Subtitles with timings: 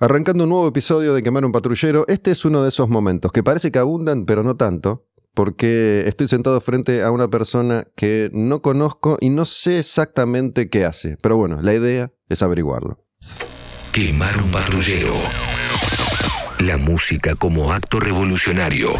[0.00, 3.42] Arrancando un nuevo episodio de Quemar un Patrullero, este es uno de esos momentos que
[3.42, 8.62] parece que abundan, pero no tanto, porque estoy sentado frente a una persona que no
[8.62, 11.16] conozco y no sé exactamente qué hace.
[11.20, 13.04] Pero bueno, la idea es averiguarlo.
[13.92, 15.14] Quemar un patrullero.
[16.60, 18.92] La música como acto revolucionario.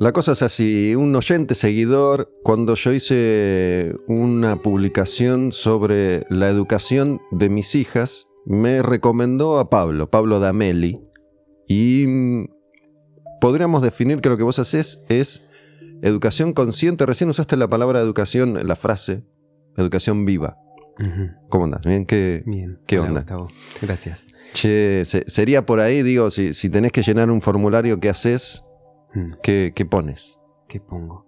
[0.00, 7.20] La cosa es así, un oyente seguidor, cuando yo hice una publicación sobre la educación
[7.30, 11.02] de mis hijas, me recomendó a Pablo, Pablo Dameli,
[11.68, 12.46] y mm,
[13.42, 15.42] podríamos definir que lo que vos haces es
[16.02, 17.04] educación consciente.
[17.04, 19.22] Recién usaste la palabra educación, la frase,
[19.76, 20.56] educación viva.
[21.50, 21.80] ¿Cómo andas?
[21.84, 22.06] ¿Bien?
[22.06, 22.78] ¿Qué, Bien.
[22.86, 23.20] ¿qué Hola, onda?
[23.20, 23.48] Gustavo.
[23.82, 24.26] Gracias.
[24.54, 28.64] Che, se- sería por ahí, digo, si, si tenés que llenar un formulario, ¿qué haces?
[29.14, 30.38] Mm, ¿Qué, qué pones?
[30.68, 31.26] ¿Qué pongo?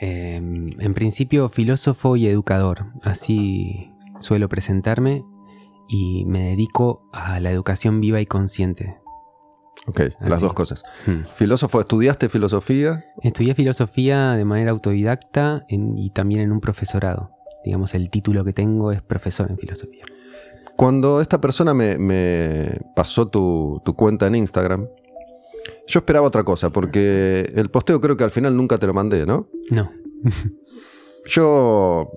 [0.00, 2.86] Eh, en principio, filósofo y educador.
[3.02, 3.90] Así
[4.20, 5.24] suelo presentarme
[5.88, 8.98] y me dedico a la educación viva y consciente.
[9.86, 10.84] Ok, las dos cosas.
[11.06, 11.24] Mm.
[11.34, 13.04] Filósofo, ¿estudiaste filosofía?
[13.22, 17.32] Estudié filosofía de manera autodidacta en- y también en un profesorado.
[17.64, 20.04] Digamos, el título que tengo es profesor en filosofía.
[20.76, 24.86] Cuando esta persona me, me pasó tu, tu cuenta en Instagram,
[25.86, 29.26] yo esperaba otra cosa, porque el posteo creo que al final nunca te lo mandé,
[29.26, 29.48] ¿no?
[29.70, 29.90] No.
[31.26, 32.10] Yo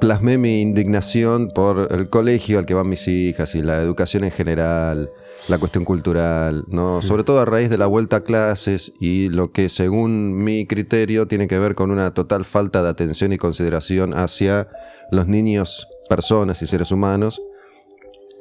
[0.00, 4.30] plasmé mi indignación por el colegio al que van mis hijas y la educación en
[4.32, 5.10] general,
[5.48, 7.02] la cuestión cultural, ¿no?
[7.02, 11.28] Sobre todo a raíz de la vuelta a clases y lo que según mi criterio
[11.28, 14.68] tiene que ver con una total falta de atención y consideración hacia
[15.12, 17.40] los niños, personas y seres humanos.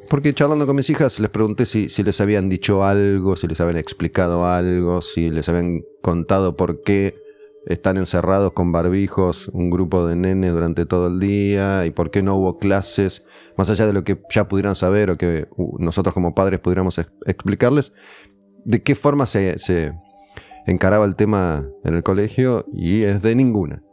[0.10, 3.78] Porque charlando con mis hijas les pregunté si, les habían dicho algo, si les habían
[3.78, 7.16] explicado algo, si les habían contado por qué
[7.68, 12.24] están encerrados con barbijos un grupo de nenes durante todo el día y por qué
[12.24, 13.24] no hubo clases,
[13.56, 16.98] más allá de lo que ya pudieran saber o que uh, nosotros como padres pudiéramos
[16.98, 17.94] ex- explicarles,
[18.66, 19.94] de qué forma se, se
[20.66, 23.84] encaraba el tema en el colegio y es de ninguna.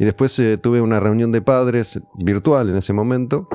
[0.00, 3.48] Y después eh, tuve una reunión de padres virtual en ese momento,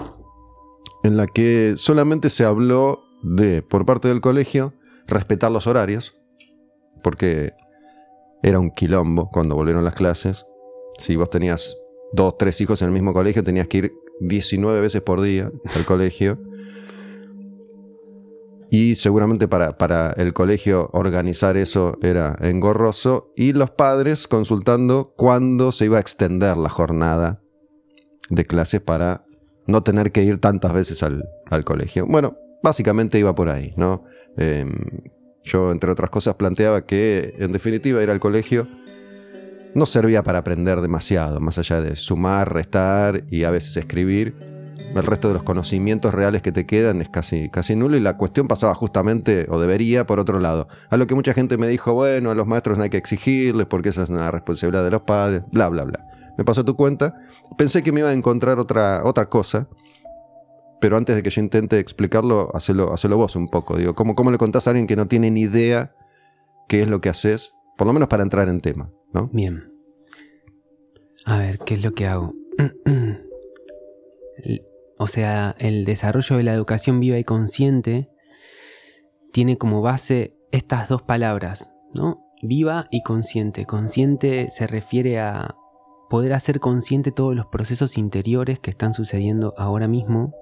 [1.03, 4.73] en la que solamente se habló de, por parte del colegio,
[5.07, 6.15] respetar los horarios,
[7.03, 7.53] porque
[8.43, 10.45] era un quilombo cuando volvieron las clases.
[10.97, 11.77] Si vos tenías
[12.13, 15.85] dos, tres hijos en el mismo colegio, tenías que ir 19 veces por día al
[15.85, 16.39] colegio.
[18.71, 23.33] Y seguramente para, para el colegio organizar eso era engorroso.
[23.35, 27.41] Y los padres consultando cuándo se iba a extender la jornada
[28.29, 29.25] de clases para
[29.69, 32.05] no tener que ir tantas veces al, al colegio.
[32.07, 34.03] Bueno, básicamente iba por ahí, ¿no?
[34.37, 34.71] Em,
[35.43, 38.67] yo, entre otras cosas, planteaba que, en definitiva, ir al colegio
[39.73, 44.35] no servía para aprender demasiado, más allá de sumar, restar y a veces escribir.
[44.95, 48.17] El resto de los conocimientos reales que te quedan es casi, casi nulo y la
[48.17, 50.67] cuestión pasaba justamente, o debería, por otro lado.
[50.89, 53.67] A lo que mucha gente me dijo, bueno, a los maestros no hay que exigirles
[53.67, 56.08] porque esa es una responsabilidad de los padres, bla, bla, bla.
[56.39, 57.19] Me pasó tu cuenta,
[57.57, 59.67] pensé que me iba a encontrar otra, otra cosa,
[60.79, 63.75] pero antes de que yo intente explicarlo, hacelo, hacelo vos un poco.
[63.75, 65.93] Digo, ¿cómo, ¿cómo le contás a alguien que no tiene ni idea
[66.69, 67.55] qué es lo que haces?
[67.77, 69.29] Por lo menos para entrar en tema, ¿no?
[69.33, 69.67] Bien.
[71.25, 72.33] A ver, ¿qué es lo que hago?
[75.01, 78.09] O sea, el desarrollo de la educación viva y consciente
[79.33, 82.25] tiene como base estas dos palabras, ¿no?
[82.41, 83.65] Viva y consciente.
[83.65, 85.55] Consciente se refiere a
[86.09, 90.33] poder hacer consciente todos los procesos interiores que están sucediendo ahora mismo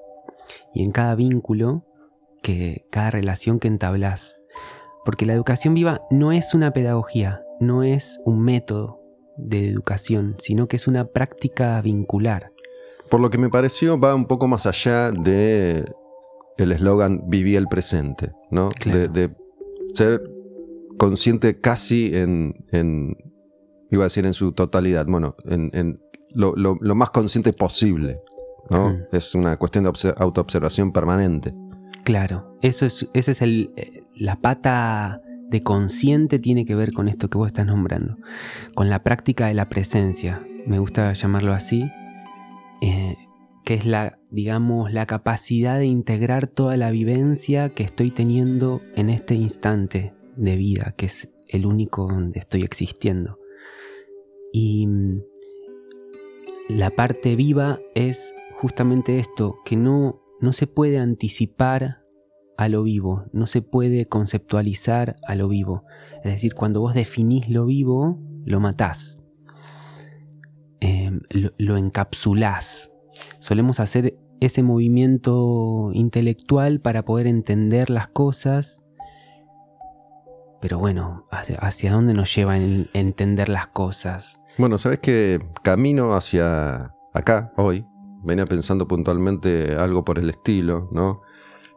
[0.74, 1.86] y en cada vínculo,
[2.42, 4.36] que cada relación que entablas.
[5.04, 9.02] Porque la educación viva no es una pedagogía, no es un método
[9.38, 12.52] de educación, sino que es una práctica vincular.
[13.10, 15.86] Por lo que me pareció, va un poco más allá de
[16.58, 18.70] el eslogan viví el presente, ¿no?
[18.70, 19.00] Claro.
[19.00, 19.36] De, de
[19.94, 20.22] ser
[20.98, 23.16] consciente casi en, en-
[23.92, 26.00] iba a decir en su totalidad, bueno, en, en
[26.34, 28.20] lo, lo- lo más consciente posible,
[28.70, 28.88] ¿no?
[28.88, 28.98] Ujú.
[29.12, 31.54] Es una cuestión de obse- autoobservación permanente.
[32.04, 37.08] Claro, eso es, ese es el, eh, la pata de consciente tiene que ver con
[37.08, 38.18] esto que vos estás nombrando,
[38.76, 41.90] con la práctica de la presencia, me gusta llamarlo así,
[42.82, 43.16] eh,
[43.64, 49.10] que es la, digamos, la capacidad de integrar toda la vivencia que estoy teniendo en
[49.10, 53.38] este instante de vida, que es el único donde estoy existiendo.
[54.60, 55.22] Y mm,
[56.70, 62.02] la parte viva es justamente esto, que no, no se puede anticipar
[62.58, 65.84] a lo vivo, no se puede conceptualizar a lo vivo.
[66.24, 69.24] Es decir, cuando vos definís lo vivo, lo matás.
[70.80, 72.92] Eh, lo, lo encapsulás.
[73.38, 78.88] Solemos hacer ese movimiento intelectual para poder entender las cosas.
[80.62, 84.42] Pero bueno, ¿hacia, dónde nos lleva entender las cosas?
[84.58, 87.86] Bueno, sabes que camino hacia acá hoy.
[88.24, 91.22] Venía pensando puntualmente algo por el estilo, ¿no?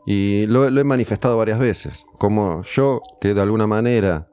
[0.06, 2.06] Y lo, he manifestado varias veces.
[2.18, 4.28] Como yo, que de alguna manera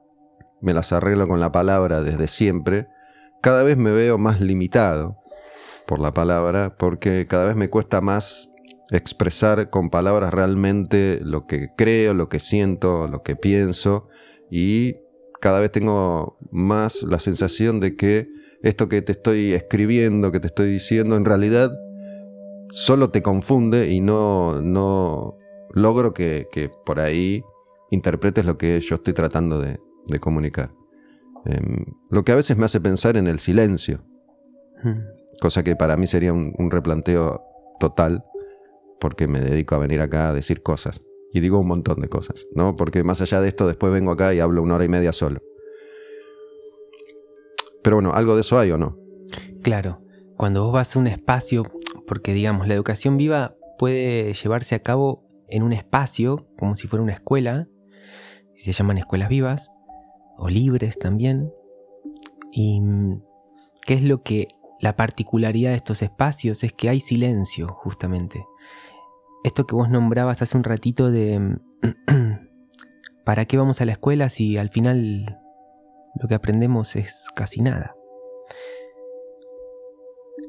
[0.61, 2.87] me las arreglo con la palabra desde siempre,
[3.41, 5.17] cada vez me veo más limitado
[5.85, 8.49] por la palabra, porque cada vez me cuesta más
[8.91, 14.07] expresar con palabras realmente lo que creo, lo que siento, lo que pienso,
[14.49, 14.95] y
[15.41, 20.47] cada vez tengo más la sensación de que esto que te estoy escribiendo, que te
[20.47, 21.71] estoy diciendo, en realidad
[22.69, 25.37] solo te confunde y no, no
[25.73, 26.47] logro que,
[26.85, 27.43] por ahí
[27.91, 29.79] interpretes lo que yo estoy tratando de,
[30.19, 30.71] comunicar.
[31.45, 34.03] Em, lo que a veces me hace pensar en el silencio,
[34.83, 35.39] hmm.
[35.41, 37.43] cosa que para mí sería un, un replanteo
[37.79, 38.23] total,
[38.99, 41.01] porque me dedico a venir acá a decir cosas.
[41.33, 42.75] Y digo un montón de cosas, ¿no?
[42.75, 45.41] Porque más allá de esto, después vengo acá y hablo una hora y media solo.
[47.87, 48.97] Pero bueno, ¿algo de eso hay o no?
[49.63, 50.01] Claro,
[50.35, 51.71] cuando vos vas a un espacio,
[52.05, 57.01] porque digamos, la educación viva puede llevarse a cabo en un espacio, como si fuera
[57.01, 57.69] una escuela,
[58.55, 59.71] se llaman escuelas vivas,
[60.37, 61.49] o libres también.
[62.51, 62.81] ¿Y
[63.85, 64.49] qué es lo que
[64.81, 66.65] la particularidad de estos espacios?
[66.65, 68.45] Es que hay silencio, justamente.
[69.45, 71.57] Esto que vos nombrabas hace un ratito de...
[73.23, 75.39] ¿Para qué vamos a la escuela si al final
[76.21, 77.95] lo que aprendemos es casi nada?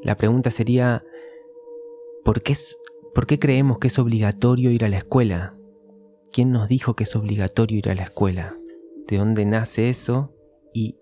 [0.03, 1.05] La pregunta sería,
[2.25, 2.55] ¿por qué,
[3.15, 5.55] ¿por qué creemos que es obligatorio ir a la escuela?
[6.33, 8.57] ¿Quién nos dijo que es obligatorio ir a la escuela?
[9.07, 10.35] ¿De dónde nace eso?
[10.73, 10.99] Y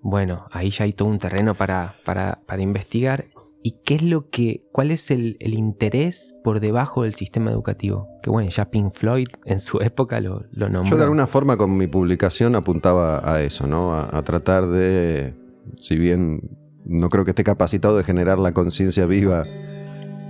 [0.00, 3.26] bueno, ahí ya hay todo un terreno para, para, para investigar.
[3.66, 8.08] ¿Y qué es lo que, cuál es el, interés por debajo del sistema educativo?
[8.22, 10.90] Que bueno, ya Pink Floyd en su época lo, lo nombró.
[10.90, 13.98] Yo de alguna forma con mi publicación apuntaba a eso, ¿no?
[13.98, 15.32] A, tratar de,
[15.80, 16.42] si bien
[16.84, 19.44] no creo que esté capacitado de generar la conciencia viva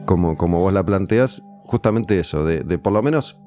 [0.06, 3.40] como, como vos la planteas, justamente eso, de, por lo menos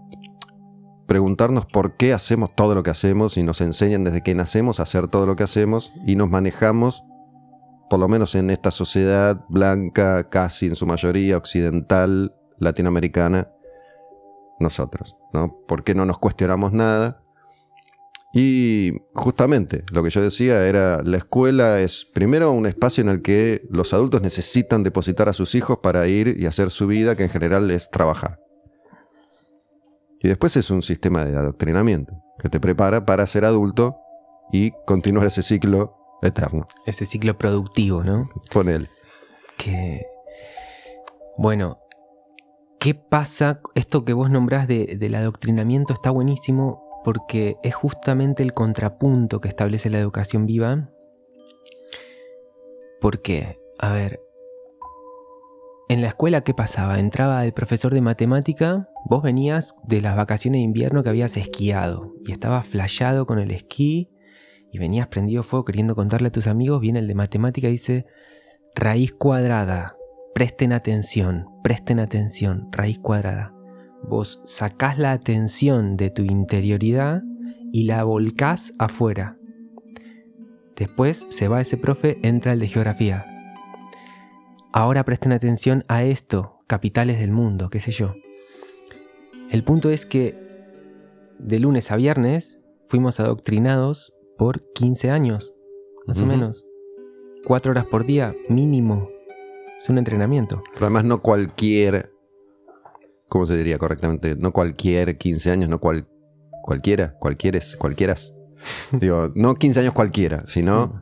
[1.07, 4.83] preguntarnos por qué hacemos todo lo que hacemos y nos enseñan desde que nacemos a
[4.83, 7.05] hacer todo lo que hacemos y nos manejamos,
[7.89, 13.49] por lo menos en esta sociedad blanca, casi en su mayoría occidental, latinoamericana,
[14.59, 15.55] nosotros, ¿no?
[15.67, 17.21] ¿Por qué no nos cuestionamos nada?
[18.33, 23.21] Y justamente lo que yo decía era, la escuela es primero un espacio en el
[23.21, 27.23] que los adultos necesitan depositar a sus hijos para ir y hacer su vida, que
[27.23, 28.39] en general es trabajar.
[30.21, 33.97] Y después es un sistema de adoctrinamiento que te prepara para ser adulto
[34.51, 36.67] y continuar ese ciclo eterno.
[36.85, 38.29] Ese ciclo productivo, ¿no?
[38.51, 38.89] Con él.
[39.57, 40.05] Que.
[41.37, 41.79] Bueno,
[42.79, 43.61] ¿qué pasa?
[43.75, 49.89] Esto que vos nombrás del adoctrinamiento está buenísimo porque es justamente el contrapunto que establece
[49.89, 50.89] la educación viva.
[52.99, 54.19] Porque, a ver,
[55.89, 56.99] en la escuela, ¿qué pasaba?
[56.99, 62.13] Entraba el profesor de matemática, vos venías de las vacaciones de invierno que habías esquiado
[62.25, 64.09] y estabas flayado con el esquí
[64.71, 68.05] y venías prendido fuego queriendo contarle a tus amigos, viene el de matemática y dice,
[68.75, 69.95] raíz cuadrada,
[70.33, 73.53] presten atención, presten atención, raíz cuadrada
[74.03, 77.23] vos sacás la atención de tu interioridad
[77.71, 79.37] y la volcás afuera.
[80.75, 83.25] Después se va ese profe, entra el de geografía.
[84.71, 88.13] Ahora presten atención a esto, capitales del mundo, qué sé yo.
[89.49, 90.37] El punto es que
[91.39, 95.55] de lunes a viernes fuimos adoctrinados por 15 años,
[96.05, 96.65] más o menos.
[97.45, 99.09] Cuatro horas por día, mínimo.
[99.77, 100.63] Es un entrenamiento.
[100.73, 102.11] Pero además no cualquier
[103.27, 104.35] ¿cómo se diría correctamente?
[104.35, 106.07] No cualquier 15 años, no cual,
[106.63, 108.33] cualquiera, cualquieres, cualquieras.
[108.91, 111.01] Digo, no 15 años cualquiera, sino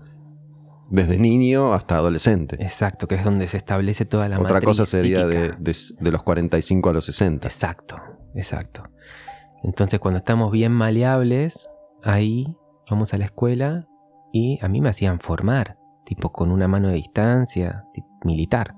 [0.89, 2.57] desde niño hasta adolescente.
[2.59, 6.89] Exacto, que es donde se establece toda la Otra cosa sería de, de, los 45
[6.89, 7.47] a los 60.
[7.47, 7.95] Exacto,
[8.35, 8.83] exacto.
[9.63, 11.69] Entonces cuando estamos bien maleables,
[12.03, 12.55] ahí
[12.89, 13.87] vamos a la escuela
[14.31, 17.85] y a mí me hacían formar, tipo con una mano de distancia,
[18.23, 18.75] militar.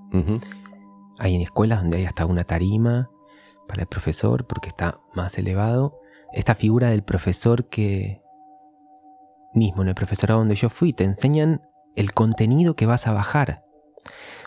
[1.19, 3.09] Hay en escuelas donde hay hasta una tarima,
[3.67, 5.99] para el profesor porque está más elevado.
[6.33, 8.23] Esta figura del profesor que
[9.53, 11.61] mismo en el profesorado donde yo fui te enseñan
[11.95, 13.63] el contenido que vas a bajar,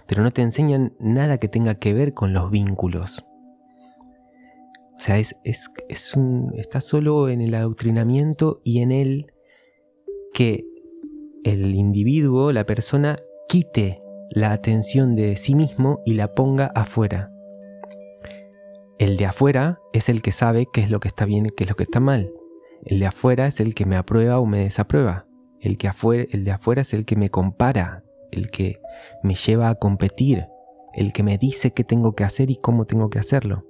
[0.06, 3.26] pero no te enseñan nada que tenga que ver con los vínculos.
[4.96, 9.32] O sea, es, es, un, está solo en el adoctrinamiento y en el
[10.32, 10.64] que
[11.44, 13.16] el individuo, la persona,
[13.48, 17.32] quite la atención de sí mismo y la ponga afuera.
[18.98, 21.64] El de afuera es el que sabe qué es lo que está bien y qué
[21.64, 22.32] es lo que está mal.
[22.84, 25.26] El de afuera es el que me aprueba o me desaprueba.
[25.60, 28.80] El, que afuera, el de afuera es el que me compara, el que
[29.22, 30.46] me lleva a competir,
[30.94, 33.66] el que me dice qué tengo que hacer y cómo tengo que hacerlo.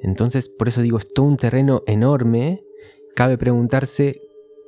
[0.00, 2.62] Entonces, por eso digo, es todo un terreno enorme.
[3.14, 4.20] Cabe preguntarse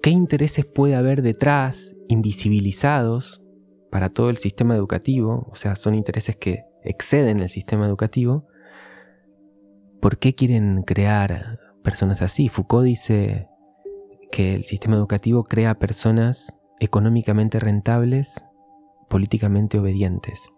[0.07, 3.43] qué intereses puede haber detrás, invisibilizados
[3.91, 8.47] para todo el sistema educativo, o sea, son intereses que exceden el sistema educativo.
[10.01, 12.49] ¿Por qué quieren crear personas así?
[12.49, 13.49] Foucault dice
[14.31, 18.45] que el sistema educativo crea personas económicamente rentables,
[19.09, 20.53] políticamente obedientes.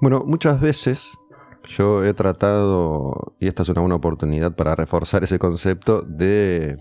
[0.00, 1.12] Bueno, muchas veces
[1.68, 6.78] yo he tratado, y esta es una buena oportunidad para reforzar ese concepto, de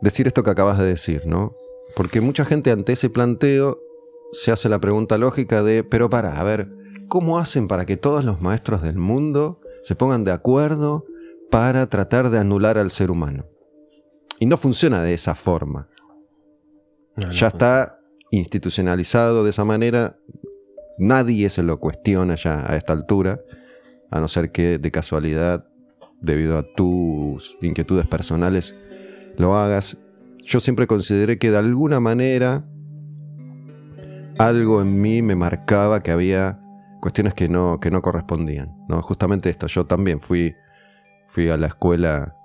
[0.00, 1.52] decir esto que acabas de decir, ¿no?
[1.94, 3.78] Porque mucha gente ante ese planteo
[4.32, 6.68] se hace la pregunta lógica de, pero para, a ver,
[7.08, 11.04] ¿cómo hacen para que todos los maestros del mundo se pongan de acuerdo
[11.50, 13.46] para tratar de anular al ser humano?
[14.38, 15.88] Y no funciona de esa forma.
[17.30, 17.98] ya está
[18.30, 20.18] institucionalizado de esa manera,
[20.98, 23.40] Nadie se lo cuestiona ya a esta altura,
[24.10, 25.66] a no ser que de casualidad,
[26.20, 28.74] debido a tus inquietudes personales,
[29.38, 29.96] lo hagas.
[30.44, 32.64] Yo siempre consideré que de alguna manera
[34.38, 36.60] algo en mí me marcaba que había
[37.00, 38.74] cuestiones que no, que no correspondían.
[38.88, 39.02] ¿no?
[39.02, 40.54] Justamente esto, yo también fui,
[41.28, 42.36] fui a la escuela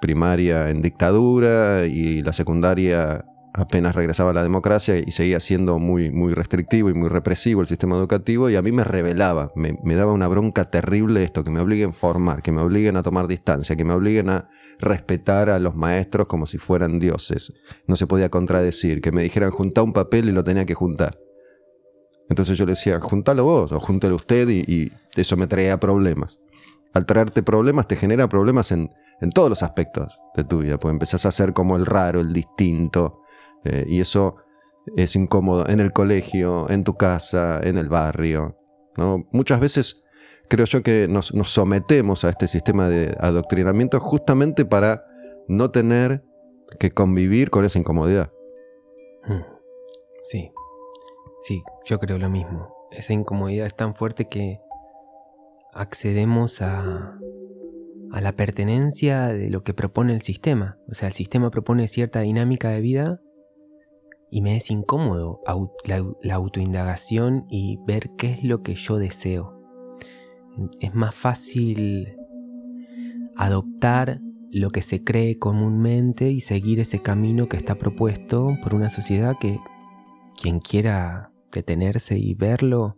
[0.00, 6.32] primaria en dictadura y la secundaria apenas regresaba la democracia y seguía siendo muy, muy
[6.32, 10.28] restrictivo y muy represivo el sistema educativo y a mí me revelaba, me, daba una
[10.28, 13.84] bronca terrible esto, que me obliguen a formar, que me obliguen a tomar distancia, que
[13.84, 17.52] me obliguen a respetar a los maestros como si fueran dioses.
[17.86, 21.18] No se podía contradecir, que me dijeran juntar un papel y lo tenía que juntar.
[22.30, 26.38] Entonces yo le decía, juntalo vos o júntelo usted y, eso me traía problemas.
[26.94, 28.90] Al traerte problemas te genera problemas en,
[29.20, 32.32] en todos los aspectos de tu vida, pues empezás a ser como el raro, el
[32.32, 33.21] distinto,
[33.64, 34.36] eh, y eso
[34.96, 38.58] es incómodo en el colegio, en tu casa, en el barrio.
[38.96, 39.26] ¿no?
[39.32, 40.04] Muchas veces
[40.48, 45.04] creo yo que nos, sometemos a este sistema de adoctrinamiento justamente para
[45.48, 46.24] no tener
[46.78, 48.32] que convivir con esa incomodidad.
[49.24, 49.42] Hmm.
[50.24, 50.50] Sí,
[51.40, 52.74] sí, yo creo lo mismo.
[52.90, 54.60] Esa incomodidad es tan fuerte que
[55.74, 57.18] accedemos a,
[58.12, 60.78] a la pertenencia de lo que propone el sistema.
[60.90, 63.20] O sea, el sistema propone cierta dinámica de vida
[64.32, 65.42] y me es incómodo
[65.84, 69.60] la, autoindagación y ver qué es lo que yo deseo.
[70.80, 72.16] Es más fácil
[73.36, 78.88] adoptar lo que se cree comúnmente y seguir ese camino que está propuesto por una
[78.88, 79.60] sociedad que
[80.40, 82.96] quien quiera detenerse y verlo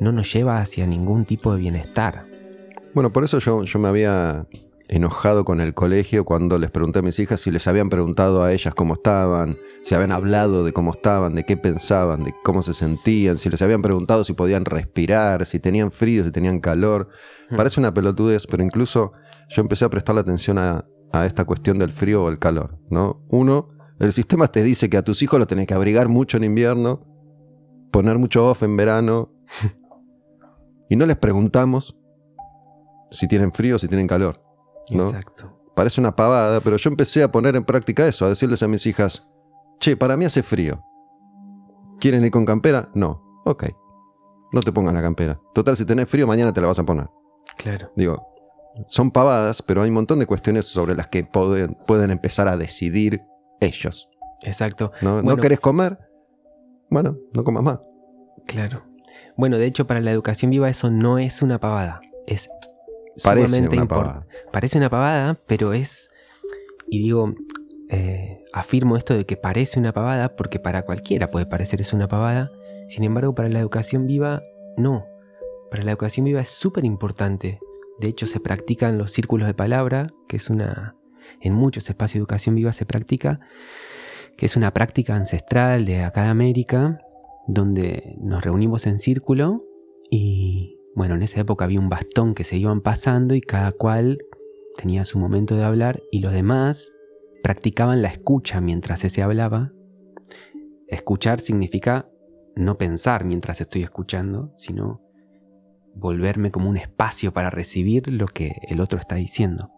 [0.00, 2.26] no nos lleva hacia ningún tipo de bienestar.
[2.92, 4.48] Bueno, por eso yo, yo me había
[4.88, 8.52] enojado con el colegio cuando les pregunté a mis hijas si les habían preguntado a
[8.52, 12.74] ellas cómo estaban, si habían hablado de cómo estaban, de qué pensaban, de cómo se
[12.74, 17.08] sentían, si les habían preguntado si podían respirar, si tenían frío, si tenían calor.
[17.50, 17.56] Hmm.
[17.56, 19.12] Parece una pelotudez, pero incluso
[19.48, 22.78] yo empecé a prestarle atención a, a esta cuestión del frío o el calor.
[22.90, 23.24] ¿no?
[23.28, 26.44] Uno, el sistema te dice que a tus hijos los tenés que abrigar mucho en
[26.44, 27.04] invierno,
[27.90, 29.32] poner mucho off en verano,
[30.88, 31.96] y no les preguntamos
[33.10, 34.45] si tienen frío o si tienen calor.
[34.90, 35.52] Exacto.
[35.74, 38.86] Parece una pavada, pero yo empecé a poner en práctica eso, a decirles a mis
[38.86, 39.30] hijas,
[39.78, 40.82] che, para mí hace frío.
[42.00, 42.90] ¿Quieren ir con campera?
[42.94, 43.22] No.
[43.44, 43.64] Ok.
[44.52, 45.40] No te pongas la campera.
[45.54, 47.08] Total, si tenés frío, mañana te la vas a poner.
[47.56, 47.90] Claro.
[47.96, 48.26] Digo,
[48.88, 52.56] son pavadas, pero hay un montón de cuestiones sobre las que pueden, pueden empezar a
[52.56, 53.22] decidir
[53.60, 54.08] ellos.
[54.42, 54.92] Exacto.
[55.00, 55.98] ¿No, ¿No querés comer?
[56.90, 57.80] Bueno, no comas más.
[58.46, 58.84] Claro.
[59.36, 62.00] Bueno, de hecho, para la educación viva eso no es una pavada.
[62.26, 62.48] Es
[63.22, 64.26] Parece una pavada.
[64.52, 66.10] Parece una pavada, pero es.
[66.88, 67.34] Y digo,
[67.88, 72.08] eh, afirmo esto de que parece una pavada porque para cualquiera puede parecer es una
[72.08, 72.50] pavada.
[72.88, 74.42] Sin embargo, para la educación viva,
[74.76, 75.04] no.
[75.70, 77.60] Para la educación viva es súper importante.
[77.98, 80.96] De hecho, se practican los círculos de palabra, que es una.
[81.40, 83.40] En muchos espacios de educación viva se practica,
[84.36, 87.00] que es una práctica ancestral de acá de América,
[87.48, 89.64] donde nos reunimos en círculo
[90.08, 90.45] y
[90.96, 94.18] bueno, en esa época había un bastón que se iban pasando y cada cual
[94.76, 96.90] tenía su momento de hablar y los demás
[97.42, 99.72] practicaban la escucha mientras ese hablaba.
[100.88, 102.08] Escuchar significa
[102.54, 105.02] no pensar mientras estoy escuchando, sino
[105.94, 109.70] volverme como un espacio para recibir lo que el otro está diciendo.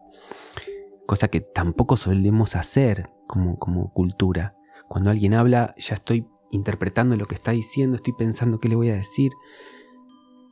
[1.04, 4.54] Cosa que tampoco solemos hacer como, como cultura.
[4.87, 8.90] Cuando alguien habla ya estoy interpretando lo que está diciendo, estoy pensando qué le voy
[8.90, 9.32] a decir.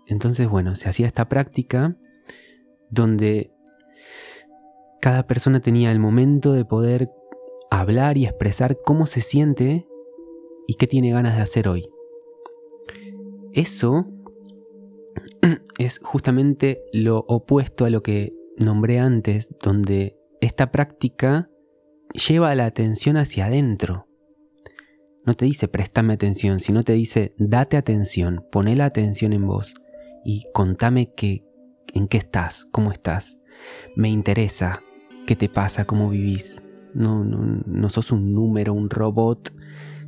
[0.06, 1.96] Entonces, bueno, se hacía esta práctica
[2.90, 3.50] donde
[5.00, 7.10] cada persona tenía el momento de poder
[7.70, 9.86] hablar y expresar cómo se siente
[10.68, 11.88] y qué tiene ganas de hacer hoy.
[13.52, 14.06] Eso
[15.78, 21.50] es justamente lo opuesto a lo que nombré antes, donde esta práctica
[22.28, 24.06] lleva la atención hacia adentro.
[25.24, 29.74] No te dice préstame atención, sino te dice date atención, poné la atención en vos
[30.26, 31.12] y contame
[31.94, 33.38] en qué estás, cómo estás.
[33.94, 34.82] Me interesa
[35.24, 36.62] qué te pasa, cómo vivís.
[36.94, 39.54] No sos un número, un robot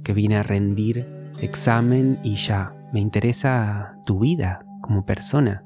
[0.02, 1.06] que viene a rendir
[1.40, 2.74] examen y ya.
[2.92, 5.64] Me interesa tu vida como persona.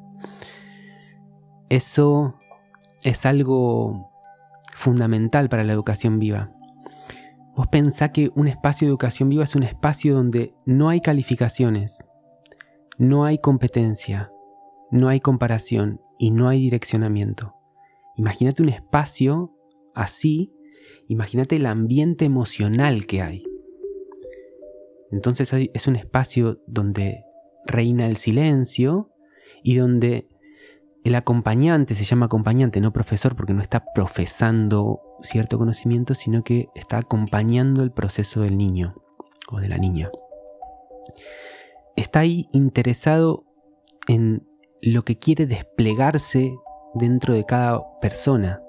[1.70, 2.34] Eso
[3.04, 4.10] es algo
[4.74, 6.52] fundamental para la educación viva.
[7.56, 12.06] Vos pensá que un espacio de educación viva es un espacio donde no hay calificaciones,
[12.98, 14.31] no hay competencia,
[14.92, 17.54] no hay comparación y no hay direccionamiento.
[18.16, 19.56] Imagínate un espacio
[19.94, 20.52] así,
[21.08, 23.42] imagínate el ambiente emocional que hay.
[25.10, 27.24] Entonces es un espacio donde
[27.66, 29.10] reina el silencio
[29.62, 30.28] y donde
[31.04, 36.68] el acompañante se llama acompañante, no profesor, porque no está profesando cierto conocimiento, sino que
[36.74, 38.94] está acompañando el proceso del niño
[39.50, 40.10] o de la niña.
[41.96, 43.44] Está ahí interesado
[44.06, 44.46] en
[44.82, 46.58] lo que quiere desplegarse
[46.94, 48.60] dentro de cada persona.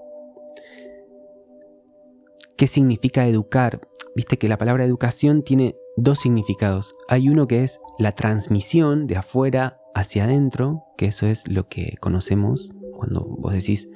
[2.56, 3.82] ¿Qué significa educar?
[4.16, 6.96] Viste que la palabra educación tiene dos significados.
[7.08, 11.96] Hay uno que es la transmisión de afuera hacia adentro, que eso es lo que
[12.00, 13.90] conocemos cuando vos decís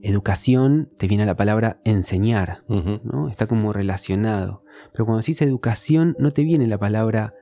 [0.00, 3.28] educación, te viene la palabra enseñar, ¿no?
[3.28, 4.62] Está como relacionado.
[4.92, 7.34] Pero cuando decís educación, no te viene la palabra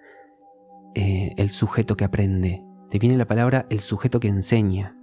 [0.95, 4.97] eh, el sujeto que aprende, te viene la palabra el sujeto que enseña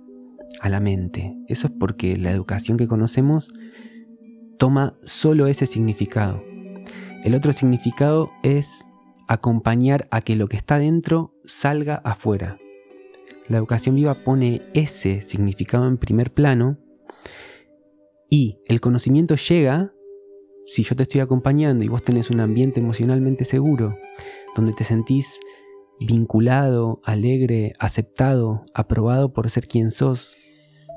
[0.61, 1.37] a la mente.
[1.47, 3.51] Eso es porque la educación que conocemos
[4.57, 6.43] toma solo ese significado.
[7.23, 8.85] El otro significado es
[9.27, 12.57] acompañar a que lo que está dentro salga afuera.
[13.47, 16.77] La educación viva pone ese significado en primer plano
[18.29, 19.93] y el conocimiento llega
[20.65, 23.97] si yo te estoy acompañando y vos tenés un ambiente emocionalmente seguro,
[24.55, 25.39] donde te sentís
[25.99, 30.37] vinculado, alegre, aceptado, aprobado por ser quien sos,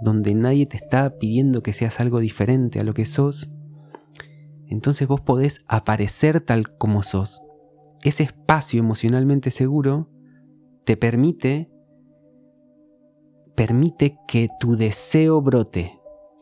[0.02, 3.50] donde nadie te está pidiendo que seas algo diferente a lo que sos,
[4.68, 7.42] entonces vos podés aparecer tal como sos.
[8.02, 10.10] Ese espacio emocionalmente seguro
[10.84, 11.70] te permite
[13.56, 15.98] permite que tu deseo brote.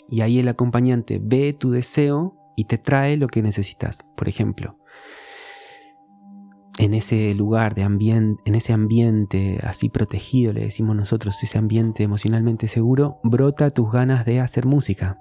[0.08, 4.04] Y ahí el acompañante ve tu deseo y te trae lo que necesitas.
[4.16, 4.78] Por ejemplo,
[6.78, 12.02] en ese lugar de ambiente, en ese ambiente así protegido, le decimos nosotros, ese ambiente
[12.02, 15.20] emocionalmente seguro, brota tus ganas de hacer música.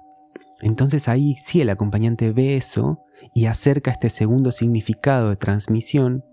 [0.60, 3.00] Entonces ahí sí el acompañante ve eso
[3.34, 6.24] y acerca este segundo significado de transmisión,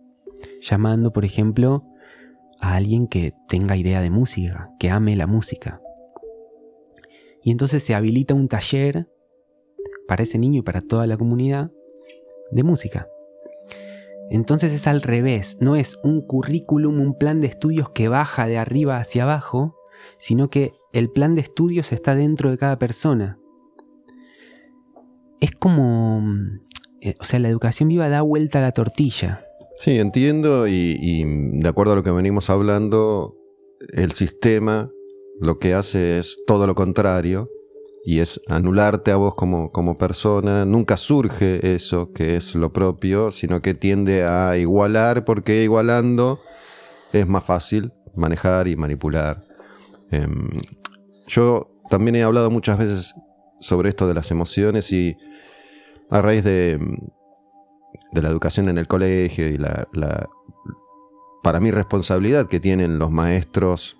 [0.61, 1.85] llamando, por ejemplo,
[2.59, 5.81] a alguien que tenga idea de música, que ame la música.
[7.43, 9.07] Y entonces se habilita un taller
[10.07, 11.71] para ese niño y para toda la comunidad
[12.51, 13.07] de música.
[14.31, 18.57] Entonces es al revés, no es un currículum, un plan de estudios que baja de
[18.57, 19.77] arriba hacia abajo,
[20.17, 23.37] sino que el plan de estudios está dentro de cada persona.
[25.39, 26.23] Es como
[27.01, 29.43] eh, o sea, la educación viva da vuelta a la tortilla.
[29.75, 31.23] Sí, entiendo y,
[31.59, 33.35] de acuerdo a lo que venimos hablando,
[33.91, 34.91] el sistema
[35.39, 37.49] lo que hace es todo lo contrario
[38.03, 40.65] y es anularte a vos como, como persona.
[40.65, 46.39] Nunca surge eso que es lo propio, sino que tiende a igualar porque igualando
[47.13, 49.41] es más fácil manejar y manipular.
[50.09, 50.49] Em,
[51.27, 53.13] yo también he hablado muchas veces
[53.59, 55.15] sobre esto de las emociones y
[56.09, 56.79] a raíz de,
[58.13, 59.87] la educación en el colegio y la,
[61.43, 63.97] para mí, responsabilidad que tienen los maestros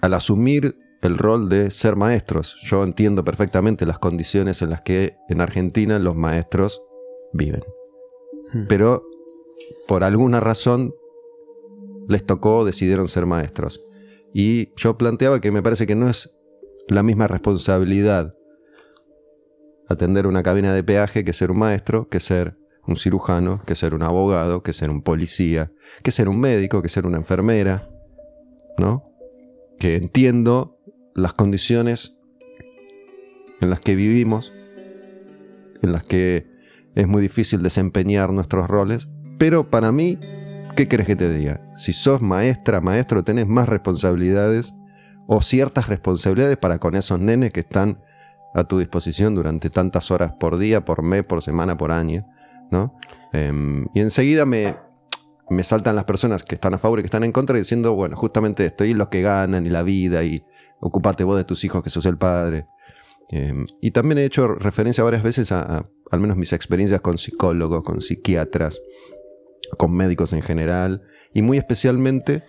[0.00, 2.56] al asumir el rol de ser maestros.
[2.62, 6.80] Yo entiendo perfectamente las condiciones en las que en Argentina los maestros
[7.32, 7.62] viven.
[8.52, 8.66] Hmm.
[8.68, 9.04] Pero
[9.86, 10.94] por alguna razón
[12.08, 13.82] les tocó, decidieron ser maestros.
[14.32, 16.38] Y yo planteaba que me parece que no es
[16.88, 18.34] la misma responsabilidad
[19.88, 23.94] atender una cabina de peaje que ser un maestro, que ser un cirujano, que ser
[23.94, 27.88] un abogado, que ser un policía, que ser un médico, que ser una enfermera,
[28.78, 29.04] ¿no?
[29.78, 30.81] Que entiendo
[31.14, 32.18] las condiciones
[33.60, 34.52] en las que vivimos,
[35.82, 36.50] en las que
[36.94, 40.18] es muy difícil desempeñar nuestros roles, pero para mí,
[40.76, 41.60] ¿qué querés que te diga?
[41.76, 44.74] Si sos maestra, maestro, tenés más responsabilidades
[45.26, 48.02] o ciertas responsabilidades para con esos nenes que están
[48.54, 52.26] a tu disposición durante tantas horas por día, por mes, por semana, por año,
[52.70, 52.96] ¿no?
[53.32, 54.76] Em, y enseguida me,
[55.48, 58.16] me saltan las personas que están a favor y que están en contra diciendo, bueno,
[58.16, 60.44] justamente esto, y los que ganan y la vida, y
[60.82, 62.66] ocupate vos de tus hijos que sos el padre.
[63.30, 67.82] Em, y también he hecho referencia varias veces a, al menos mis experiencias con psicólogos,
[67.82, 68.82] con psiquiatras,
[69.78, 72.42] con médicos en general, y muy especialmente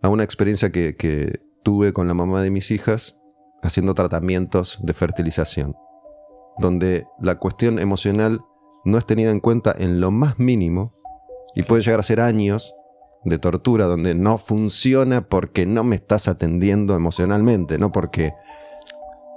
[0.00, 3.18] a una experiencia que, que tuve con la mamá de mis hijas
[3.62, 5.74] haciendo tratamientos de fertilización,
[6.58, 8.40] donde la cuestión emocional
[8.84, 10.94] no es tenida en cuenta en lo más mínimo
[11.56, 12.72] y pueden llegar a ser años
[13.24, 18.32] de tortura donde no funciona porque no me estás atendiendo emocionalmente, no porque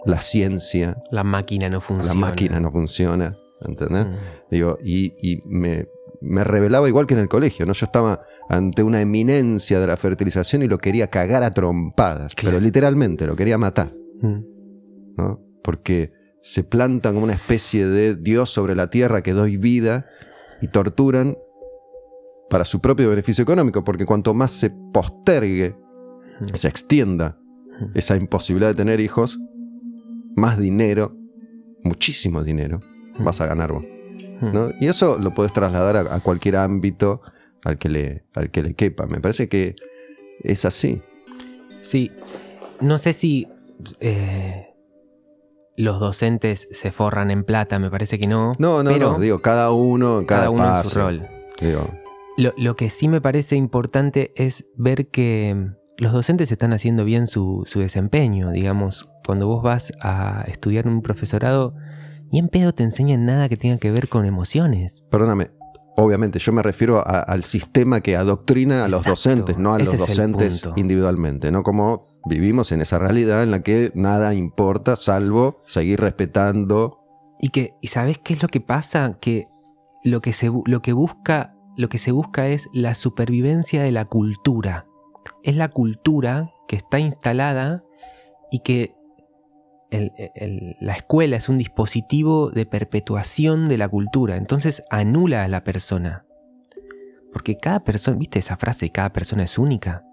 [0.06, 0.98] la ciencia...
[1.12, 2.14] La máquina no funciona.
[2.14, 4.08] La máquina no funciona, ¿entendés?
[4.08, 4.14] Mm.
[4.50, 5.86] Digo, y, me,
[6.44, 7.74] revelaba igual que en el colegio, ¿no?
[7.74, 12.60] Yo estaba ante una eminencia de la fertilización y lo quería cagar a trompadas, pero
[12.60, 13.92] literalmente lo quería matar,
[14.22, 14.40] mm.
[15.18, 15.42] ¿no?
[15.64, 20.08] Porque se plantan como una especie de Dios sobre la tierra que doy vida
[20.60, 21.38] y torturan
[22.52, 25.74] para su propio beneficio económico, porque cuanto más se postergue,
[26.52, 27.40] se extienda
[27.94, 29.40] esa imposibilidad de tener hijos,
[30.36, 31.16] más dinero,
[31.82, 32.82] muchísimo dinero,
[33.20, 33.86] vas a ganar vos.
[34.42, 34.70] ¿no?
[34.82, 37.22] Y eso lo puedes trasladar a, cualquier ámbito
[37.64, 39.08] al que, le, al que le quepa.
[39.08, 39.78] Me parece que
[40.44, 41.02] es así.
[41.80, 42.12] Sí,
[42.82, 43.48] no sé si
[44.02, 44.74] eh,
[45.78, 48.52] los docentes se forran en plata, me parece que no.
[48.60, 51.22] No, no, no, digo, cada uno, cada, uno en su rol.
[52.38, 57.28] Lo, lo, que sí me parece importante es ver que los docentes están haciendo bien
[57.28, 59.12] su, desempeño, digamos.
[59.24, 61.76] Cuando vos vas a estudiar un profesorado,
[62.32, 65.06] ni en pedo te enseñan nada que tenga que ver con emociones.
[65.12, 65.52] Perdóname,
[65.96, 70.68] obviamente yo me refiero al sistema que adoctrina a los docentes, no a los docentes
[70.76, 71.62] individualmente, ¿no?
[71.62, 76.98] Como vivimos en esa realidad en la que nada importa salvo seguir respetando.
[77.40, 79.20] Y que, ¿y sabes qué es lo que pasa?
[79.22, 79.50] Que
[80.04, 84.06] lo que se, lo que busca, lo que se busca es la supervivencia de la
[84.06, 84.86] cultura
[85.44, 87.84] es la cultura que está instalada
[88.52, 88.96] y que
[90.80, 96.26] la escuela es un dispositivo de perpetuación de la cultura, entonces anula a la persona.
[97.34, 98.90] Porque cada persona, ¿viste esa frase?
[98.90, 100.06] Cada persona es única.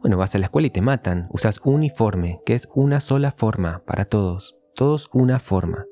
[0.00, 1.28] Bueno, vas a la escuela y te matan.
[1.30, 4.56] Usas uniforme, que es una sola forma para todos.
[4.74, 5.84] Todos una forma.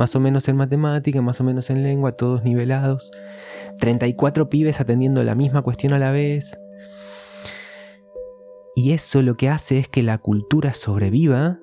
[0.00, 3.10] Más o menos en matemática, más o menos en lengua, todos nivelados.
[3.80, 6.58] 34 pibes atendiendo la misma cuestión a la vez.
[8.74, 11.60] Y eso lo que hace es que la cultura sobreviva,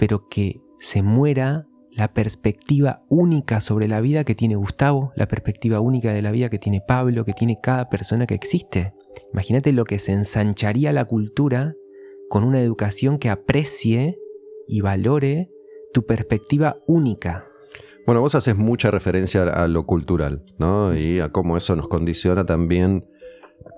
[0.00, 5.78] pero que se muera la perspectiva única sobre la vida que tiene Gustavo, la perspectiva
[5.78, 8.94] única de la vida que tiene Pablo, que tiene cada persona que existe.
[9.32, 11.76] Imagínate lo que se ensancharía la cultura
[12.28, 14.18] con una educación que aprecie
[14.66, 15.52] y valore
[15.94, 17.46] tu perspectiva única.
[18.06, 20.96] Bueno, vos haces mucha referencia a lo cultural, ¿no?
[20.96, 23.04] Y a cómo eso nos condiciona también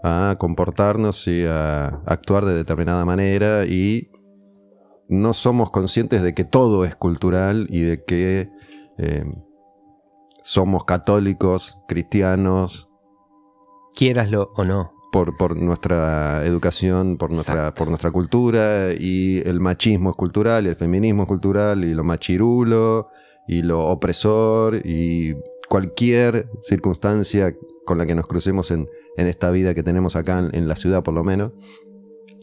[0.05, 4.11] a comportarnos y a actuar de determinada manera y
[5.09, 8.51] no somos conscientes de que todo es cultural y de que
[8.99, 9.25] eh,
[10.43, 12.91] somos católicos, cristianos.
[13.95, 14.93] Quieraslo o no.
[15.11, 20.69] Por, por nuestra educación, por nuestra, por nuestra cultura, y el machismo es cultural, y
[20.69, 23.07] el feminismo es cultural, y lo machirulo,
[23.49, 25.35] y lo opresor, y
[25.69, 30.69] cualquier circunstancia con la que nos crucemos en, en esta vida que tenemos acá en,
[30.69, 31.53] la ciudad por lo menos,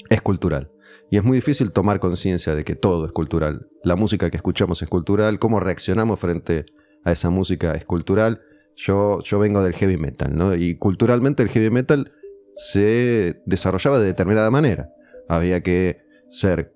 [0.10, 0.72] es cultural.
[1.10, 3.70] Y es muy difícil tomar conciencia de que todo es cultural.
[3.84, 6.65] La música que escuchamos es cultural, cómo reaccionamos frente
[7.06, 8.41] a esa música es cultural.
[8.76, 10.54] Yo, yo vengo del heavy metal, ¿no?
[10.54, 12.12] Y culturalmente el heavy metal
[12.54, 14.89] se desarrollaba de determinada manera.
[15.30, 16.75] Había que ser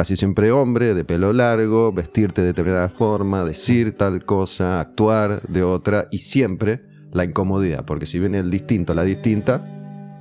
[0.00, 5.62] casi siempre hombre, de pelo largo, vestirte de determinada forma, decir tal cosa, actuar de
[5.62, 6.80] otra, y siempre
[7.12, 9.62] la incomodidad, porque si viene el distinto a la distinta,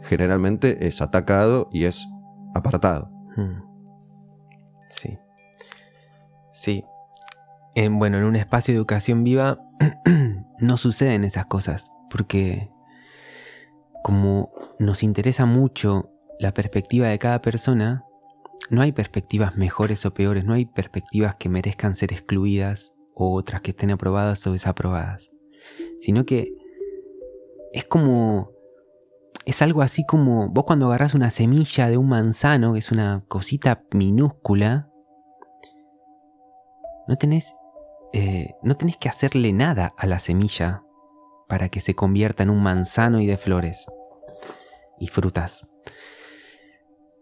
[0.03, 2.05] generalmente es atacado y es
[2.53, 3.09] apartado.
[3.37, 3.61] Hmm.
[4.89, 5.17] Sí.
[6.51, 6.83] Sí.
[7.73, 9.59] En, bueno, en un espacio de educación viva
[10.59, 12.69] no suceden esas cosas, porque
[14.03, 18.03] como nos interesa mucho la perspectiva de cada persona,
[18.69, 23.61] no hay perspectivas mejores o peores, no hay perspectivas que merezcan ser excluidas o otras
[23.61, 25.31] que estén aprobadas o desaprobadas,
[25.99, 26.53] sino que
[27.73, 28.51] es como...
[29.45, 33.23] Es algo así como vos cuando agarrás una semilla de un manzano, que es una
[33.27, 34.89] cosita minúscula,
[37.07, 37.55] no tenés,
[38.13, 40.83] eh, no tenés que hacerle nada a la semilla
[41.47, 43.87] para que se convierta en un manzano y de flores.
[44.99, 45.65] y frutas.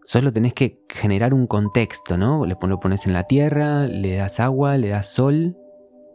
[0.07, 2.45] Solo tenés que generar un contexto, ¿no?
[2.45, 5.57] Le lo pones en la tierra, le das agua, le das sol,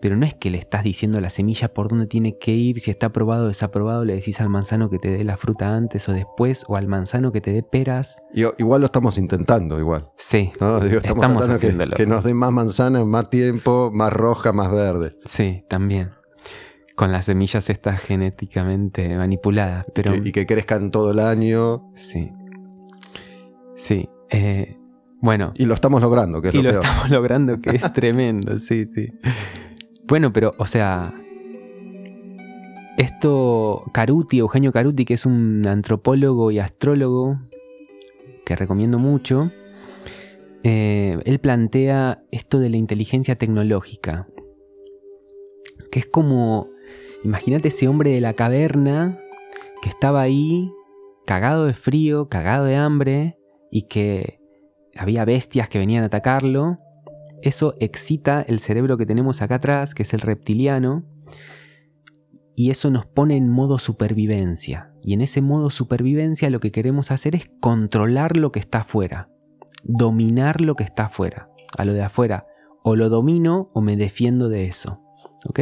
[0.01, 2.81] pero no es que le estás diciendo a la semilla por dónde tiene que ir,
[2.81, 6.09] si está aprobado o desaprobado, le decís al manzano que te dé la fruta antes
[6.09, 8.23] o después, o al manzano que te dé peras.
[8.33, 10.09] igual lo estamos intentando, igual.
[10.17, 10.51] Sí.
[10.55, 11.95] estamos, haciéndolo.
[11.95, 15.17] Que, nos dé más manzanas, más tiempo, más roja, más verde.
[15.27, 16.13] Sí, también.
[16.97, 19.85] Con las semillas estas genéticamente manipuladas.
[19.95, 20.15] Pero...
[20.15, 21.93] y que crezcan todo el año.
[21.95, 22.33] Sí.
[23.77, 24.09] Sí.
[24.31, 24.77] Eh,
[25.21, 25.53] bueno.
[25.57, 29.13] Y lo estamos logrando, que es y lo, estamos logrando, que es tremendo, sí, sí.
[30.07, 31.15] Bueno, pero, o sea.
[32.99, 37.39] Esto, Caruti, Eugenio Caruti, que es un antropólogo y astrólogo
[38.45, 39.51] que recomiendo mucho,
[40.65, 44.29] eh, él plantea esto de la inteligencia tecnológica,
[45.91, 46.69] que es como,
[47.25, 49.19] imagínate ese hombre de la caverna
[49.81, 50.71] que estaba ahí,
[51.27, 53.39] cagado de frío, cagado de hambre,
[53.73, 54.39] y que
[54.97, 56.79] había bestias que venían a atacarlo,
[57.41, 61.05] eso excita el cerebro que tenemos acá atrás, que es el reptiliano,
[62.55, 64.93] y eso nos pone en modo supervivencia.
[65.03, 69.31] Y en ese modo supervivencia lo que queremos hacer es controlar lo que está afuera,
[69.83, 71.49] dominar lo que está afuera.
[71.79, 72.47] A lo de afuera,
[72.85, 75.01] o lo domino o me defiendo de eso.
[75.49, 75.61] ¿Ok?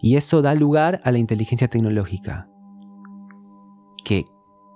[0.00, 2.48] Y eso da lugar a la inteligencia tecnológica,
[4.04, 4.24] que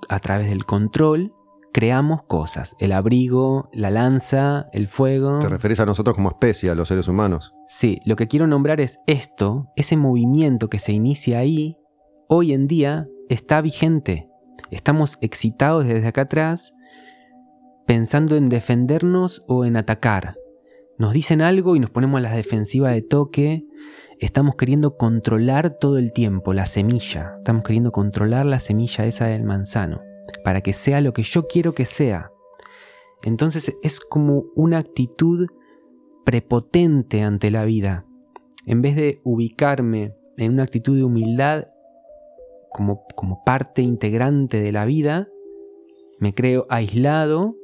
[0.09, 1.33] a través del control
[1.73, 2.77] creamos cosas.
[2.79, 5.39] El abrigo, la lanza, el fuego.
[5.39, 7.55] ¿Te referís a nosotros como especie, a los seres humanos?
[7.67, 11.77] Sí, lo que quiero nombrar es esto, ese movimiento que se inicia ahí,
[12.29, 14.29] hoy en día está vigente.
[14.71, 16.75] Estamos excitados desde acá atrás,
[17.87, 20.37] pensando en defendernos o en atacar.
[20.99, 23.65] Nos dicen algo y nos ponemos a la defensiva de toque.
[24.19, 27.35] Estamos queriendo controlar todo el tiempo la semilla.
[27.37, 30.01] Estamos queriendo controlar la semilla esa del manzano
[30.45, 32.31] para que sea lo que yo quiero que sea.
[33.23, 35.47] Entonces es como una actitud
[36.25, 38.07] prepotente ante la vida.
[38.67, 41.67] En vez de ubicarme en una actitud de humildad
[42.71, 45.29] como, como parte integrante de la vida,
[46.21, 47.57] me creo aislado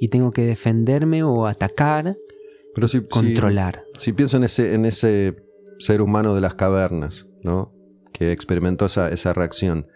[0.00, 2.16] y tengo que defenderme o atacar,
[2.74, 3.84] Pero si, controlar.
[3.98, 5.36] Si, pienso en ese, en ese
[5.78, 7.74] ser humano de las cavernas, ¿no?
[8.12, 9.86] que experimentó esa, esa reacción,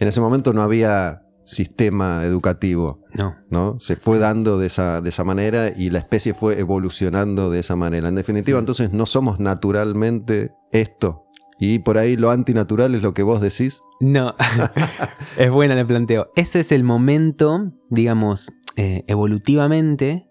[0.00, 3.04] en ese momento no había sistema educativo.
[3.14, 3.36] No.
[3.50, 3.78] ¿no?
[3.78, 7.76] Se fue dando de esa, de esa manera y la especie fue evolucionando de esa
[7.76, 8.08] manera.
[8.08, 11.26] En definitiva, entonces no somos naturalmente esto.
[11.58, 13.82] Y por ahí lo antinatural es lo que vos decís.
[14.00, 14.32] No,
[15.36, 16.30] es buena el planteo.
[16.34, 20.26] Ese es el momento, digamos, eh, evolutivamente,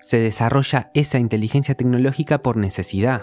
[0.00, 3.22] se desarrolla esa inteligencia tecnológica por necesidad.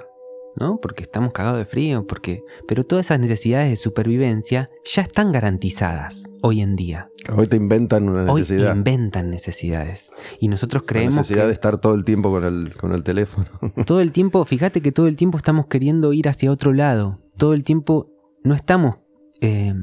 [0.60, 0.80] ¿No?
[0.82, 2.44] Porque estamos cagados de frío, porque...
[2.68, 7.10] Pero todas esas necesidades de supervivencia ya están garantizadas hoy en día.
[7.36, 8.68] Hoy te inventan una necesidad.
[8.68, 10.12] Hoy te inventan necesidades.
[10.40, 11.16] Y nosotros creemos...
[11.16, 13.48] La necesidad de estar todo el tiempo con el, con el teléfono.
[13.86, 17.20] todo el tiempo, fíjate que todo el tiempo estamos queriendo ir hacia otro lado.
[17.38, 18.10] Todo el tiempo
[18.44, 18.98] no estamos...
[19.42, 19.74] Eh,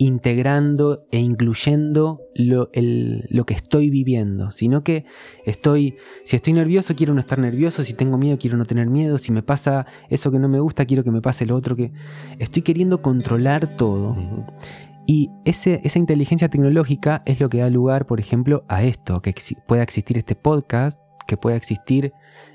[0.00, 5.04] integrando e incluyendo lo, lo, que estoy viviendo, sino que
[5.44, 9.18] estoy, si estoy nervioso quiero no estar nervioso, si tengo miedo quiero no tener miedo,
[9.18, 11.92] si me pasa eso que no me gusta quiero que me pase lo otro que
[12.38, 14.16] estoy queriendo controlar todo.
[15.06, 19.34] Y ese, esa inteligencia tecnológica es lo que da lugar, por ejemplo, a esto, que
[19.66, 22.14] pueda existir este podcast, que pueda existir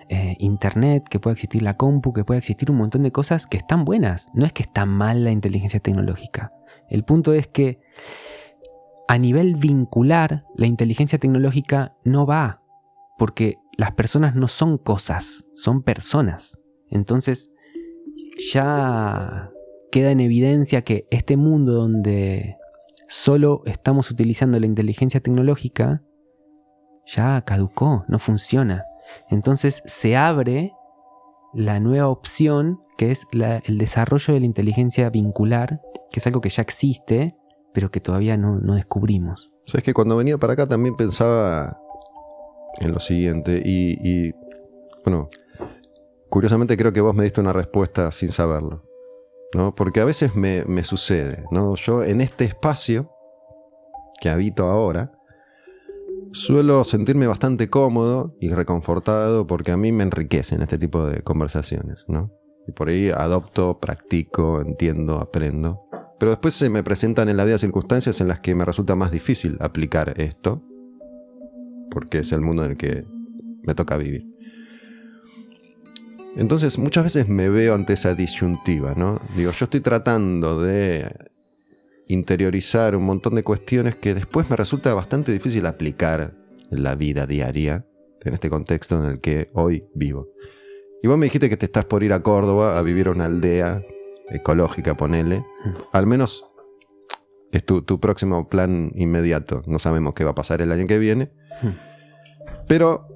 [0.10, 3.58] eh, internet, que pueda existir la compu, que pueda existir un montón de cosas que
[3.58, 4.30] están buenas.
[4.34, 6.52] No es que está mal la inteligencia tecnológica.
[6.90, 7.80] El punto es que
[9.08, 12.62] a nivel vincular, la inteligencia tecnológica no va,
[13.18, 16.60] porque las personas no son cosas, son personas.
[16.90, 17.54] Entonces,
[18.52, 19.52] ya
[19.92, 22.58] queda en evidencia que este mundo donde
[23.08, 26.04] solo estamos utilizando la inteligencia tecnológica,
[27.06, 28.84] ya caducó, no funciona.
[29.30, 30.74] Entonces se abre
[31.54, 35.82] la nueva opción que es el desarrollo de la inteligencia vincular,
[36.16, 37.36] que es algo que ya existe,
[37.74, 39.52] pero que todavía no, descubrimos.
[39.68, 41.78] O que cuando venía para acá también pensaba
[42.80, 44.32] en lo siguiente, y,
[45.04, 45.30] bueno,
[46.30, 48.86] curiosamente creo que vos me diste una respuesta sin saberlo,
[49.54, 49.76] ¿no?
[49.76, 51.76] Porque a veces me, me sucede, ¿no?
[51.76, 53.12] Yo en este espacio
[54.22, 55.12] que habito ahora,
[56.32, 62.06] suelo sentirme bastante cómodo y reconfortado porque a mí me enriquecen este tipo de conversaciones,
[62.08, 62.28] ¿no?
[62.68, 65.85] Y por ahí adopto, practico, entiendo, aprendo.
[66.20, 69.12] Pero después se me presentan en la vida circunstancias en las que me resulta más
[69.12, 70.64] difícil aplicar esto,
[71.92, 73.06] porque es el mundo en el que
[73.64, 74.26] me toca vivir.
[76.38, 79.20] Entonces muchas veces me veo ante esa disyuntiva, ¿no?
[79.36, 81.10] Digo, yo estoy tratando de
[82.08, 86.36] interiorizar un montón de cuestiones que después me resulta bastante difícil aplicar
[86.72, 87.86] en la vida diaria,
[88.24, 90.30] en este contexto en el que hoy vivo.
[91.02, 93.26] Y vos me dijiste que te estás por ir a Córdoba a vivir a una
[93.26, 93.84] aldea
[94.30, 95.40] ecológica, ponele.
[95.40, 95.70] Mm.
[95.94, 96.46] Al menos
[97.52, 99.62] es tu, tu próximo plan inmediato.
[99.68, 101.32] No sabemos qué va a pasar el año que viene.
[101.62, 101.70] Hmm.
[102.68, 103.08] Pero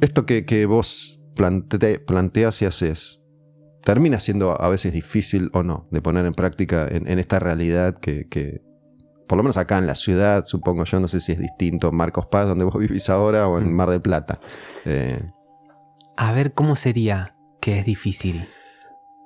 [0.00, 3.22] esto que, que vos plante- planteas y haces,
[3.84, 7.94] termina siendo a veces difícil o no de poner en práctica en, en esta realidad
[7.98, 8.62] que, que,
[9.28, 12.26] por lo menos acá en la ciudad, supongo yo, no sé si es distinto Marcos
[12.26, 13.76] Paz, donde vos vivís ahora, o en Mm.
[13.76, 14.40] Mar del Plata.
[14.84, 15.18] Eh,
[16.16, 18.48] A ver, ¿cómo sería que es difícil?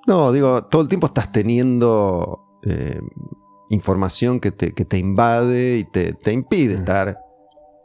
[0.07, 3.01] No, digo, todo el tiempo estás teniendo eh,
[3.71, 6.79] información que te, que te invade y te, te impide Mm.
[6.79, 7.19] estar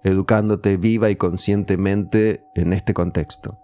[0.04, 3.58] educándote viva y conscientemente en este contexto.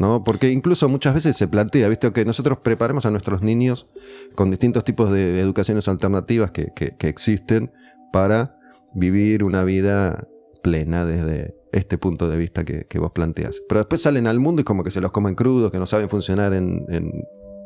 [0.00, 0.24] ¿no?
[0.24, 2.12] Porque incluso muchas veces se plantea, ¿viste?
[2.12, 3.88] Que nosotros preparemos a nuestros niños
[4.34, 7.70] con distintos tipos de educaciones alternativas que, que- que existen
[8.12, 8.56] para
[8.94, 10.26] vivir una vida
[10.64, 13.60] plena desde este punto de vista que, que vos planteas.
[13.68, 16.08] Pero después salen al mundo y como que se los comen crudos, que no saben
[16.08, 17.12] funcionar en, en-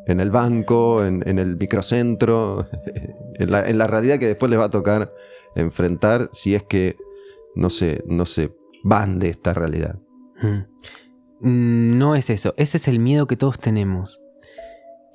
[0.07, 2.69] en el banco, en, el microcentro,
[3.39, 5.13] en la, realidad que después les va a tocar
[5.57, 6.97] enfrentar si es que
[7.55, 9.99] no se, no se van de esta realidad.
[10.43, 10.75] Mm.
[11.41, 14.21] Mm, No es eso, ese es el miedo que todos tenemos.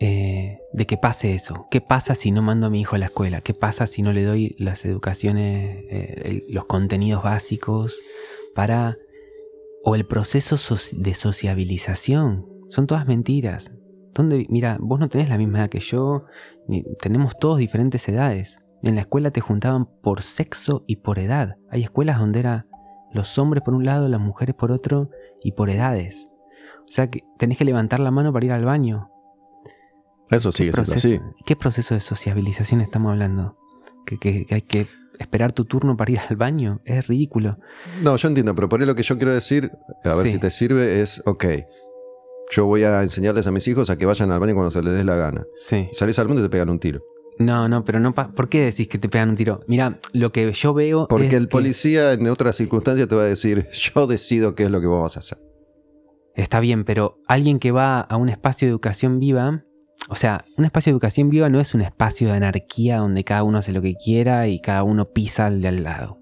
[0.01, 1.67] eh, de que pase eso.
[1.69, 3.41] ¿Qué pasa si no mando a mi hijo a la escuela?
[3.41, 8.01] ¿Qué pasa si no le doy las educaciones, eh, los contenidos básicos
[8.55, 8.97] para...
[9.83, 10.55] o el proceso
[10.93, 12.45] de sociabilización?
[12.69, 13.71] Son todas mentiras.
[14.13, 16.25] ¿Dónde, mira, vos no tenés la misma edad que yo,
[16.99, 18.59] tenemos todos diferentes edades.
[18.81, 21.57] En la escuela te juntaban por sexo y por edad.
[21.69, 22.65] Hay escuelas donde era
[23.13, 25.09] los hombres por un lado, las mujeres por otro
[25.43, 26.31] y por edades.
[26.87, 29.09] O sea que tenés que levantar la mano para ir al baño.
[30.31, 31.19] Eso sigue siendo así.
[31.45, 33.57] ¿Qué proceso de sociabilización estamos hablando?
[34.05, 34.87] ¿Que, que- que hay que
[35.19, 36.79] esperar tu turno para ir al baño?
[36.85, 37.57] Es ridículo.
[38.03, 39.71] No, yo entiendo, pero por ahí lo que yo quiero decir,
[40.03, 40.33] a ver Sí.
[40.33, 41.45] si te sirve, es, ok,
[42.49, 44.93] yo voy a enseñarles a mis hijos a que vayan al baño cuando se les
[44.93, 45.43] dé la gana.
[45.53, 45.87] Sí.
[45.91, 47.01] Salís al mundo y te pegan un tiro.
[47.37, 48.13] No, no, pero no.
[48.13, 49.61] pa- ¿Por qué decís que te pegan un tiro?
[49.67, 51.07] Mira, lo que yo veo.
[51.07, 54.63] Porque es el que- policía en otras circunstancias te va a decir, yo decido qué
[54.63, 55.37] es lo que vos vas a hacer.
[56.35, 59.63] Está bien, pero alguien que va a un espacio de educación viva,
[60.09, 63.43] o sea, un espacio de educación viva no es un espacio de anarquía donde cada
[63.43, 66.19] uno hace lo que quiera y cada uno pisa al de al lado.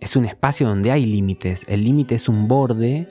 [0.00, 1.64] Es un espacio donde hay límites.
[1.68, 3.08] El límite es un borde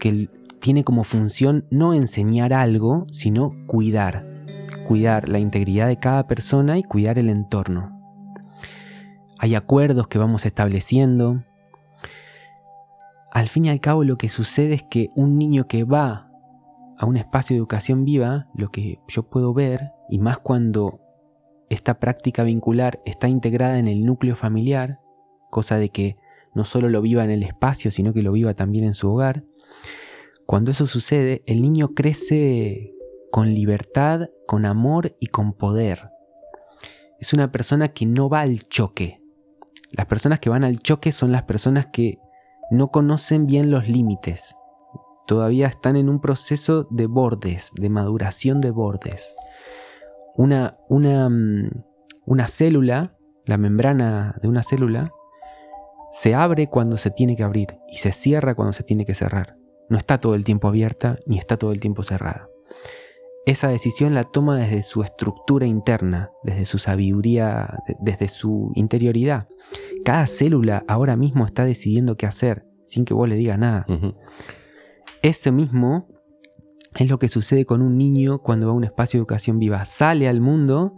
[0.00, 0.28] que
[0.60, 4.26] tiene como función no enseñar algo, sino cuidar.
[4.86, 7.94] Cuidar la integridad de cada persona y cuidar el entorno.
[9.38, 11.42] Hay acuerdos que vamos estableciendo,
[13.30, 16.30] al fin y al cabo lo que sucede es que un niño que va
[16.98, 21.00] a un espacio de educación viva, lo que yo puedo ver, y más cuando
[21.68, 24.98] esta práctica vincular está integrada en el núcleo familiar,
[25.50, 26.16] cosa de que
[26.54, 29.44] no solo lo viva en el espacio, sino que lo viva también en su hogar,
[30.48, 32.94] cuando eso sucede, el niño crece
[33.30, 36.08] con libertad, con amor y con poder.
[37.20, 39.20] Es una persona que no va al choque.
[39.92, 42.18] Las personas que van al choque son las personas que
[42.70, 44.56] no conocen bien los límites.
[45.26, 49.36] Todavía están en un proceso de bordes, de maduración de bordes.
[50.34, 51.84] Una, una, mm,
[52.24, 53.10] una célula,
[53.44, 55.12] la membrana de una célula,
[56.10, 59.57] se abre cuando se tiene que abrir y se cierra cuando se tiene que cerrar.
[59.88, 62.48] No está todo el tiempo abierta ni está todo el tiempo cerrada.
[63.46, 69.48] Esa decisión la toma desde su estructura interna, desde su sabiduría, de- desde su interioridad.
[70.04, 73.86] Cada célula ahora mismo está decidiendo qué hacer sin que vos le digas nada.
[75.22, 76.08] Eso mismo
[76.98, 79.84] es lo que sucede con un niño cuando va a un espacio de educación viva.
[79.84, 80.94] Sale al mundo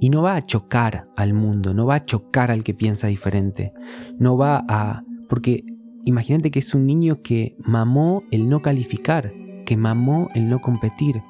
[0.00, 3.72] y no va a chocar al mundo, no va a chocar al que piensa diferente.
[4.18, 5.02] No va a...
[5.28, 5.64] Porque
[6.06, 9.32] imagínate que es un niño que mamó el no calificar,
[9.66, 11.20] que mamó el no competir,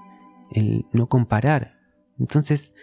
[0.52, 1.74] el no comparar.
[2.20, 2.74] Entonces,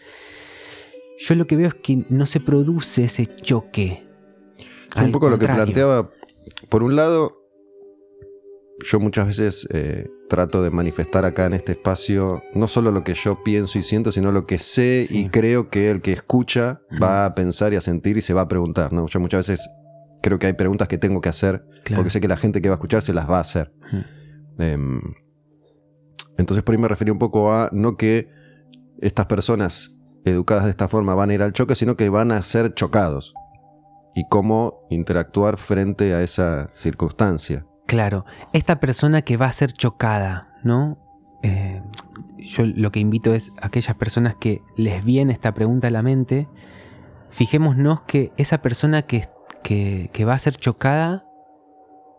[1.19, 4.05] yo lo que veo es que no se produce ese choque.
[4.95, 6.11] Es un poco lo que planteaba.
[6.67, 7.39] Por un lado,
[8.79, 13.13] yo muchas veces eh, trato de manifestar acá en este espacio no solo lo que
[13.13, 15.19] yo pienso y siento, sino lo que sé Sí.
[15.19, 18.41] y creo que el que escucha va a pensar y a sentir y se va
[18.41, 18.91] a preguntar.
[18.91, 19.05] ¿no?
[19.07, 19.69] Yo muchas veces
[20.23, 21.97] creo que hay preguntas que tengo que hacer Claro.
[22.01, 23.73] porque sé que la gente que va a escuchar se las va a hacer.
[23.91, 24.03] Ujú.
[24.63, 25.01] Em,
[26.37, 28.29] entonces por ahí me refería un poco a no que
[29.01, 29.91] estas personas
[30.25, 33.33] educadas de esta forma van a ir al choque, sino que van a ser chocados.
[34.15, 37.65] Y cómo interactuar frente a esa circunstancia.
[37.87, 40.97] Claro, esta persona que va a ser chocada, ¿no?
[41.41, 41.81] Eh,
[42.37, 46.01] yo lo que invito es a aquellas personas que les viene esta pregunta a la
[46.03, 46.47] mente,
[47.29, 49.23] fijémonos que esa persona que,
[49.63, 51.25] que, que va a ser chocada,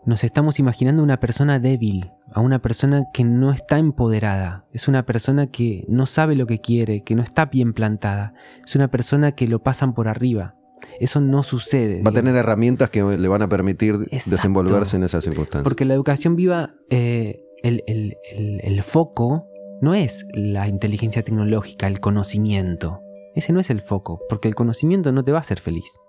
[0.05, 5.05] nos estamos imaginando una persona débil, a una persona que no está empoderada, es una
[5.05, 8.33] persona que no sabe lo que quiere, que no está bien plantada,
[8.65, 10.55] es una persona que lo pasan por arriba.
[10.99, 12.03] Eso no sucede.
[12.03, 15.63] Va a tener herramientas que le van a permitir desenvolverse en esas circunstancias.
[15.63, 19.47] Porque la educación viva, eh, el, foco
[19.81, 23.01] no es la inteligencia tecnológica, el conocimiento.
[23.33, 25.99] Ese no es el foco, porque el conocimiento no te va a hacer feliz.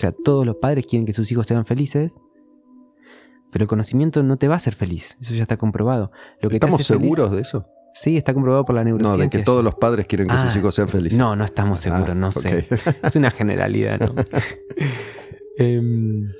[0.00, 2.16] O sea, todos los padres quieren que sus hijos sean felices,
[3.52, 5.18] pero el conocimiento no te va a hacer feliz.
[5.20, 6.10] Eso ya está comprobado.
[6.40, 7.66] ¿Estamos seguros de eso?
[7.92, 9.18] Sí, está comprobado por la neurociencia.
[9.18, 11.18] No, de que todos los padres quieren que sus ah, hijos sean felices.
[11.18, 12.66] No, no estamos seguros, no ah, sé.
[13.02, 14.14] es una generalidad, ¿no?
[15.58, 16.32] Em,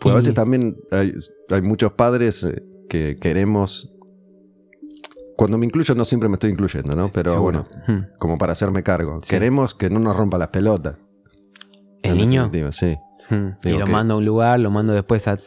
[0.00, 3.92] pues a veces también hay, muchos padres eh, que queremos.
[5.36, 7.10] Cuando me incluyo, no siempre me estoy incluyendo, ¿no?
[7.10, 7.62] Pero bueno,
[8.18, 9.20] como para hacerme cargo.
[9.20, 10.96] Queremos que no nos rompa las pelotas.
[12.04, 12.50] ¿El niño?
[12.70, 12.96] Sí.
[13.30, 13.50] Hmm.
[13.64, 15.38] Y lo mando a un lugar, lo mando después a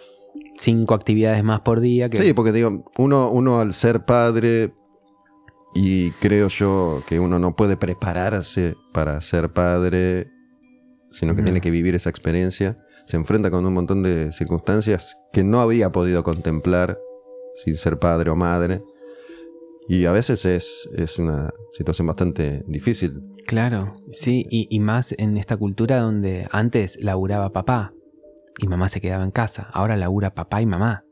[0.57, 2.09] cinco actividades más por día.
[2.11, 4.73] Sí, porque digo, uno, uno al ser padre,
[5.73, 10.27] y creo yo que uno no puede prepararse para ser padre,
[11.11, 15.43] sino que tiene que vivir esa experiencia, se enfrenta con un montón de circunstancias que
[15.43, 16.97] no había podido contemplar
[17.55, 18.81] sin ser padre o madre.
[19.87, 23.21] Y a veces es, es una situación bastante difícil.
[23.45, 27.93] Claro, sí, y, y, más en esta cultura donde antes laburaba papá
[28.59, 29.69] y mamá se quedaba en casa.
[29.71, 31.05] Ahora labura papá y mamá.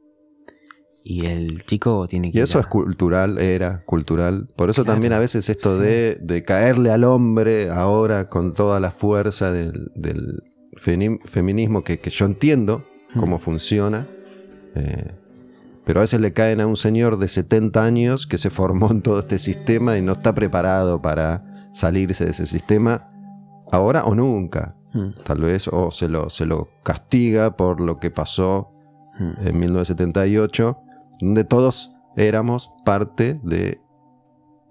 [1.08, 2.40] Y el chico tiene que...
[2.40, 4.48] Y eso es cultural, era cultural.
[4.56, 8.90] Por eso también a veces esto de, de, caerle al hombre ahora con toda la
[8.90, 10.42] fuerza del, del
[10.78, 13.20] feminismo que, que, yo entiendo mm.
[13.20, 14.08] cómo funciona.
[14.74, 15.12] Eh,
[15.86, 19.02] pero a veces le caen a un señor de 70 años que se formó en
[19.02, 23.10] todo este sistema y no está preparado para salirse de ese sistema
[23.72, 24.76] ahora o nunca.
[24.94, 25.10] Mm.
[25.24, 28.72] Tal vez, o se lo, se lo castiga por lo que pasó
[29.20, 29.48] mm.
[29.48, 30.78] en 1978,
[31.20, 33.82] donde todos éramos parte de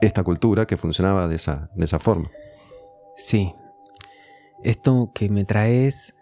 [0.01, 2.31] esta cultura que funcionaba de esa, de esa forma.
[3.17, 3.53] Sí.
[4.63, 6.17] Esto que me traes,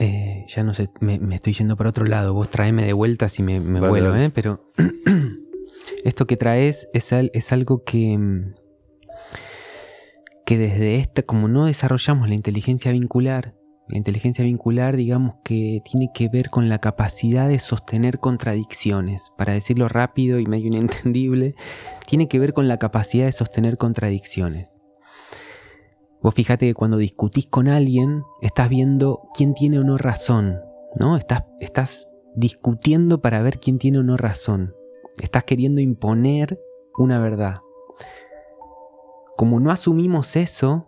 [0.00, 2.32] eh, ya no sé, me, estoy yendo para otro lado.
[2.32, 4.30] Vos traeme de vuelta si me, vuelo, ¿eh?
[4.30, 4.72] Pero
[6.04, 8.54] esto que traes es, es algo que, mm,
[10.46, 13.54] que desde esta, como no desarrollamos la inteligencia vincular,
[13.88, 19.52] la inteligencia vincular digamos que tiene que ver con la capacidad de sostener contradicciones, para
[19.52, 21.54] decirlo rápido y medio inentendible,
[22.06, 24.79] tiene que ver con la capacidad de sostener contradicciones.
[26.22, 30.60] Vos fíjate que cuando discutís con alguien, estás viendo quién tiene o no razón,
[30.98, 31.16] ¿no?
[31.16, 34.74] Estás, estás discutiendo para ver quién tiene o no razón.
[35.20, 36.60] Estás queriendo imponer
[36.96, 37.60] una verdad
[39.40, 40.86] como no asumimos eso,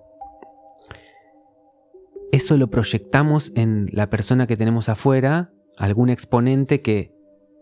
[2.33, 7.15] eso lo proyectamos en la persona que tenemos afuera, algún exponente que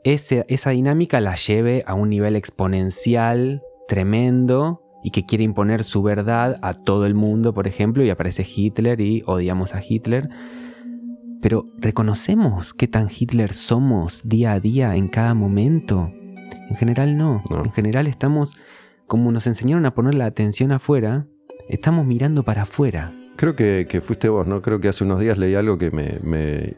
[0.02, 6.58] esa dinámica la lleve a un nivel exponencial tremendo y que quiere imponer su verdad
[6.62, 10.28] a todo el mundo, por ejemplo, y aparece Hitler y odiamos a Hitler.
[11.40, 16.12] Pero ¿reconocemos qué tan Hitler somos día a día en cada momento?
[16.68, 17.42] En general no.
[17.64, 18.56] En general estamos
[19.10, 21.26] como nos enseñaron a poner la atención afuera,
[21.68, 23.12] estamos mirando para afuera.
[23.34, 24.62] Creo que, fuiste vos, ¿no?
[24.62, 26.76] Creo que hace unos días leí algo que me,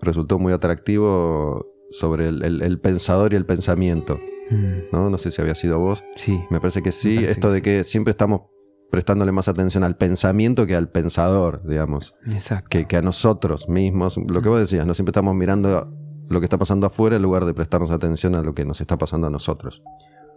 [0.00, 4.16] resultó muy atractivo sobre el, pensador y el pensamiento.
[4.50, 4.92] Mm.
[4.92, 5.10] ¿no?
[5.10, 6.04] no sé si había sido vos.
[6.14, 6.40] Sí.
[6.50, 7.18] Me parece que sí.
[7.18, 8.42] Esto de que siempre estamos
[8.90, 12.14] prestándole más atención al pensamiento que al pensador, digamos.
[12.26, 12.68] Exacto.
[12.70, 14.16] Que, que, a nosotros mismos.
[14.16, 14.94] Lo que vos decías, ¿no?
[14.94, 15.88] Siempre estamos mirando
[16.28, 18.96] lo que está pasando afuera en lugar de prestarnos atención a lo que nos está
[18.98, 19.82] pasando a nosotros.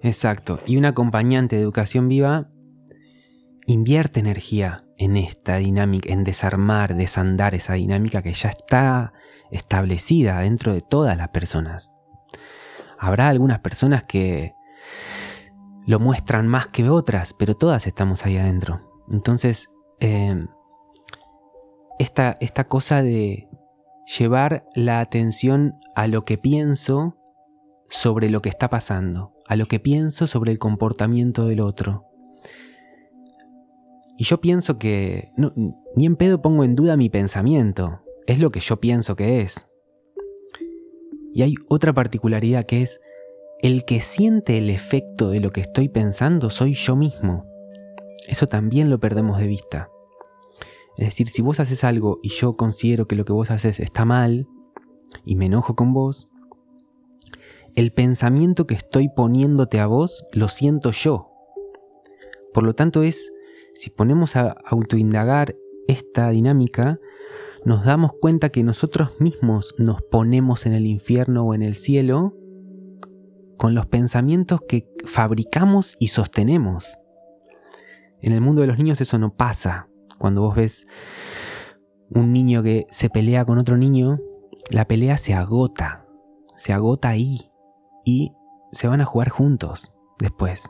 [0.01, 0.59] Exacto.
[0.65, 2.49] Y un acompañante de educación viva
[3.65, 9.13] invierte energía en esta dinámica, en desarmar, desandar esa dinámica que ya está
[9.51, 11.91] establecida dentro de todas las personas.
[12.99, 14.53] Habrá algunas personas que
[15.87, 18.81] lo muestran más que otras, pero todas estamos ahí adentro.
[19.09, 19.69] Entonces,
[19.99, 20.45] eh,
[21.97, 23.49] esta, esta cosa de
[24.17, 27.17] llevar la atención a lo que pienso
[27.89, 32.05] sobre lo que está pasando, a lo que pienso sobre el comportamiento del otro.
[34.17, 35.31] Y yo pienso que
[35.95, 39.68] ni en pedo pongo en duda mi pensamiento, es lo que yo pienso que es.
[41.33, 42.99] Y hay otra particularidad que es,
[43.61, 47.43] el que siente el efecto de lo que estoy pensando soy yo mismo.
[48.27, 49.89] Eso también lo perdemos de vista.
[50.97, 54.05] Es decir, si vos haces algo y yo considero que lo que vos haces está
[54.05, 54.47] mal
[55.25, 56.29] y me enojo con vos,
[57.75, 61.29] el pensamiento que estoy poniéndote a vos lo siento yo.
[62.53, 63.31] Por lo tanto es,
[63.73, 65.55] si ponemos a autoindagar
[65.87, 66.99] esta dinámica,
[67.65, 72.35] nos damos cuenta que nosotros mismos nos ponemos en el infierno o en el cielo
[73.57, 76.87] con los pensamientos que fabricamos y sostenemos.
[78.21, 79.89] En el mundo de los niños eso no pasa.
[80.17, 80.87] Cuando vos ves
[82.09, 84.19] un niño que se pelea con otro niño,
[84.69, 86.05] la pelea se agota,
[86.55, 87.51] se agota ahí
[88.05, 88.33] y
[88.71, 90.69] se van a jugar juntos después.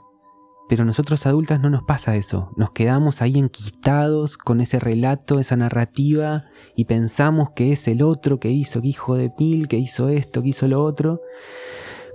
[0.70, 5.56] Pero nosotros adultas no nos pasa eso, nos quedamos ahí enquistados con ese relato, esa
[5.56, 6.46] narrativa
[6.76, 10.44] y pensamos que es el otro que hizo, que hijo de mil, que hizo esto,
[10.44, 11.22] que hizo lo otro,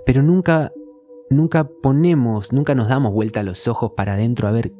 [0.05, 0.71] pero nunca,
[1.29, 4.71] nunca ponemos, nunca nos damos vuelta los ojos para adentro a ver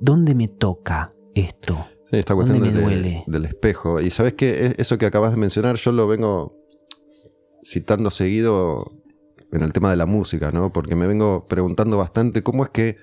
[0.00, 1.84] dónde me toca esto.
[2.04, 4.00] Sí, esta cuestión del espejo.
[4.00, 6.56] Y sabes que eso que acabas de mencionar, yo lo vengo
[7.64, 9.01] citando seguido
[9.52, 10.72] en el tema de la música, ¿no?
[10.72, 12.96] Porque me vengo preguntando bastante cómo es que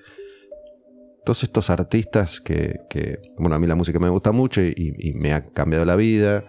[1.24, 5.44] todos estos artistas que, bueno, a mí la música me gusta mucho y, me ha
[5.44, 6.44] cambiado la vida,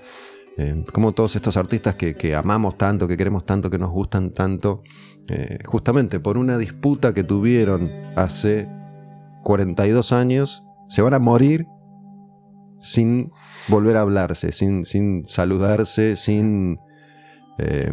[0.57, 4.81] eh, como todos estos artistas que, amamos tanto, que queremos tanto, que nos gustan tanto,
[5.27, 8.67] eh, justamente por una disputa que tuvieron hace
[9.43, 11.67] 42 años, se van a morir
[12.79, 13.31] sin
[13.67, 16.79] volver a hablarse, sin, sin saludarse, sin...
[17.59, 17.91] Eh,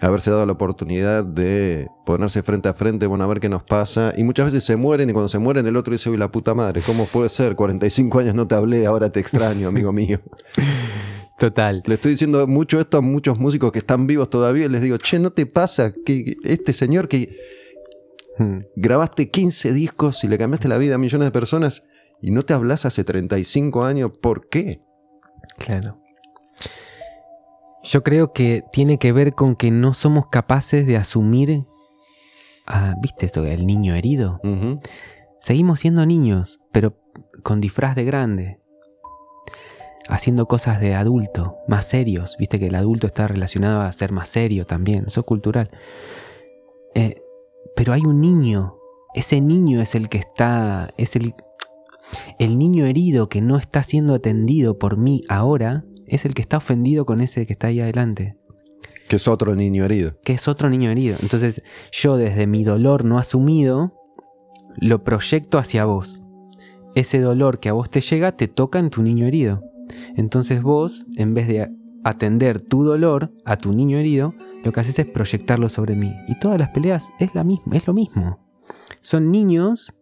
[0.00, 4.12] haberse dado la oportunidad de ponerse frente a frente, bueno, a ver qué nos pasa.
[4.16, 6.54] Y muchas veces se mueren y cuando se mueren el otro dice, uy, la puta
[6.54, 7.56] madre, ¿cómo puede ser?
[7.56, 10.20] 45 años no te hablé, ahora te extraño, amigo mío.
[11.38, 11.82] Total.
[11.84, 14.96] Le estoy diciendo mucho esto a muchos músicos que están vivos todavía y les digo,
[14.96, 17.36] che, ¿no te pasa que este señor que
[18.38, 18.58] hmm.
[18.74, 21.82] grabaste 15 discos y le cambiaste la vida a millones de personas
[22.22, 24.80] y no te hablas hace 35 años, ¿por qué?
[25.58, 26.00] Claro.
[27.86, 31.64] Yo creo que tiene que ver con que no somos capaces de asumir,
[33.00, 33.44] ¿viste esto?
[33.44, 34.40] El niño herido.
[35.40, 36.98] Seguimos siendo niños, pero
[37.44, 38.60] con disfraz de grande.
[40.08, 42.36] Haciendo cosas de adulto, más serios.
[42.38, 45.04] Viste que el adulto está relacionado a ser más serio también.
[45.06, 45.68] Eso es cultural.
[46.96, 47.22] Eh,
[47.76, 48.78] pero hay un niño.
[49.14, 50.90] Ese niño es el que está.
[50.96, 51.34] Es el.
[52.38, 56.56] El niño herido que no está siendo atendido por mí ahora es el que está
[56.56, 58.36] ofendido con ese que está ahí adelante.
[59.08, 60.18] Que es otro niño herido.
[60.24, 61.16] Que es otro niño herido.
[61.20, 63.94] Entonces yo desde mi dolor no asumido,
[64.76, 66.22] lo proyecto hacia vos.
[66.94, 69.62] Ese dolor que a vos te llega te toca en tu niño herido.
[70.16, 71.70] Entonces vos, en vez de
[72.04, 74.34] atender tu dolor a tu niño herido,
[74.64, 76.12] lo que haces es proyectarlo sobre mí.
[76.28, 78.38] Y todas las peleas es, la misma, es lo mismo.
[79.00, 79.94] Son niños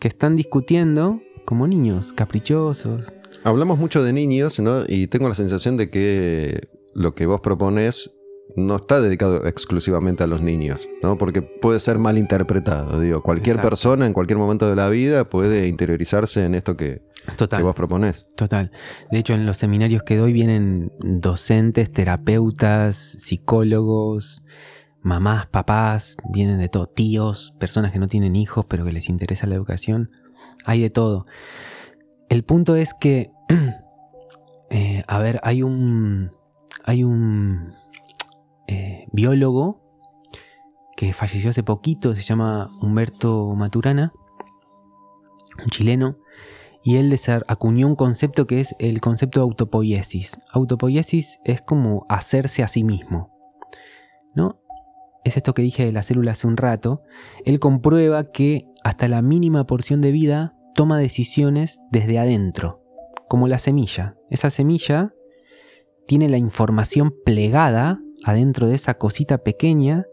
[0.00, 3.12] que están discutiendo como niños, caprichosos,
[3.44, 4.84] Hablamos mucho de niños, ¿no?
[4.88, 8.10] Y tengo la sensación de que lo que vos propones
[8.56, 11.18] no está dedicado exclusivamente a los niños, ¿no?
[11.18, 12.98] Porque puede ser mal interpretado.
[13.00, 17.02] Digo, cualquier persona en cualquier momento de la vida puede interiorizarse en esto que,
[17.50, 18.26] que vos proponés.
[18.34, 18.70] Total.
[19.10, 24.42] De hecho, en los seminarios que doy vienen docentes, terapeutas, psicólogos,
[25.02, 29.46] mamás, papás, vienen de todo, tíos, personas que no tienen hijos pero que les interesa
[29.46, 30.10] la educación.
[30.64, 31.26] Hay de todo.
[32.28, 33.30] El punto es que,
[34.70, 36.30] eh, a ver, hay un,
[36.84, 37.72] hay un
[38.66, 39.82] eh, biólogo
[40.96, 44.12] que falleció hace poquito, se llama Humberto Maturana,
[45.62, 46.18] un chileno,
[46.82, 47.16] y él
[47.48, 50.38] acuñó un concepto que es el concepto de autopoiesis.
[50.52, 53.30] Autopoiesis es como hacerse a sí mismo,
[54.34, 54.60] ¿no?
[55.24, 57.02] Es esto que dije de la célula hace un rato.
[57.46, 62.83] Él comprueba que hasta la mínima porción de vida toma decisiones desde adentro,
[63.34, 64.14] como la semilla.
[64.30, 65.12] Esa semilla
[66.06, 70.06] tiene la información plegada adentro de esa cosita pequeña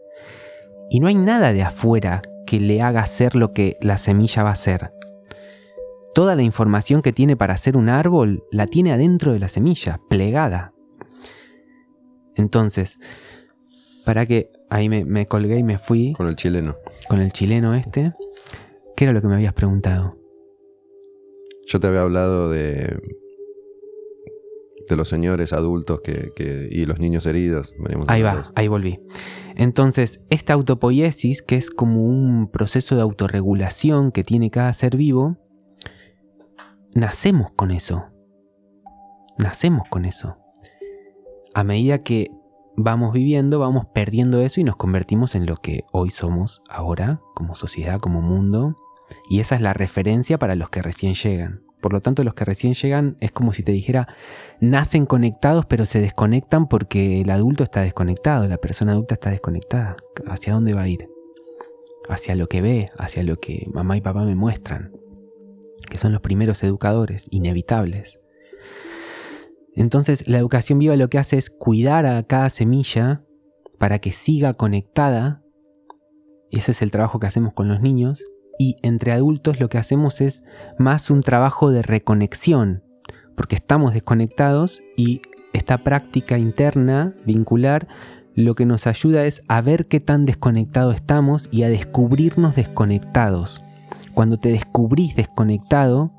[0.90, 4.48] y no hay nada de afuera que le haga hacer lo que la semilla va
[4.48, 4.92] a hacer.
[6.16, 10.00] Toda la información que tiene para hacer un árbol la tiene adentro de la semilla,
[10.10, 10.72] plegada.
[12.34, 12.98] Entonces,
[14.04, 16.12] para que ahí me, me colgué y me fui.
[16.14, 16.74] Con el chileno.
[17.08, 18.14] Con el chileno este.
[18.96, 20.21] ¿Qué era lo que me habías preguntado?
[21.66, 23.00] Yo te había hablado de,
[24.88, 27.74] de los señores adultos que, y los niños heridos.
[28.08, 29.00] ahí va, ahí volví.
[29.54, 35.36] Entonces, esta autopoiesis, que es como un proceso de autorregulación que tiene cada ser vivo,
[36.94, 38.04] nacemos con eso.
[39.38, 40.36] Nacemos con eso.
[41.54, 42.30] A medida que
[42.76, 47.54] vamos viviendo, vamos perdiendo eso y nos convertimos en lo que hoy somos ahora, como
[47.54, 48.76] sociedad, como mundo,
[49.28, 51.62] y esa es la referencia para los que recién llegan.
[51.82, 54.06] Por lo tanto, los que recién llegan es como si te dijera,
[54.60, 59.96] nacen conectados pero se desconectan porque el adulto está desconectado, la persona adulta está desconectada.
[60.26, 61.08] ¿Hacia dónde va a ir?
[62.08, 64.92] Hacia lo que ve, hacia lo que mamá y papá me muestran,
[65.90, 68.20] que son los primeros educadores, inevitables.
[69.74, 73.24] Entonces, la educación viva lo que hace es cuidar a cada semilla
[73.78, 75.42] para que siga conectada.
[76.52, 78.22] Ese es el trabajo que hacemos con los niños
[78.62, 80.44] y entre adultos lo que hacemos es
[80.78, 82.84] más un trabajo de reconexión,
[83.34, 85.20] porque estamos desconectados y
[85.52, 87.88] esta práctica interna, vincular,
[88.36, 93.64] lo que nos ayuda es a ver qué tan desconectados estamos y a descubrirnos desconectados.
[94.14, 96.12] Cuando te descubrís desconectado,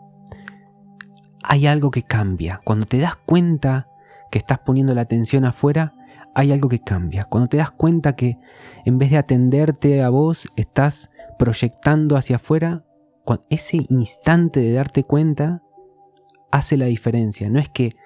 [1.44, 2.60] hay algo que cambia.
[2.66, 3.88] Cuando te das cuenta
[4.32, 5.94] que estás poniendo la atención afuera,
[6.36, 7.24] hay algo que cambia.
[7.24, 8.38] Cuando te das cuenta que
[8.84, 11.10] en vez de atenderte a vos, estás
[11.44, 12.86] proyectando hacia afuera,
[13.50, 15.62] ese instante de darte cuenta
[16.54, 17.50] hace la diferencia.
[17.50, 17.98] No es que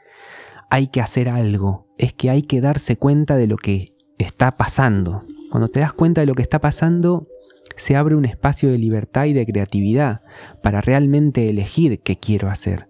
[0.72, 5.22] hay que hacer algo, es que hay que darse cuenta de lo que está pasando.
[5.52, 7.28] Cuando te das cuenta de lo que está pasando,
[7.76, 10.22] se abre un espacio de libertad y de creatividad
[10.64, 12.90] para realmente elegir qué quiero hacer.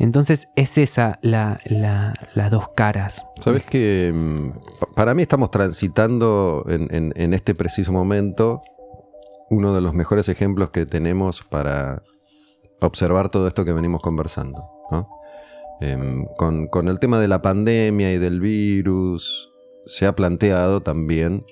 [0.00, 1.60] Entonces es esa la,
[2.34, 3.26] las dos caras.
[3.38, 8.62] Sabes que mm, para mí estamos transitando en, este preciso momento
[9.50, 12.02] uno de los mejores ejemplos que tenemos para
[12.80, 14.64] observar todo esto que venimos conversando.
[15.80, 19.50] Em, con, el tema de la pandemia y del virus,
[19.86, 21.44] se ha planteado también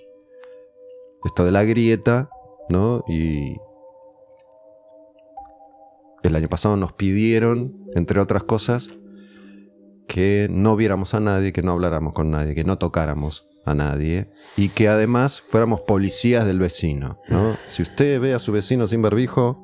[1.24, 2.28] esto de la grieta,
[2.68, 3.04] ¿no?
[3.08, 3.56] Y
[6.22, 8.90] el año pasado nos pidieron, entre otras cosas,
[10.06, 14.30] que no viéramos a nadie, que no habláramos con nadie, que no tocáramos a nadie
[14.56, 17.18] y que además fuéramos policías del vecino.
[17.28, 17.56] ¿no?
[17.66, 19.62] Si usted ve a su vecino sin barbijo,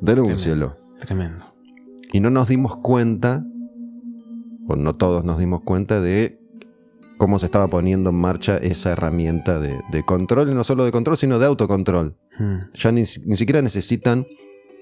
[0.00, 0.72] denúncielo.
[0.98, 1.52] Tremendo.
[2.12, 3.44] Y no nos dimos cuenta,
[4.68, 6.38] o no todos nos dimos cuenta de
[7.16, 11.16] cómo se estaba poniendo en marcha esa herramienta de, control, y no solo de control,
[11.16, 12.16] sino de autocontrol.
[12.38, 12.58] Hmm.
[12.74, 14.26] Ya ni, siquiera necesitan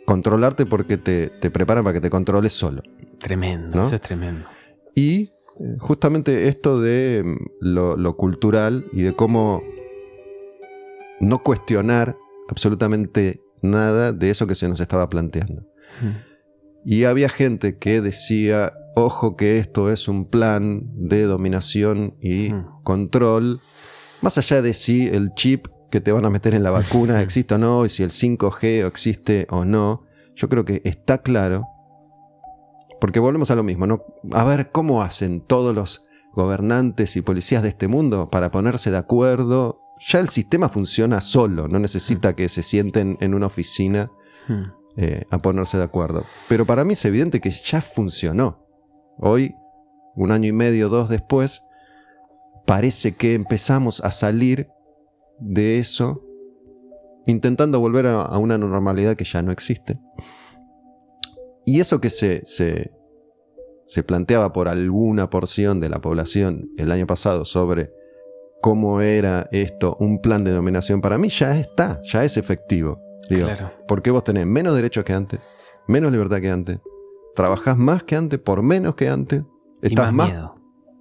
[0.07, 2.83] controlarte porque te, te, preparan para que te controles solo.
[3.19, 4.47] Tremendo, eso es tremendo.
[4.95, 5.31] Y
[5.79, 9.63] justamente esto de mm, lo, cultural y de cómo
[11.21, 12.17] no cuestionar
[12.49, 15.67] absolutamente nada de eso que se nos estaba planteando.
[16.85, 22.53] Y había gente que decía, ojo que esto es un plan de dominación y
[22.83, 23.61] control,
[24.23, 27.55] más allá de si el chip que te van a meter en la vacuna existe
[27.55, 31.65] o no, y si el 5G existe o no, yo creo que está claro
[33.01, 34.05] porque volvemos a lo mismo, ¿no?
[34.33, 38.99] A ver cómo hacen todos los gobernantes y policías de este mundo para ponerse de
[38.99, 39.81] acuerdo.
[39.99, 42.35] Ya el sistema funciona solo, no necesita hmm.
[42.35, 44.11] que se sienten en una oficina
[44.49, 44.63] hmm.
[44.97, 46.25] eh, a ponerse de acuerdo.
[46.49, 48.67] Pero para mí es evidente que ya funcionó.
[49.19, 49.55] Hoy,
[50.15, 51.63] un año y medio, dos después,
[52.67, 54.69] parece que empezamos a salir
[55.39, 56.23] de eso
[57.27, 59.95] intentando volver a una normalidad que ya no existe.
[61.71, 67.45] Y eso que se, se, planteaba por alguna porción de la población el año pasado
[67.45, 67.93] sobre
[68.61, 73.01] cómo era esto un plan de nominación, para mí ya está, ya es efectivo.
[73.29, 73.47] Digo,
[73.87, 75.39] Porque vos tenés menos derechos que antes,
[75.87, 76.81] menos libertad que antes,
[77.37, 79.45] trabajás más que antes, por menos que antes,
[79.81, 80.51] estás más,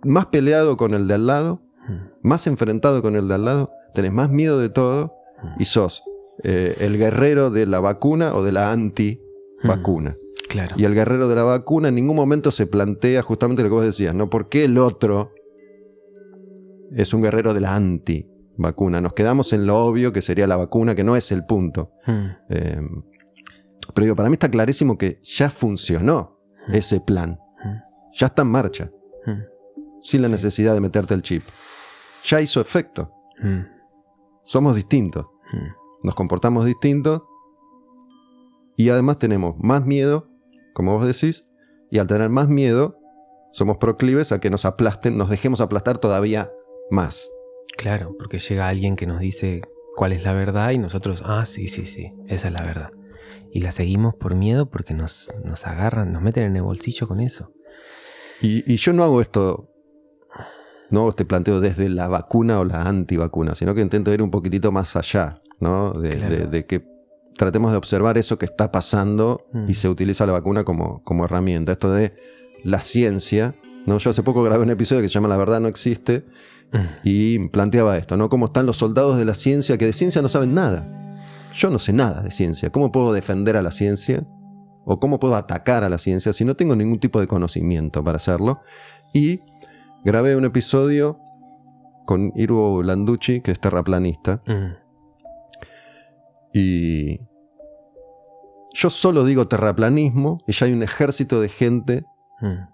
[0.03, 2.27] más, peleado con el de al lado, hmm.
[2.27, 5.15] más enfrentado con el de al lado, tenés más miedo de todo
[5.57, 5.65] y hmm.
[5.65, 6.03] sos
[6.43, 10.11] eh, el guerrero de la vacuna o de la anti-vacuna.
[10.11, 10.28] Hmm.
[10.77, 13.85] Y el guerrero de la vacuna en ningún momento se plantea justamente lo que vos
[13.85, 14.29] decías, ¿no?
[14.29, 15.33] ¿Por qué el otro
[16.91, 19.01] es un guerrero de la anti-vacuna?
[19.01, 21.91] Nos quedamos en lo obvio que sería la vacuna, que no es el punto.
[22.05, 22.27] Hmm.
[22.49, 23.03] Em,
[23.93, 26.75] pero digo, para mí está clarísimo que ya funcionó hmm.
[26.75, 27.39] ese plan.
[27.63, 27.77] Hmm.
[28.13, 28.91] Ya está en marcha.
[30.01, 31.43] Sin la necesidad de meterte el chip.
[32.23, 33.13] Ya hizo efecto.
[34.43, 35.25] Somos distintos.
[36.01, 37.21] Nos comportamos distintos.
[38.77, 40.28] Y además tenemos más miedo
[40.79, 41.45] como vos decís,
[41.91, 43.01] y al tener más miedo,
[43.51, 46.53] somos proclives a que nos aplasten, nos dejemos aplastar todavía
[46.89, 47.29] más.
[47.77, 49.59] Claro, porque llega alguien que nos dice
[49.97, 52.91] cuál es la verdad y nosotros, ah, sí, sí, sí, esa es la verdad.
[53.51, 57.19] Y la seguimos por miedo porque nos, nos agarran, nos meten en el bolsillo con
[57.19, 57.51] eso.
[58.39, 59.69] Y, yo no hago esto,
[60.91, 64.31] no hago este planteo desde la vacuna o la antivacuna, sino que intento ir un
[64.31, 65.91] poquitito más allá, ¿no?
[65.91, 66.98] de que
[67.35, 69.73] tratemos de observar eso que está pasando y mm.
[69.73, 71.71] se utiliza la vacuna como, como herramienta.
[71.71, 72.13] Esto de
[72.63, 73.55] la ciencia.
[73.85, 73.97] ¿no?
[73.97, 76.25] Yo hace poco grabé un episodio que se llama La verdad no existe
[76.71, 76.85] mm.
[77.03, 78.29] y planteaba esto, ¿no?
[78.29, 80.85] Cómo están los soldados de la ciencia que de ciencia no saben nada.
[81.53, 82.69] Yo no sé nada de ciencia.
[82.69, 84.25] ¿Cómo puedo defender a la ciencia
[84.91, 88.17] o cómo puedo atacar a la ciencia si no tengo ningún tipo de conocimiento para
[88.17, 88.61] hacerlo.
[89.13, 89.41] Y
[90.03, 91.19] grabé un episodio
[92.07, 94.41] con Irvo Landucci, que es terraplanista.
[94.47, 94.88] Mm.
[96.53, 97.19] Y
[98.73, 102.03] yo solo digo terraplanismo y ya hay un ejército de gente
[102.41, 102.67] Mm.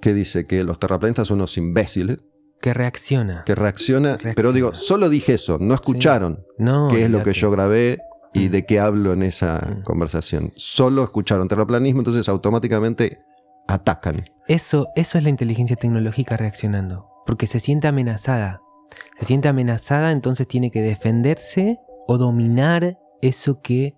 [0.00, 2.18] que dice que los terraplanistas son unos imbéciles,
[2.60, 3.42] Que reacciona.
[3.44, 4.34] que reacciona, Reacciona.
[4.34, 7.98] pero digo, solo dije eso, no escucharon no, qué es lo que yo grabé
[8.32, 8.50] y Mm.
[8.52, 9.82] de qué hablo en esa Mm.
[9.82, 10.52] conversación.
[10.56, 13.18] Solo escucharon terraplanismo, entonces automáticamente
[13.66, 14.22] atacan.
[14.46, 17.08] Eso, eso es la inteligencia tecnológica reaccionando.
[17.26, 18.60] Porque se siente amenazada.
[19.18, 23.94] Se siente amenazada, entonces tiene que defenderse o dominar eso que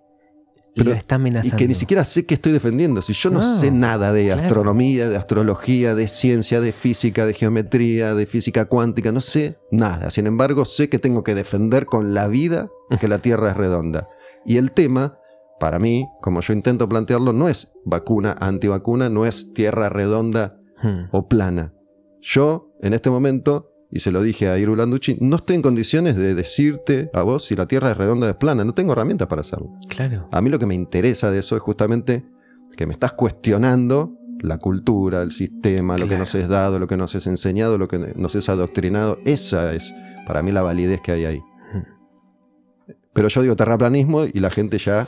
[0.75, 1.57] Pero- lo está Y amenazando.
[1.57, 3.01] que ni siquiera sé qué estoy defendiendo.
[3.03, 4.41] Si yo no, No, sé nada de claro.
[4.41, 10.09] astronomía, de astrología, de ciencia, de física, de geometría, de física cuántica, no sé nada.
[10.09, 12.69] Sin embargo, sé que tengo que defender con la vida
[12.99, 14.07] que la Tierra es redonda.
[14.45, 15.13] Y el tema,
[15.59, 21.05] para mí, como yo intento plantearlo, no es vacuna, antivacuna, no es Tierra redonda Hmm.
[21.11, 21.73] o plana.
[22.19, 26.15] Yo, en este momento, y se lo dije a Iru Landucci, no estoy en condiciones
[26.15, 28.63] de decirte a vos si la Tierra es redonda o es plana.
[28.63, 29.69] No tengo herramientas para hacerlo.
[29.87, 30.27] Claro.
[30.31, 32.25] A mí lo que me interesa de eso es justamente
[32.75, 36.97] que me estás cuestionando la cultura, el sistema, lo que nos es dado, lo que
[36.97, 39.19] nos es enseñado, lo que nos es adoctrinado.
[39.25, 39.93] Esa es
[40.25, 41.41] para mí la validez que hay ahí.
[43.13, 45.07] Pero yo digo terraplanismo y la gente ya...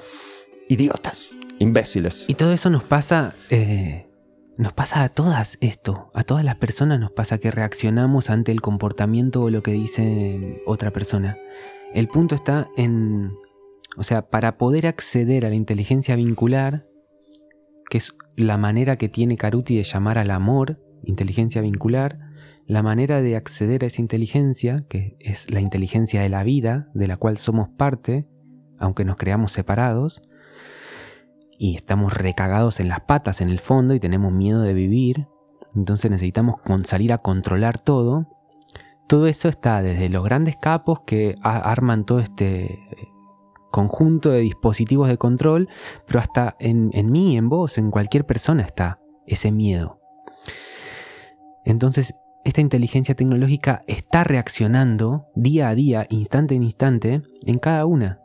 [0.69, 2.25] Idiotas, imbéciles.
[2.27, 3.33] Y todo eso nos pasa.
[3.49, 4.07] eh,
[4.57, 6.09] nos pasa a todas esto.
[6.13, 10.61] A todas las personas nos pasa que reaccionamos ante el comportamiento o lo que dice
[10.65, 11.37] otra persona.
[11.93, 13.33] El punto está en.
[13.97, 16.85] O sea, para poder acceder a la inteligencia vincular,
[17.89, 22.19] que es la manera que tiene Caruti de llamar al amor, inteligencia vincular,
[22.67, 27.07] la manera de acceder a esa inteligencia, que es la inteligencia de la vida, de
[27.07, 28.27] la cual somos parte,
[28.79, 30.21] aunque nos creamos separados,
[31.57, 35.27] y estamos recagados en las patas en el fondo y tenemos miedo de vivir,
[35.75, 38.27] entonces necesitamos salir a controlar todo.
[39.07, 42.79] Todo eso está desde los grandes capos que arman todo este eh,
[43.71, 45.69] conjunto de dispositivos de control,
[46.07, 49.99] pero hasta en, en mí, en vos, en cualquier persona está ese miedo.
[51.65, 58.21] Entonces, esta inteligencia tecnológica está reaccionando día a día, instante en instante, en cada una.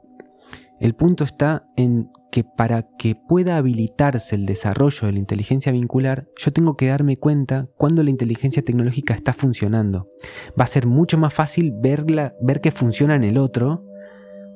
[0.78, 6.28] El punto está en que para que pueda habilitarse el desarrollo de la inteligencia vincular,
[6.36, 10.08] yo tengo que darme cuenta cuando la inteligencia tecnológica está funcionando.
[10.58, 13.84] Va a ser mucho más fácil verla, ver que funciona en el otro,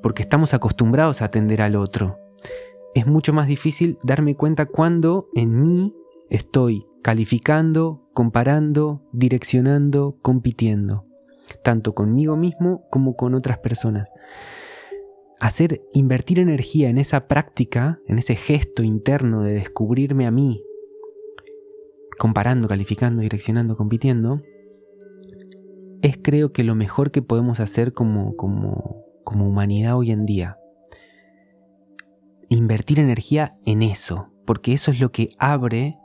[0.03, 2.19] porque estamos acostumbrados a atender al otro.
[2.95, 5.95] Es mucho más difícil darme cuenta cuando en mí
[6.31, 11.07] estoy calificando, comparando, direccionando, compitiendo,
[11.63, 14.11] tanto conmigo mismo como con otras personas
[15.47, 20.65] hacer, invertir energía en esa práctica, en ese gesto interno de descubrirme a mí,
[22.19, 24.41] comparando, calificando, direccionando, compitiendo,
[26.01, 30.57] es creo que lo mejor que podemos hacer como, como, como humanidad hoy en día.
[32.49, 35.99] Invertir energía en eso, porque eso es lo que abre,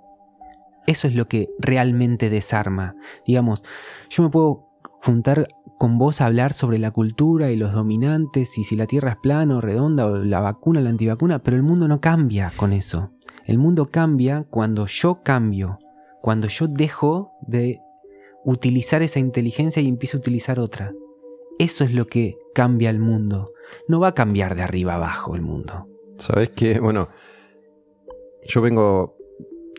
[0.86, 2.94] eso es lo que realmente desarma.
[3.26, 3.64] Digamos,
[4.10, 5.48] yo me puedo juntar
[5.80, 9.56] con vos hablar sobre la cultura y los dominantes y si la Tierra es plana
[9.58, 13.12] o redonda o la vacuna la antivacuna, pero el mundo no cambia con eso.
[13.46, 15.80] El mundo cambia cuando yo cambio,
[16.22, 17.80] cuando yo dejo de
[18.44, 20.92] utilizar esa inteligencia y empiezo a utilizar otra.
[21.60, 23.54] Eso es lo que cambia el mundo.
[23.88, 25.88] No va a cambiar de arriba abajo el mundo.
[26.18, 26.82] ¿Sabes qué?
[26.82, 27.08] Bueno,
[28.46, 29.16] yo vengo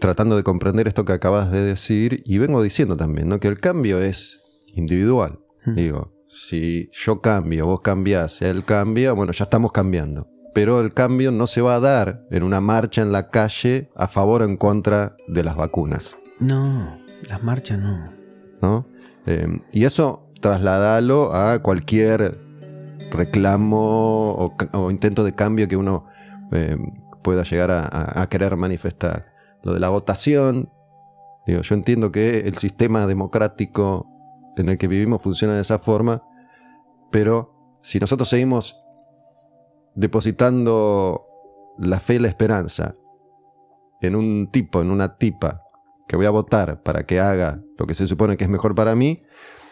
[0.01, 3.39] tratando de comprender esto que acabas de decir y vengo diciendo también, ¿no?
[3.39, 4.41] Que el cambio es
[4.75, 5.41] individual.
[5.67, 5.75] Mm.
[5.75, 10.29] Digo, si yo cambio, vos cambiás, él cambia, bueno, ya estamos cambiando.
[10.55, 14.09] Pero el cambio no se va a dar en una marcha en la calle a
[14.09, 16.99] favor o en contra de las vacunas, No,
[17.29, 18.13] las marchas no.
[18.63, 18.87] ¿no?
[19.27, 22.39] Eh, y eso trasladalo a cualquier
[23.11, 26.07] reclamo o, intento de cambio que uno
[26.53, 26.77] eh,
[27.23, 29.27] pueda llegar a, a- a querer manifestar.
[29.63, 30.71] Lo de la votación,
[31.47, 34.07] digo, yo entiendo que el sistema democrático
[34.57, 36.23] en el que vivimos funciona de esa forma,
[37.11, 38.77] pero si nosotros seguimos
[39.95, 41.23] depositando
[41.79, 42.95] la fe y la esperanza
[44.01, 45.63] en un tipo, en una tipa
[46.09, 48.95] que voy a votar para que haga lo que se supone que es mejor para
[48.95, 49.23] mí,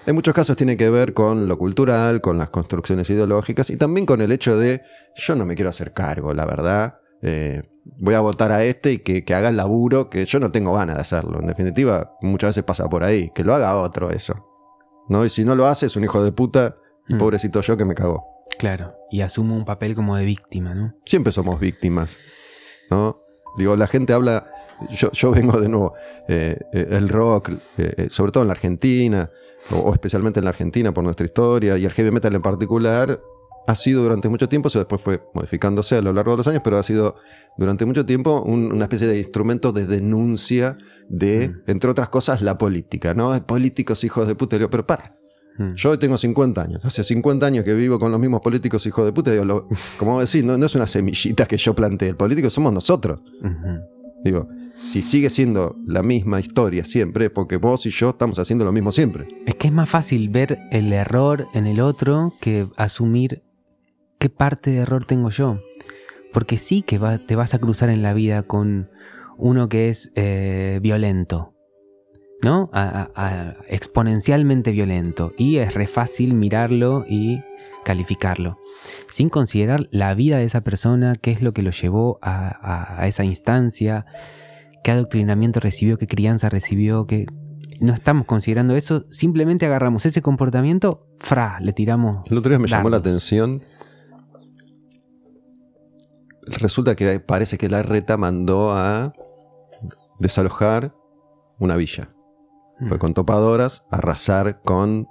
[0.06, 4.06] en muchos casos tiene que ver con lo cultural, con las construcciones ideológicas y también
[4.06, 4.82] con el hecho de
[5.16, 6.98] yo no me quiero hacer cargo, la verdad.
[7.20, 7.62] eh,
[8.00, 10.72] voy a votar a este y que, que haga el laburo que yo no tengo
[10.72, 11.40] ganas de hacerlo.
[11.40, 14.47] En definitiva, muchas veces pasa por ahí, que lo haga otro eso.
[15.08, 15.24] ¿No?
[15.24, 16.76] Y si no lo hace, es un hijo de puta
[17.08, 17.18] y Mm.
[17.18, 18.24] pobrecito yo que me cagó.
[18.58, 20.94] Claro, y asumo un papel como de víctima, ¿no?
[21.06, 22.18] Siempre somos víctimas,
[22.90, 23.20] ¿no?
[23.56, 24.50] Digo, la gente habla,
[24.90, 25.94] yo, yo vengo de nuevo,
[26.28, 29.30] eh, eh, el rock, eh, sobre todo en la Argentina,
[29.70, 33.20] o, o especialmente en la Argentina por nuestra historia, y el heavy metal en particular,
[33.68, 36.62] ha sido durante mucho tiempo, eso después fue modificándose a lo largo de los años,
[36.64, 37.16] pero ha sido
[37.56, 40.76] durante mucho tiempo un- una especie de instrumento de denuncia
[41.08, 41.70] de, Mm.
[41.70, 43.40] entre otras cosas, la política, ¿no?
[43.46, 45.14] Políticos hijos de puta, pero para.
[45.58, 45.74] Mm.
[45.74, 46.84] Yo hoy tengo 50 años.
[46.84, 49.30] Hace 50 años que vivo con los mismos políticos hijos de puta.
[49.32, 52.10] Digo, lo- como decís, no, no es una semillita que yo planteé.
[52.10, 53.20] El político somos nosotros.
[54.24, 58.72] Digo, si sigue siendo la misma historia siempre, porque vos y yo estamos haciendo lo
[58.72, 59.28] mismo siempre.
[59.46, 63.44] Es que es más fácil ver el error en el otro que asumir
[64.18, 65.60] qué parte de error tengo yo.
[66.32, 68.90] Porque sí que va- te vas a cruzar en la vida con
[69.38, 71.54] uno que es eh, violento,
[72.42, 72.68] ¿no?
[72.72, 75.32] A- a- a- exponencialmente violento.
[75.38, 77.40] Y es re fácil mirarlo y
[77.84, 78.58] calificarlo.
[79.08, 83.24] Sin considerar la vida de esa persona, qué es lo que lo llevó a, esa
[83.24, 84.04] instancia,
[84.84, 87.26] qué adoctrinamiento recibió, qué crianza recibió, qué,
[87.80, 92.18] no estamos considerando eso, simplemente agarramos ese comportamiento, fra, le tiramos.
[92.30, 93.62] El otro día me llamó la atención.
[96.60, 99.12] Resulta que parece que la reta mandó a
[100.18, 100.94] desalojar
[101.58, 102.08] una villa.
[102.78, 103.00] Fue Mm.
[103.00, 105.08] con topadoras, a arrasar con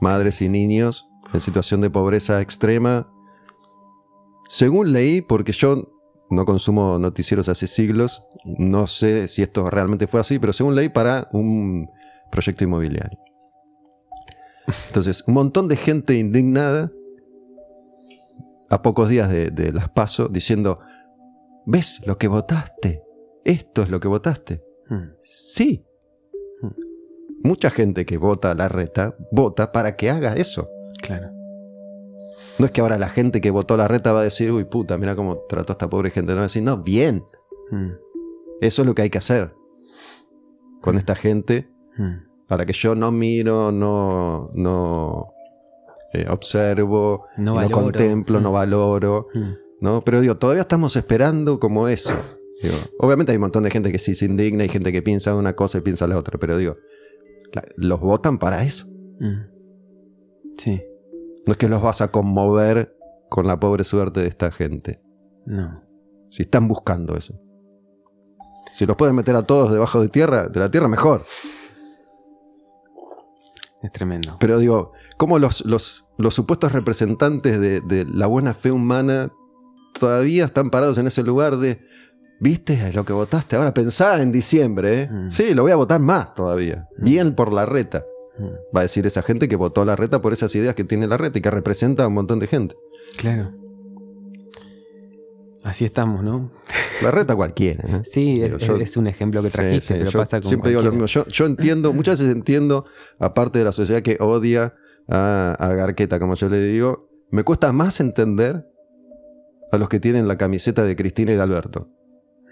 [0.00, 3.08] madres y niños en situación de pobreza extrema.
[4.48, 5.90] Según leí, porque yo
[6.30, 10.88] no consumo noticieros hace siglos, no sé si esto realmente fue así, pero según leí
[10.88, 11.88] para un
[12.30, 13.18] proyecto inmobiliario.
[14.88, 16.90] Entonces, un montón de gente indignada
[18.70, 20.78] a pocos días de, de las paso diciendo,
[21.66, 23.02] ¿ves lo que votaste?
[23.44, 24.62] Esto es lo que votaste.
[24.88, 25.10] Mm.
[25.20, 25.84] Sí.
[27.42, 30.68] Mucha gente que vota a la reta vota para que haga eso.
[31.00, 31.30] Claro.
[32.58, 34.64] No es que ahora la gente que votó a la reta va a decir, uy
[34.64, 36.32] puta, mira cómo trató a esta pobre gente.
[36.32, 37.24] No va a decir, no, bien.
[37.70, 37.92] Mm.
[38.60, 39.54] Eso es lo que hay que hacer
[40.80, 41.68] con esta gente
[42.48, 45.32] a la que yo no miro, no, no
[46.20, 48.54] eh, observo, No contemplo, no Mm.
[48.54, 49.28] valoro.
[49.34, 49.52] Mm.
[49.80, 50.02] ¿no?
[50.02, 52.14] Pero digo, todavía estamos esperando como eso.
[52.62, 55.34] Digo, obviamente hay un montón de gente que sí se indigna y gente que piensa
[55.34, 56.74] una cosa y piensa la otra, pero digo,
[57.52, 58.86] la- los votan para eso.
[59.20, 60.54] Mm.
[60.56, 60.82] Sí,
[61.46, 62.96] No es que los vas a conmover
[63.28, 65.00] con la pobre suerte de esta gente.
[65.44, 65.82] no.
[66.30, 67.34] Si están buscando eso.
[68.72, 71.24] Si los pueden meter a todos debajo de tierra, de la tierra mejor.
[73.82, 74.36] Es tremendo.
[74.40, 79.32] Pero digo, ¿cómo los, los, los supuestos representantes de, de la buena fe humana
[79.98, 81.80] todavía están parados en ese lugar de,
[82.40, 83.56] viste lo que votaste?
[83.56, 85.08] Ahora pensá en diciembre, ¿eh?
[85.10, 85.30] Mm.
[85.30, 86.86] Sí, lo voy a votar más todavía.
[86.98, 87.04] Mm.
[87.04, 88.04] Bien por la reta.
[88.38, 88.76] Mm.
[88.76, 91.16] Va a decir esa gente que votó la reta por esas ideas que tiene la
[91.16, 92.74] reta y que representa a un montón de gente.
[93.16, 93.52] Claro.
[95.64, 96.52] Así estamos, ¿no?
[97.02, 97.82] La reta cualquiera.
[97.88, 98.00] ¿eh?
[98.04, 100.82] Sí, Digo, es, yo- es un ejemplo que trajiste, sí, pero pasa con siempre digo
[100.82, 101.06] lo mismo.
[101.06, 102.84] Yo, yo entiendo, muchas veces entiendo,
[103.18, 104.74] aparte de la sociedad que odia
[105.08, 108.66] a, a Garqueta, como yo le digo, me cuesta más entender
[109.72, 111.88] a los que tienen la camiseta de Cristina y de Alberto.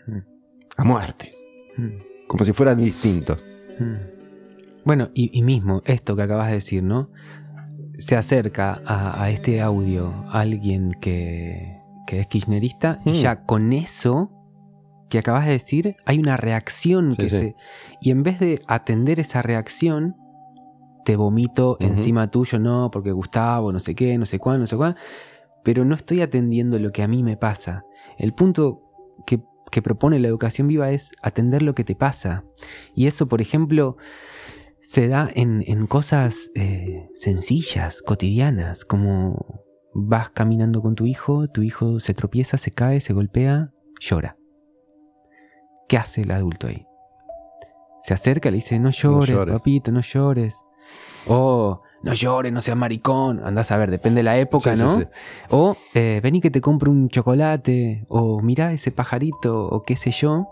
[0.06, 0.18] Mm.
[0.76, 1.32] A muerte.
[1.76, 2.26] Mm.
[2.26, 3.44] Como si fueran distintos.
[3.78, 4.82] Mm.
[4.84, 7.10] Bueno, y, y mismo esto que acabas de decir, ¿no?
[7.98, 14.30] Se acerca a, a este audio alguien que, que es kirchnerista y ya con eso
[15.08, 17.36] que acabas de decir hay una reacción Sí, que sí.
[17.36, 17.56] se...
[18.00, 20.16] Y en vez de atender esa reacción,
[21.04, 24.76] te vomito encima tuyo, no, porque Gustavo, no sé qué, no sé cuál, no sé
[24.76, 24.96] cuál,
[25.62, 27.84] pero no estoy atendiendo lo que a mí me pasa.
[28.18, 28.82] El punto
[29.26, 29.40] que,
[29.70, 32.44] que propone la educación viva es atender lo que te pasa.
[32.94, 33.96] Y eso, por ejemplo,
[34.80, 41.62] se da en, en cosas eh, sencillas, cotidianas, como vas caminando con tu hijo, tu
[41.62, 44.36] hijo se tropieza, se cae, se golpea, llora.
[45.88, 46.86] ¿Qué hace el adulto ahí?
[48.02, 49.54] Se acerca, le dice, no llores, llores.
[49.54, 50.62] papito, no llores.
[51.26, 53.40] O, no llores, no seas maricón.
[53.44, 54.98] Andás a ver, depende de la época, Sí, ¿no?
[54.98, 55.04] sí.
[55.50, 58.04] O eh, vení que te compro un chocolate.
[58.08, 59.66] O mirá ese pajarito.
[59.68, 60.46] O qué sé yo.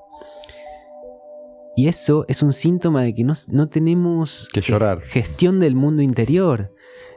[1.77, 5.01] Y eso es un síntoma de que no, no tenemos Que llorar.
[5.01, 6.75] gestión del mundo interior.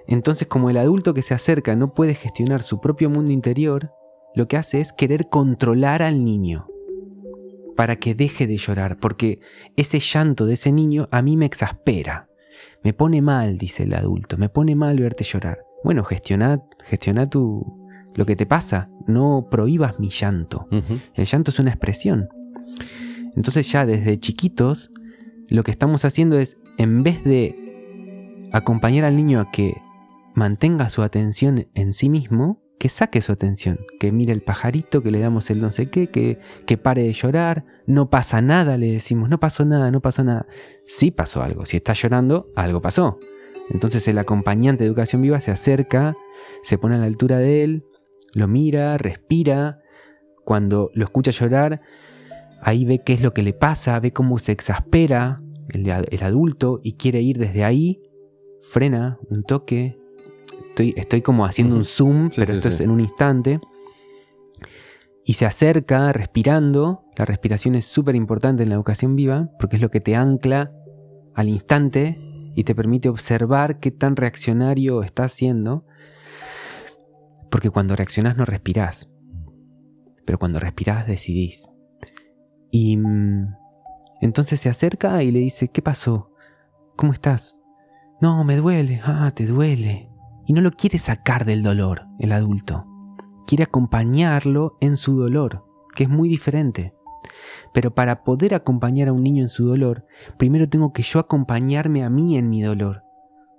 [0.08, 3.92] Entonces, como el adulto que se acerca no puede gestionar su propio mundo interior,
[4.34, 6.68] lo que hace es querer controlar al niño
[7.76, 9.40] para que deje de llorar, porque
[9.76, 12.30] ese llanto de ese niño a mí me exaspera.
[12.86, 15.58] Me pone mal, dice el adulto, me pone mal verte llorar.
[15.84, 17.80] Bueno, gestiona, gestiona tu,
[18.14, 20.68] lo que te pasa, no prohíbas mi llanto.
[21.16, 22.30] El llanto es una expresión.
[23.36, 24.92] Entonces ya desde chiquitos
[25.48, 29.74] lo que estamos haciendo es, en vez de acompañar al niño a que
[30.36, 35.12] mantenga su atención en sí mismo, que saque su atención, que mire el pajarito, que
[35.12, 38.92] le damos el no sé qué, que, que pare de llorar, no pasa nada, le
[38.92, 40.46] decimos, no pasó nada, no pasó nada.
[40.86, 43.18] Sí pasó algo, si está llorando, algo pasó.
[43.70, 46.16] Entonces el acompañante de educación viva se acerca,
[46.64, 47.84] se pone a la altura de él,
[48.34, 49.80] lo mira, respira,
[50.44, 51.82] cuando lo escucha llorar,
[52.62, 55.90] ahí ve qué es lo que le pasa, ve cómo se exaspera el,
[56.24, 58.02] adulto y quiere ir desde ahí,
[58.62, 59.98] frena un toque.
[60.76, 63.62] Estoy, estoy como haciendo un zoom, pero esto es en un instante.
[65.24, 67.06] Y se acerca respirando.
[67.16, 70.74] La respiración es súper importante en la educación viva porque es lo que te ancla
[71.34, 72.20] al instante
[72.58, 75.86] y te permite observar qué tan reaccionario estás siendo.
[77.50, 79.10] Porque cuando reaccionás no respirás.
[80.26, 81.70] Pero cuando respirás decidís.
[82.70, 83.48] Y mm,
[84.20, 86.34] entonces se acerca y le dice, ¿qué pasó?
[86.98, 87.58] ¿Cómo estás?
[88.20, 89.00] No, me duele.
[89.06, 90.10] Ah, te duele.
[90.46, 92.86] Y no lo quiere sacar del dolor, el adulto.
[93.48, 95.66] Quiere acompañarlo en su dolor,
[95.96, 96.94] que es muy diferente.
[97.74, 100.06] Pero para poder acompañar a un niño en su dolor,
[100.38, 103.04] primero tengo que yo acompañarme a mí en mi dolor.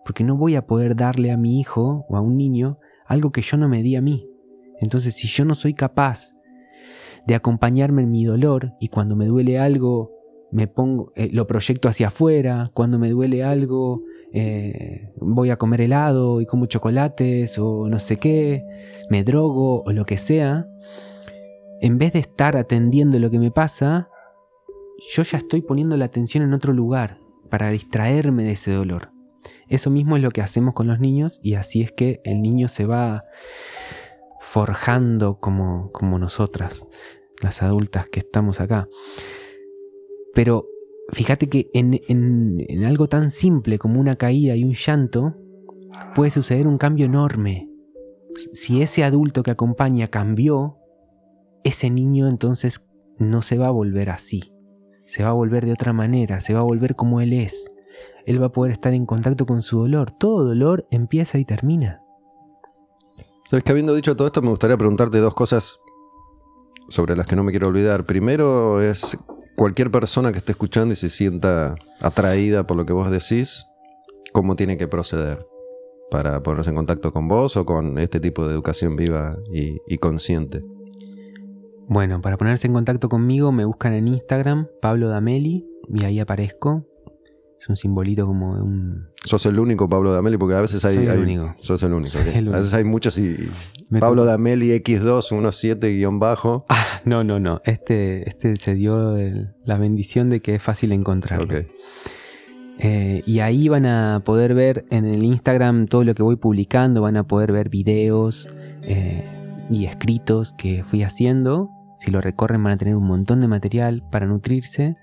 [0.04, 3.42] Porque no voy a poder darle a mi hijo o a un niño algo que
[3.42, 4.28] yo no me di a mí.
[4.80, 6.36] Entonces, si yo no soy capaz
[7.26, 10.12] de acompañarme en mi dolor y cuando me duele algo
[10.52, 14.04] me pongo, eh, lo proyecto hacia afuera, cuando me duele algo
[14.38, 18.66] eh, voy a comer helado y como chocolates o no sé qué,
[19.08, 20.68] me drogo o lo que sea,
[21.80, 24.10] en vez de estar atendiendo lo que me pasa,
[25.14, 27.18] yo ya estoy poniendo la atención en otro lugar
[27.48, 29.10] para distraerme de ese dolor.
[29.68, 32.68] Eso mismo es lo que hacemos con los niños y así es que el niño
[32.68, 33.24] se va
[34.40, 36.86] forjando como, como nosotras,
[37.40, 38.86] las adultas que estamos acá.
[40.34, 40.68] Pero
[41.10, 45.34] fíjate que en, algo tan simple como una caída y un llanto,
[46.14, 47.68] puede suceder un cambio enorme.
[48.52, 50.78] Si ese adulto que acompaña cambió,
[51.64, 52.82] ese niño entonces
[53.18, 54.52] no se va a volver así.
[55.06, 57.68] Se va a volver de otra manera, se va a volver como él es.
[58.26, 60.10] Él va a poder estar en contacto con su dolor.
[60.10, 62.02] Todo dolor empieza y termina.
[63.48, 65.78] Sabes que habiendo dicho todo esto, me gustaría preguntarte dos cosas
[66.88, 68.04] sobre las que no me quiero olvidar.
[68.04, 69.16] Primero es
[69.56, 73.66] cualquier persona que esté escuchando y se sienta atraída por lo que vos decís,
[74.32, 75.44] ¿cómo tiene que proceder
[76.10, 79.98] para ponerse en contacto con vos o con este tipo de educación viva y, y
[79.98, 80.62] consciente?
[81.88, 86.84] Bueno, para ponerse en contacto conmigo me buscan en Instagram, Pablo Dameli, y ahí aparezco.
[87.58, 89.08] Es un simbolito como un.
[89.24, 90.96] Sos el único Pablo Dameli, porque a veces hay.
[90.96, 91.54] Soy el único.
[91.58, 92.18] Sos el único.
[92.18, 93.48] A veces hay muchos y.
[93.98, 96.64] Pablo Dameli X2, 17 guion bajo.
[96.78, 97.60] Ah, no, no, no.
[97.64, 99.14] Este, este se dio
[99.64, 101.54] la bendición de que es fácil encontrarlo.
[102.78, 107.00] Eh, y ahí van a poder ver en el Instagram todo lo que voy publicando,
[107.02, 108.50] van a poder ver videos
[108.82, 109.24] eh,
[109.70, 111.70] y escritos que fui haciendo.
[111.98, 114.96] Si lo recorren van a tener un montón de material para nutrirse.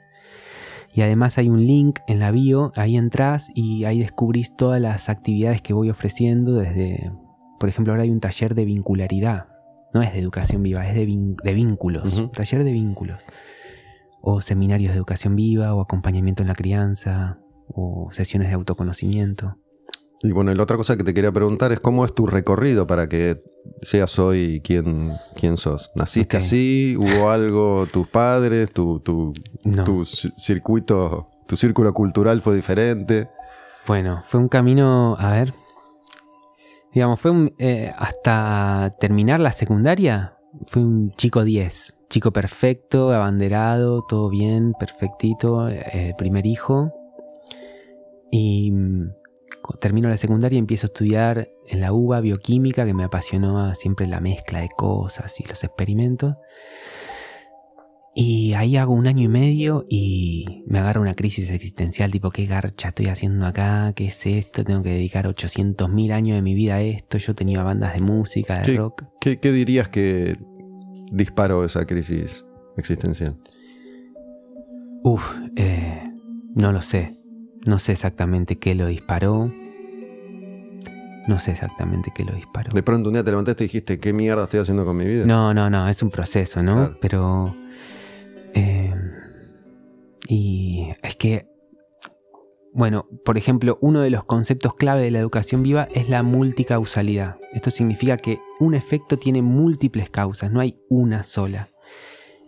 [0.93, 5.09] Y además hay un link en la bio, ahí entras y ahí descubrís todas las
[5.09, 7.11] actividades que voy ofreciendo desde,
[7.59, 9.47] por ejemplo, ahora hay un taller de vincularidad.
[9.93, 11.05] No es de educación viva, es de,
[11.53, 12.31] vínculos.
[12.31, 13.25] Taller de vínculos.
[14.21, 19.57] O seminarios de educación viva, o acompañamiento en la crianza, o sesiones de autoconocimiento.
[20.23, 23.09] Y bueno, la otra cosa que te quería preguntar es cómo es tu recorrido para
[23.09, 23.43] que
[23.81, 25.91] seas hoy quien, quién sos.
[25.95, 26.95] ¿Naciste así?
[26.97, 29.33] ¿Hubo algo, tus padres, tu, tu,
[29.83, 33.27] tu circuito, tu círculo cultural fue diferente?
[33.85, 35.53] Bueno, fue un camino, a ver,
[36.93, 44.29] digamos, fue eh, hasta terminar la secundaria, fue un chico 10, chico perfecto, abanderado, todo
[44.29, 46.93] bien, perfectito, eh, primer hijo.
[48.31, 48.71] Y
[49.79, 54.07] termino la secundaria y empiezo a estudiar en la UBA bioquímica, que me apasionó siempre
[54.07, 56.35] la mezcla de cosas y los experimentos.
[58.15, 62.45] Y ahí hago un año y medio y me agarra una crisis existencial, tipo, ¿qué
[62.45, 63.93] garcha estoy haciendo acá?
[63.95, 64.63] ¿Qué es esto?
[64.63, 67.17] Tengo que dedicar 800 mil años de mi vida a esto.
[67.17, 69.03] Yo tenía bandas de música, de rock.
[69.19, 70.37] ¿qué, dirías que
[71.11, 72.45] disparó esa crisis
[72.77, 73.35] existencial?
[75.03, 76.03] Uf, eh,
[76.53, 77.22] no lo sé.
[77.65, 79.51] No sé exactamente qué lo disparó.
[81.27, 82.71] No sé exactamente qué lo disparó.
[82.73, 85.25] De pronto un día te levantaste y dijiste, ¿qué mierda estoy haciendo con mi vida?
[85.25, 86.97] No, no, no, es un proceso, ¿no?
[86.99, 87.55] Pero...
[88.53, 88.93] Eh,
[90.27, 91.47] y es que,
[92.73, 97.37] bueno, por ejemplo, uno de los conceptos clave de la educación viva es la multicausalidad.
[97.53, 101.69] Esto significa que un efecto tiene múltiples causas, no hay una sola.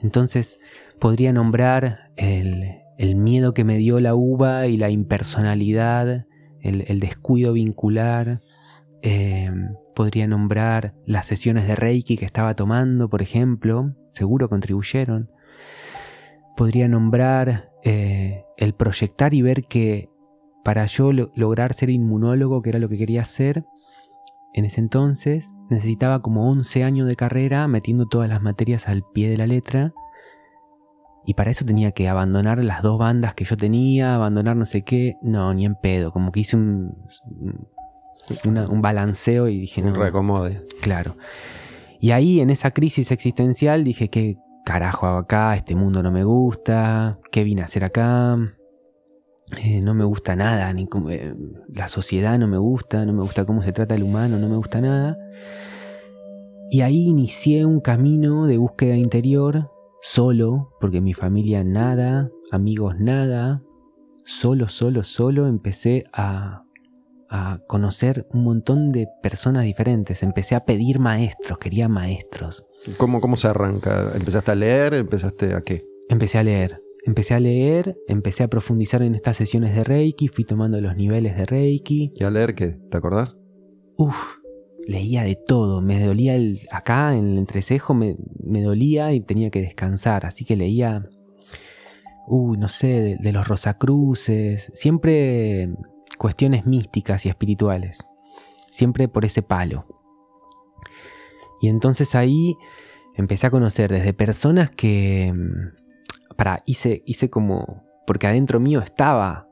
[0.01, 0.59] Entonces,
[0.99, 6.26] podría nombrar el, el miedo que me dio la uva y la impersonalidad,
[6.62, 8.41] el, descuido vincular,
[9.02, 9.52] eh,
[9.93, 15.30] podría nombrar las sesiones de Reiki que estaba tomando, por ejemplo, seguro contribuyeron.
[16.58, 20.10] Podría nombrar eh, el proyectar y ver que
[20.64, 23.66] para yo lograr ser inmunólogo, que era lo que quería hacer,
[24.56, 29.30] en ese entonces necesitaba como 11 años de carrera metiendo todas las materias al pie
[29.30, 29.93] de la letra.
[31.26, 34.84] Y para eso tenía que abandonar las dos bandas que yo tenía, abandonar no sé
[34.84, 35.15] qué.
[35.21, 36.11] No, ni en pedo.
[36.11, 36.95] Como que hice un,
[38.45, 39.89] un balanceo y dije, no.
[39.89, 40.61] Un recomode.
[40.82, 41.15] Claro.
[41.99, 45.55] Y ahí en esa crisis existencial dije, ¿qué carajo hago acá?
[45.55, 47.19] Este mundo no me gusta.
[47.32, 48.38] ¿Qué vine a hacer acá?
[49.57, 51.36] Eh, no me gusta nada, ni eh,
[51.69, 54.57] la sociedad no me gusta, no me gusta cómo se trata el humano, no me
[54.57, 55.17] gusta nada.
[56.71, 59.71] Y ahí inicié un camino de búsqueda interior,
[60.06, 63.64] solo, porque mi familia nada, amigos nada,
[64.24, 66.64] solo, solo, solo empecé a,
[67.28, 72.66] a conocer un montón de personas diferentes, empecé a pedir maestros, quería maestros.
[72.97, 74.12] ¿Cómo, cómo se arranca?
[74.14, 74.93] ¿Empezaste a leer?
[74.93, 75.84] ¿Empezaste a qué?
[76.08, 80.43] Empecé a leer, Empecé a leer, empecé a profundizar en estas sesiones de Reiki, fui
[80.43, 82.12] tomando los niveles de Reiki.
[82.16, 82.80] ¿Y a leer qué?
[82.89, 83.38] ¿Te acordás?
[83.97, 84.38] Uf,
[84.88, 85.82] leía de todo.
[85.82, 88.16] Me dolía el, acá en el entrecejo, me,
[88.62, 90.26] dolía y tenía que descansar.
[90.26, 91.04] Así que leía,
[92.28, 94.72] uy, no sé, de, de los Rosacruces.
[94.74, 95.70] Siempre
[96.18, 98.06] cuestiones místicas y espirituales.
[98.72, 99.86] Siempre por ese palo.
[101.62, 102.56] Y entonces ahí
[103.16, 105.34] empecé a conocer desde personas que
[106.36, 109.48] para, hice, hice como, porque adentro mío estaba.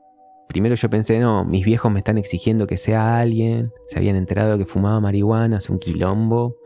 [0.48, 4.52] Primero yo pensé, no, mis viejos me están exigiendo que sea alguien, se habían enterado
[4.52, 6.58] de que fumaba marihuana, hace un quilombo.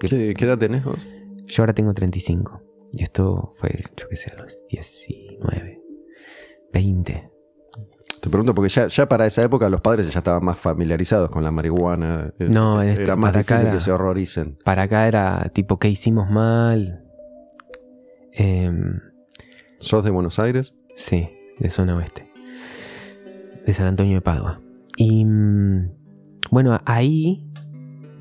[0.00, 1.06] ¿Qué, edad tenés vos?
[1.46, 2.62] Yo ahora tengo 35.
[2.92, 5.82] Y esto fue, yo qué sé, a los 19,
[6.72, 7.30] 20.
[8.20, 11.50] Te pregunto porque ya, para esa época los padres ya estaban más familiarizados con la
[11.50, 12.32] marihuana.
[12.38, 14.56] Eh, no, era este, más difícil que se horroricen.
[14.64, 17.04] Para acá era tipo, ¿qué hicimos mal?
[18.32, 18.72] Eh,
[19.78, 20.72] ¿Sos de Buenos Aires?
[20.96, 21.28] Sí,
[21.58, 22.33] de zona oeste.
[23.66, 24.60] De San Antonio de Padua.
[24.96, 25.90] Y mm,
[26.50, 27.44] bueno, ahí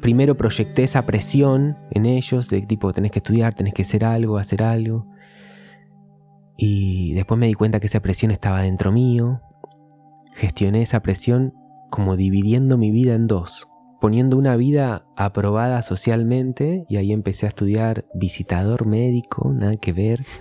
[0.04, 4.38] primero proyecté esa presión en ellos de tipo tenés que estudiar, tenés que hacer algo,
[4.38, 5.08] hacer algo.
[6.58, 9.42] Y después me di cuenta que esa presión estaba dentro mío.
[10.36, 11.54] Gestioné esa presión
[11.90, 13.70] como dividiendo mi vida en dos,
[14.02, 20.26] poniendo una vida aprobada socialmente y ahí empecé a estudiar visitador médico, nada que ver.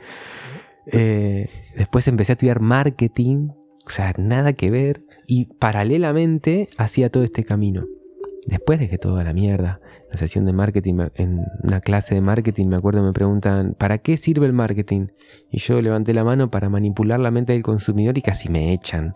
[0.85, 3.51] Eh, después empecé a estudiar marketing,
[3.87, 5.05] o sea, nada que ver.
[5.27, 7.87] Y paralelamente hacía todo este camino.
[8.47, 9.81] Después dejé toda la mierda.
[10.11, 14.17] La sesión de marketing, en una clase de marketing, me acuerdo, me preguntan, ¿para qué
[14.17, 15.07] sirve el marketing?
[15.51, 19.15] Y yo levanté la mano para manipular la mente del consumidor y casi me echan.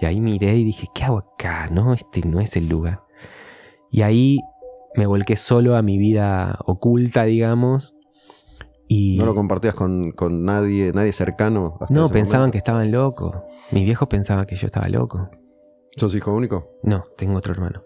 [0.00, 1.68] Y ahí miré y dije, ¿qué hago acá?
[1.70, 3.02] No, este no es el lugar.
[3.90, 4.40] Y ahí
[4.96, 7.93] me volqué solo a mi vida oculta, digamos,
[8.88, 10.12] ¿No lo compartías con,
[10.44, 11.78] nadie, nadie cercano?
[11.90, 13.36] no, pensaban que estaban locos.
[13.70, 15.30] Mis viejos pensaban que yo estaba loco.
[15.96, 16.78] ¿Sos hijo único?
[16.82, 17.82] No, tengo otro hermano.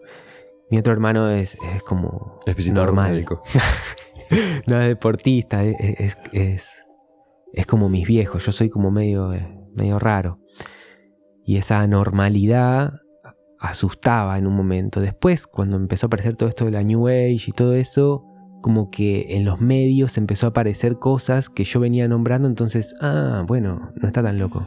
[0.70, 3.12] Mi otro hermano es, es como es normal.
[3.12, 3.42] Médico.
[4.66, 8.44] no es deportista, es, es, como mis viejos.
[8.44, 9.32] Yo soy como medio,
[9.74, 10.40] medio raro.
[11.44, 12.92] Y esa normalidad
[13.58, 15.00] asustaba en un momento.
[15.00, 18.27] Después, cuando empezó a aparecer todo esto de la New Age y todo eso,
[18.60, 23.44] como que en los medios empezó a aparecer cosas que yo venía nombrando, entonces, ah,
[23.46, 24.66] bueno, no está tan loco.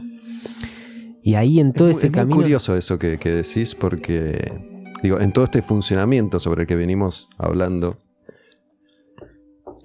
[1.22, 2.34] Y ahí en todo ese camino...
[2.34, 4.60] Es curioso eso que, decís porque,
[5.02, 7.98] digo, en todo este funcionamiento sobre el que venimos hablando,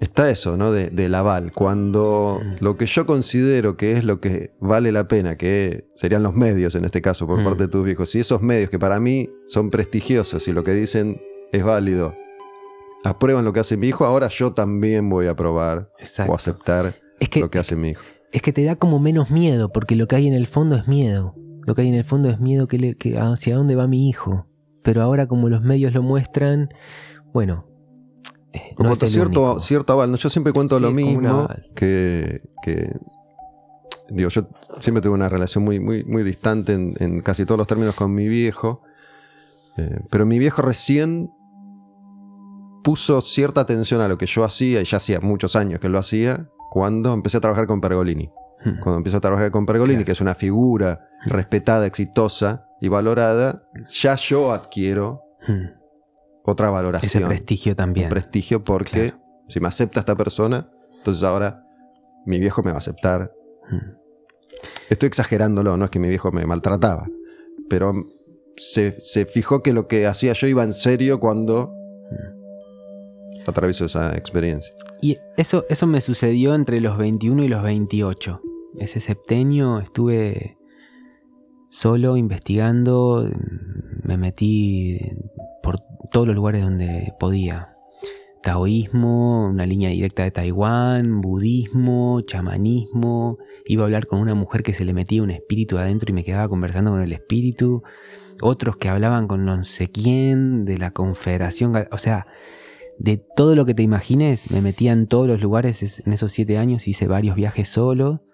[0.00, 0.72] está eso, ¿no?
[0.72, 1.52] De, del aval.
[1.52, 2.64] Cuando mm.
[2.64, 6.74] lo que yo considero que es lo que vale la pena, que serían los medios
[6.74, 7.44] en este caso por mm.
[7.44, 10.72] parte de tus viejos, si esos medios que para mí son prestigiosos y lo que
[10.72, 11.20] dicen
[11.52, 12.14] es válido,
[13.04, 15.90] aprueban lo que hace mi hijo, ahora yo también voy a aprobar
[16.26, 16.96] o aceptar
[17.36, 18.02] lo que hace mi hijo.
[18.32, 20.86] Es que te da como menos miedo, porque lo que hay en el fondo es
[20.86, 21.34] miedo.
[21.66, 24.46] Lo que hay en el fondo es miedo que, hacia dónde va mi hijo.
[24.82, 26.68] Pero ahora como los medios lo muestran,
[27.32, 27.66] bueno.
[28.52, 30.14] Eh, como cierto, cierto aval.
[30.16, 32.40] Yo siempre cuento lo mismo que,
[34.10, 34.48] digo, yo
[34.80, 38.28] siempre tuve una relación muy, muy, muy distante en, casi todos los términos con mi
[38.28, 38.82] viejo.
[39.76, 41.30] Eh, pero mi viejo recién
[42.88, 45.98] puso cierta atención a lo que yo hacía, y ya hacía muchos años que lo
[45.98, 48.30] hacía, cuando empecé a trabajar con Pergolini.
[48.64, 48.80] Hmm.
[48.80, 51.30] Cuando empecé a trabajar con Pergolini, que es una figura hmm.
[51.30, 55.66] respetada, exitosa y valorada, ya yo adquiero hmm.
[56.44, 57.24] otra valoración.
[57.24, 58.06] Ese prestigio también.
[58.06, 59.12] Un prestigio porque
[59.48, 60.66] si me acepta esta persona,
[60.96, 61.62] entonces ahora
[62.24, 63.34] mi viejo me va a aceptar.
[64.88, 67.06] Estoy exagerándolo, no es que mi viejo me maltrataba,
[67.68, 67.92] pero
[68.56, 71.74] se, se, fijó que lo que hacía yo iba en serio cuando
[73.50, 74.74] atravieso esa experiencia.
[75.00, 78.40] Y eso, eso me sucedió entre los 21 y los 28.
[78.78, 80.58] Ese septenio estuve
[81.70, 83.28] solo investigando,
[84.02, 84.98] me metí
[85.62, 85.80] por
[86.10, 87.74] todos los lugares donde podía.
[88.42, 93.38] Taoísmo, una línea directa de Taiwán, budismo, chamanismo.
[93.66, 96.24] Iba a hablar con una mujer que se le metía un espíritu adentro y me
[96.24, 97.82] quedaba conversando con el espíritu.
[98.40, 101.74] Otros que hablaban con no sé quién, de la confederación.
[101.90, 102.26] O sea,
[102.98, 106.58] de todo lo que te imagines, me metía en todos los lugares en esos siete
[106.58, 106.88] años.
[106.88, 108.24] Hice varios viajes solo.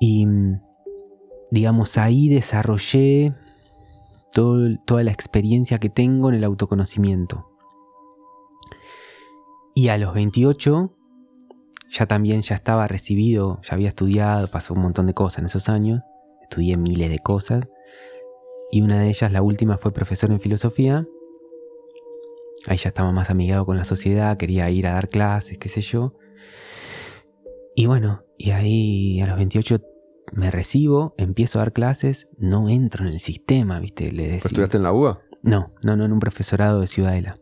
[0.00, 0.26] Y
[1.50, 3.34] digamos, ahí desarrollé
[4.32, 7.46] toda la experiencia que tengo en el autoconocimiento.
[9.74, 10.94] Y a los 28
[11.90, 15.68] ya también ya estaba recibido, ya había estudiado, pasó un montón de cosas en esos
[15.68, 16.02] años,
[16.42, 17.68] estudié miles de cosas,
[18.70, 21.04] y una de ellas, la última, fue profesor en filosofía.
[22.66, 25.80] Ahí ya estaba más amigado con la sociedad, quería ir a dar clases, qué sé
[25.80, 26.14] yo.
[27.74, 29.78] Y bueno, y ahí a los 28
[30.32, 34.12] me recibo, empiezo a dar clases, no entro en el sistema, ¿viste?
[34.12, 35.20] Le ¿Estudiaste en la UA?
[35.42, 37.38] No, no, no, en un profesorado de Ciudadela.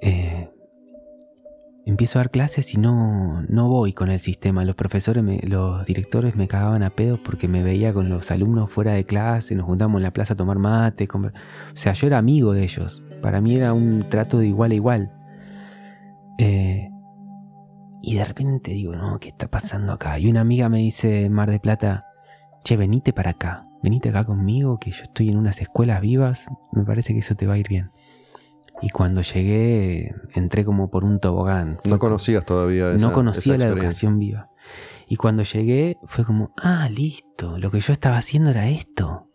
[0.00, 0.50] Eh,
[1.84, 4.64] empiezo a dar clases y no, no voy con el sistema.
[4.64, 8.92] Los profesores, los directores me cagaban a pedos porque me veía con los alumnos fuera
[8.92, 11.06] de clase, nos juntamos en la plaza a tomar mate.
[11.12, 11.30] O
[11.74, 13.02] sea, yo era amigo de ellos.
[13.22, 15.12] Para mí era un trato de igual a igual.
[16.38, 16.88] Eh,
[18.02, 20.18] y de repente digo, no, ¿qué está pasando acá?
[20.18, 22.04] Y una amiga me dice Mar de Plata,
[22.64, 26.84] che, venite para acá, venite acá conmigo, que yo estoy en unas escuelas vivas, me
[26.84, 27.92] parece que eso te va a ir bien.
[28.80, 31.78] Y cuando llegué, entré como por un tobogán.
[31.84, 34.50] no conocías todavía esa, No conocía la educación viva.
[35.06, 39.28] Y cuando llegué fue como, ah, listo, lo que yo estaba haciendo era esto.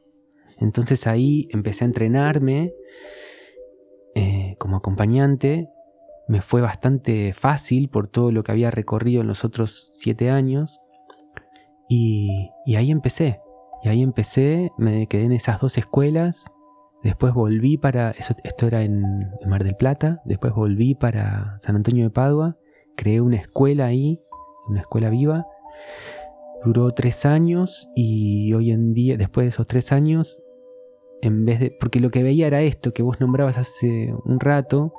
[0.57, 2.73] Entonces ahí empecé a entrenarme
[4.18, 5.69] eh, como acompañante
[6.27, 10.81] me fue bastante fácil por todo lo que había recorrido en los otros siete años.
[11.88, 13.41] Y, ahí empecé.
[13.84, 16.48] Y ahí empecé, me quedé en esas dos escuelas.
[17.03, 22.06] Después volví para, eso, esto era en, Mar del Plata, después volví para San Antonio
[22.06, 22.57] de Padua,
[22.95, 24.19] creé una escuela ahí,
[24.68, 25.45] una escuela viva.
[26.65, 30.41] Duró tres años y hoy en día, después de esos tres años,
[31.22, 34.94] en vez de, porque lo que veía era esto que vos nombrabas hace un rato,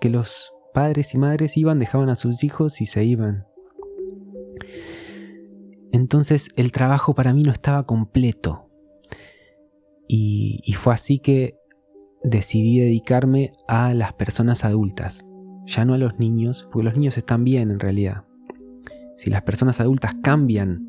[0.00, 3.46] que los padres y madres iban, dejaban a sus hijos y se iban.
[5.92, 8.66] Entonces el trabajo para mí no estaba completo.
[10.10, 11.58] Y, fue así que
[12.22, 15.28] decidí dedicarme a las personas adultas,
[15.66, 18.24] ya no a los niños, porque los niños están bien en realidad.
[19.18, 20.88] Si las personas adultas cambian,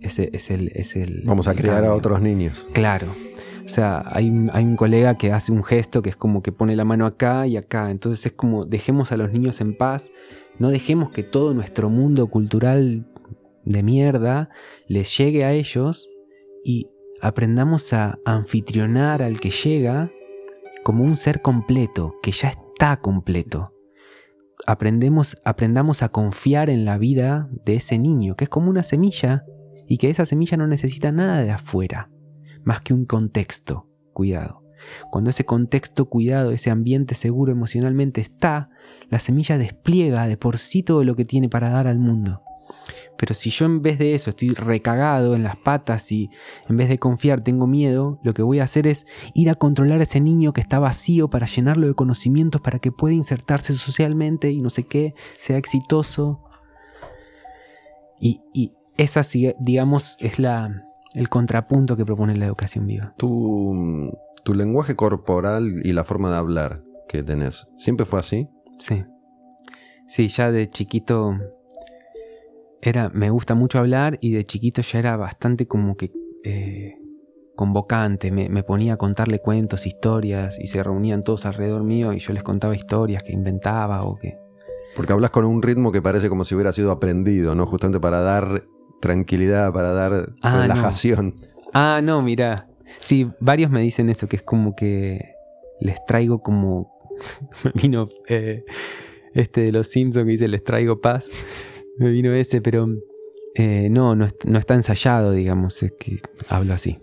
[0.00, 0.68] ese es el...
[0.74, 2.64] Es el Vamos a crear a otros niños.
[2.72, 3.08] Claro,
[3.66, 6.84] o sea, hay, un colega que hace un gesto que es como que pone la
[6.84, 7.90] mano acá y acá.
[7.90, 10.12] Entonces es como dejemos a los niños en paz,
[10.60, 13.06] no dejemos que todo nuestro mundo cultural
[13.64, 14.50] de mierda
[14.86, 16.08] les llegue a ellos
[16.64, 16.88] y
[17.20, 20.10] aprendamos a anfitrionar al que llega
[20.84, 23.74] como un ser completo, que ya está completo.
[24.64, 29.44] Aprendemos, aprendamos a confiar en la vida de ese niño, que es como una semilla
[29.88, 32.10] y que esa semilla no necesita nada de afuera
[32.66, 34.64] más que un contexto, cuidado.
[35.10, 38.70] Cuando ese contexto cuidado, ese ambiente seguro emocionalmente está,
[39.08, 42.42] la semilla despliega de por sí todo lo que tiene para dar al mundo.
[43.16, 46.28] Pero si yo en vez de eso estoy recagado en las patas y
[46.68, 50.00] en vez de confiar tengo miedo, lo que voy a hacer es ir a controlar
[50.00, 54.50] a ese niño que está vacío para llenarlo de conocimientos para que pueda insertarse socialmente
[54.50, 56.42] y no sé qué, sea exitoso.
[58.20, 59.22] Y, y esa,
[59.60, 60.82] digamos, es la,
[61.16, 63.14] el contrapunto que propone la educación viva.
[63.16, 64.12] Tu,
[64.44, 68.48] tu lenguaje corporal y la forma de hablar que tenés, ¿siempre fue así?
[68.78, 69.04] Sí.
[70.06, 71.36] Sí, ya de chiquito
[72.82, 76.12] era, me gusta mucho hablar y de chiquito ya era bastante como que
[76.44, 76.98] eh,
[77.56, 82.18] convocante, me, me, ponía a contarle cuentos, historias y se reunían todos alrededor mío y
[82.18, 84.36] yo les contaba historias que inventaba o que...
[84.94, 87.66] Porque hablas con un ritmo que parece como si hubiera sido aprendido, ¿no?
[87.66, 88.64] Justamente para dar
[89.00, 91.34] tranquilidad, para dar ah, relajación.
[91.72, 92.68] Ah, no, mira.
[93.00, 95.34] Sí, varios me dicen eso, que es como que
[95.80, 96.92] les traigo como.
[97.64, 98.64] me vino eh,
[99.34, 101.30] este de los Simpsons que dice les traigo paz.
[101.98, 102.88] Me vino ese, pero
[103.54, 104.26] eh, no, no,
[104.58, 106.18] está ensayado, digamos, es que
[106.48, 106.98] hablo así.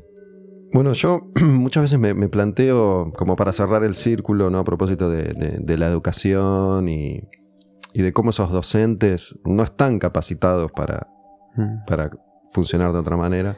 [0.72, 4.60] Bueno, yo muchas veces me, planteo, como para cerrar el círculo, ¿no?
[4.60, 7.28] A propósito de, la educación y,
[7.94, 11.08] y, de cómo esos docentes no están capacitados para,
[11.88, 12.12] para
[12.54, 13.56] funcionar de otra manera.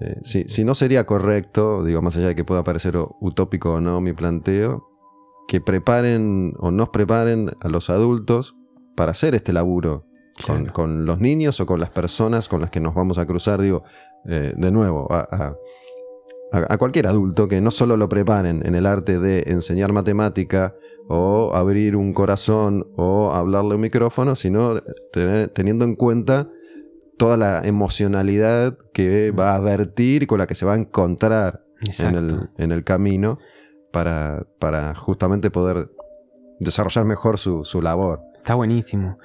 [0.00, 4.00] Eh, si, no sería correcto, digo, más allá de que pueda parecer utópico o no
[4.00, 4.84] mi planteo,
[5.46, 8.56] que preparen o nos preparen a los adultos
[8.96, 10.06] para hacer este laburo
[10.46, 10.72] con, Claro.
[10.72, 13.60] con los niños o con las personas con las que nos vamos a cruzar.
[13.60, 13.82] Digo,
[14.26, 19.18] eh, de nuevo, a, a- cualquier adulto que no solo lo preparen en el arte
[19.20, 20.74] de enseñar matemática
[21.08, 24.80] o abrir un corazón o hablarle un micrófono, sino
[25.12, 26.48] tener- teniendo en cuenta
[27.20, 31.62] toda la emocionalidad que va a vertir y con la que se va a encontrar
[31.98, 33.36] en el, en el camino
[33.92, 35.90] para, para justamente poder
[36.60, 38.22] desarrollar mejor su, su labor.
[38.38, 39.18] Está buenísimo.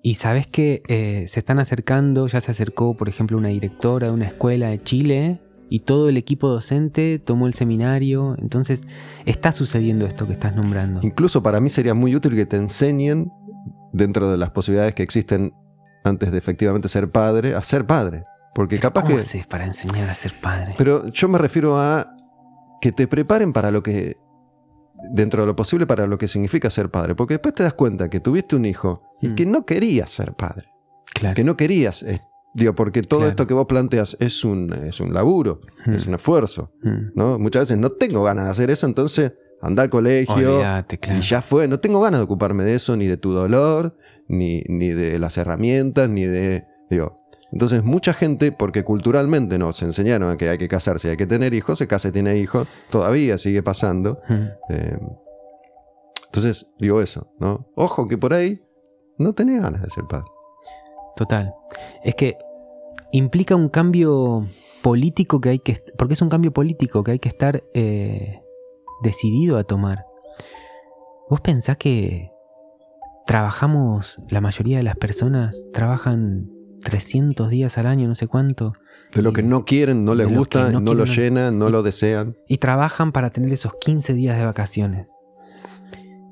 [0.00, 4.14] Y sabes que eh, se están acercando, ya se acercó, por ejemplo, una directora de
[4.14, 8.34] una escuela de Chile y todo el equipo docente tomó el seminario.
[8.38, 8.86] Entonces,
[9.26, 11.00] está sucediendo esto que estás nombrando.
[11.02, 13.30] Incluso para mí sería muy útil que te enseñen,
[13.92, 15.52] dentro de las posibilidades que existen
[16.06, 18.24] antes de efectivamente ser padre, a ser padre.
[18.54, 19.20] Porque capaz ¿Cómo que...
[19.20, 20.74] haces para enseñar a ser padre?
[20.78, 22.10] Pero yo me refiero a
[22.80, 24.16] que te preparen para lo que,
[25.12, 27.14] dentro de lo posible, para lo que significa ser padre.
[27.14, 29.34] Porque después te das cuenta que tuviste un hijo y Mm.
[29.34, 30.68] que no querías ser padre.
[31.14, 31.34] claro.
[31.34, 32.04] Que no querías,
[32.54, 33.30] digo, porque todo Claro.
[33.30, 35.92] esto que vos planteas es un, es un laburo, Mm.
[35.94, 36.72] es un esfuerzo.
[36.82, 36.98] Mm.
[37.14, 37.38] ¿no?
[37.38, 41.18] Muchas veces no tengo ganas de hacer eso, entonces anda al colegio Olvídate, claro.
[41.18, 41.68] y ya fue.
[41.68, 43.96] No tengo ganas de ocuparme de eso, ni de tu dolor,
[44.28, 46.66] ni, ni de las herramientas, ni de...
[46.90, 47.14] Digo,
[47.52, 51.54] entonces mucha gente, porque culturalmente nos enseñaron a que hay que casarse, hay que tener
[51.54, 54.20] hijos, se casa y tiene hijos, todavía sigue pasando.
[54.68, 54.98] Eh,
[56.26, 57.70] entonces digo eso, ¿no?
[57.74, 58.60] Ojo que por ahí
[59.18, 60.26] no tenés ganas de ser padre.
[61.16, 61.54] Total.
[62.04, 62.36] Es que
[63.12, 64.46] implica un cambio
[64.82, 65.82] político que hay que...
[65.96, 68.42] Porque es un cambio político que hay que estar eh,
[69.02, 70.04] decidido a tomar.
[71.30, 72.30] ¿Vos pensás que
[73.26, 76.48] trabajamos, la mayoría de las personas trabajan
[76.82, 78.72] 300 días al año, no sé cuánto,
[79.14, 81.82] De lo que no quieren, no les gusta, no, no lo quieren, llenan, no lo
[81.82, 82.36] desean.
[82.48, 85.12] y trabajan para tener esos 15 días de vacaciones?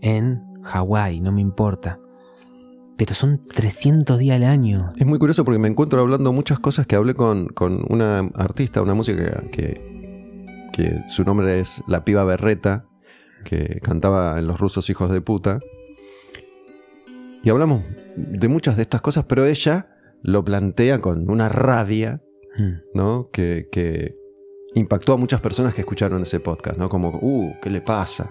[0.01, 1.99] En Hawái, no me importa.
[2.97, 4.93] Pero son 300 días al año.
[4.97, 8.83] Es muy curioso porque me encuentro hablando muchas cosas que hablé con, con una artista,
[8.83, 12.85] una música que, que su nombre es La Piba Berreta,
[13.45, 15.59] que cantaba en Los Rusos Hijos de Puta.
[17.45, 17.83] Y hablamos
[18.16, 19.89] de muchas de estas cosas, pero ella
[20.23, 22.21] lo plantea con una rabia,
[22.57, 22.73] Mm.
[22.95, 23.31] ¿no?
[23.33, 24.16] Que, que
[24.75, 26.89] impactó a muchas personas que escucharon ese podcast, ¿no?
[26.89, 28.31] Como, uh, ¿qué le pasa?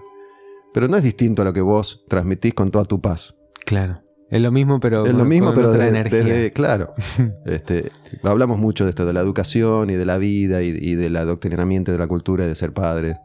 [0.74, 3.36] Pero no es distinto a lo que vos transmitís con toda tu paz.
[3.66, 4.02] Claro.
[4.30, 5.06] Es lo mismo, pero.
[5.06, 6.96] Es lo mismo, pero desde, claro.
[7.46, 7.92] este,
[8.24, 11.92] hablamos mucho de esto, de la educación y de la vida y, y del adoctrinamiento
[11.92, 13.18] de la cultura y de ser padre.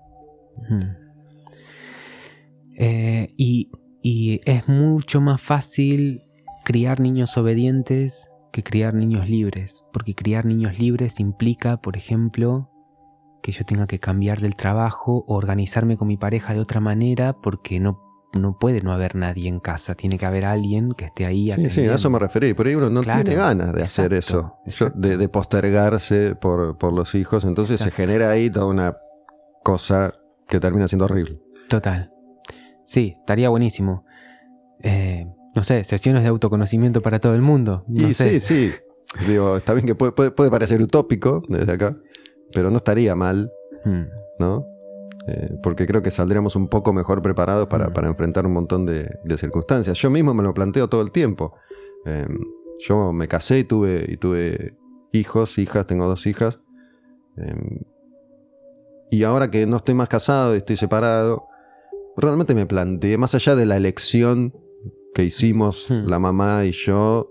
[0.56, 0.80] Ujú.
[2.76, 3.70] Eh, y,
[4.02, 6.22] y es mucho más fácil
[6.64, 12.70] criar niños obedientes que criar niños libres, porque criar niños libres implica, por ejemplo,
[13.42, 17.34] que yo tenga que cambiar del trabajo o organizarme con mi pareja de otra manera
[17.34, 18.00] porque no,
[18.34, 21.50] no puede no haber nadie en casa, tiene que haber alguien que esté ahí.
[21.52, 22.52] Sí, sí, a eso me referí.
[22.54, 24.98] Por ahí uno no Claro, tiene ganas de hacer exacto, eso, Yo- exacto.
[25.08, 27.44] de, de postergarse por, por los hijos.
[27.44, 28.06] Entonces se Exacto.
[28.08, 28.96] genera ahí toda una
[29.62, 30.14] cosa
[30.48, 31.38] que termina siendo horrible.
[31.68, 32.10] Total.
[32.88, 34.06] Sí, estaría buenísimo.
[34.82, 37.84] Eh, no sé, sesiones de autoconocimiento para todo el mundo.
[37.86, 38.40] No y sé.
[38.40, 38.72] sí, sí.
[39.26, 41.94] Digo, está bien que puede, puede, puede parecer utópico desde acá,
[42.54, 43.52] pero no estaría mal,
[43.84, 44.04] Mm.
[44.40, 44.64] ¿no?
[45.28, 47.92] Eh, porque creo que saldríamos un poco mejor preparados para, Mm.
[47.92, 49.98] para enfrentar un montón de, de circunstancias.
[49.98, 51.54] Yo mismo me lo planteo todo el tiempo.
[52.06, 52.26] Eh,
[52.88, 54.76] yo me casé y tuve, y tuve
[55.12, 56.60] hijos, hijas, tengo dos hijas.
[57.36, 57.80] Eh,
[59.10, 61.47] y ahora que no estoy más casado y estoy separado,
[62.18, 64.52] realmente me planteé, más allá de la elección
[65.14, 66.06] que hicimos Hmm.
[66.08, 67.28] la mamá y yo,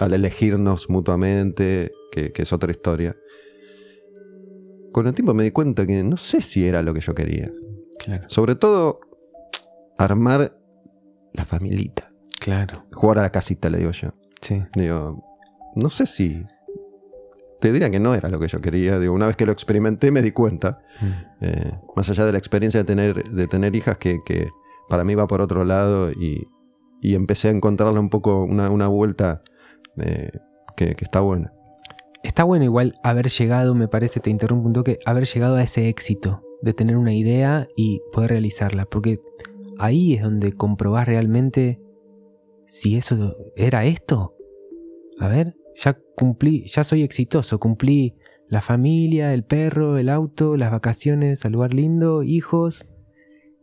[0.00, 3.16] al elegirnos mutuamente, que, que es otra historia.
[4.92, 7.50] Con el tiempo me di cuenta que no sé si era lo que yo quería.
[7.98, 9.00] Claro, Sobre todo,
[9.96, 10.58] armar
[11.32, 12.10] la familita.
[12.40, 12.84] claro.
[12.92, 14.10] Jugar a la casita, le digo yo.
[14.40, 14.60] Sí.
[14.74, 15.24] Digo,
[15.76, 16.44] no sé si.
[17.62, 18.98] Te diría que no era lo que yo quería.
[18.98, 20.80] Digo, una vez que lo experimenté me di cuenta.
[21.00, 21.44] Mm.
[21.44, 24.48] eh, más allá de la experiencia de tener, de tener hijas, que, que
[24.88, 26.10] para mí va por otro lado.
[26.10, 26.42] Y,
[27.00, 29.42] y empecé a encontrarle un poco una, una vuelta
[29.98, 30.32] eh,
[30.76, 31.52] que, que está buena.
[32.24, 35.88] Está bueno igual haber llegado, me parece, te interrumpo un toque, haber llegado a ese
[35.88, 39.20] éxito de tener una idea y poder realizarla, porque
[39.78, 41.80] ahí es donde comprobás realmente
[42.66, 44.34] si eso era esto.
[45.20, 48.14] A ver, ya cumplí, ya soy exitoso, cumplí
[48.48, 52.86] la familia, el perro, el auto, las vacaciones, al lugar lindo, hijos,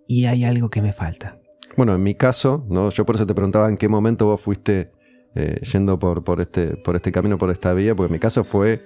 [0.08, 1.40] y hay algo que me falta.
[1.78, 2.90] Bueno, en mi caso, ¿no?
[2.90, 4.88] yo por eso te preguntaba en qué momento vos fuiste
[5.36, 8.82] eh, yendo por, por, este, por este camino, por esta vía, porque mi caso fue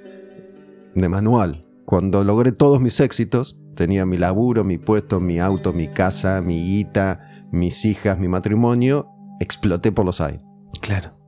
[0.93, 1.65] de manual.
[1.85, 6.61] Cuando logré todos mis éxitos, tenía mi laburo, mi puesto, mi auto, mi casa, mi
[6.61, 9.07] guita, mis hijas, mi matrimonio,
[9.39, 10.41] exploté por los aires.
[10.81, 11.22] Claro.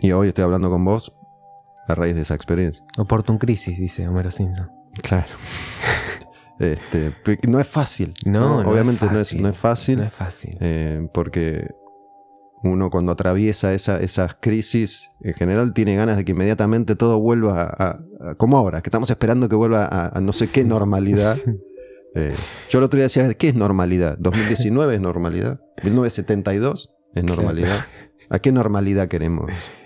[0.00, 1.12] Y hoy estoy hablando con vos
[1.88, 2.84] a raíz de esa experiencia.
[2.98, 4.70] Oportun crisis, dice Homero Simpson.
[5.02, 5.28] Claro.
[6.60, 7.14] Este,
[7.46, 8.12] no es fácil.
[8.28, 9.42] No, no obviamente es no es, fácil.
[9.42, 9.98] no es fácil.
[9.98, 10.56] No es fácil.
[10.60, 11.68] eh, porque
[12.64, 17.62] uno cuando atraviesa esa- esas crisis, en general tiene ganas de que inmediatamente todo vuelva
[17.62, 20.64] a, a- a- como ahora, que estamos esperando que vuelva a, a no sé qué
[20.64, 21.38] normalidad.
[22.16, 22.34] Eh,
[22.70, 24.18] yo el otro día decía, ¿qué es normalidad?
[24.18, 25.60] ¿2019 es normalidad?
[25.84, 27.84] ¿1972 es normalidad?
[28.30, 29.48] ¿A qué normalidad queremos,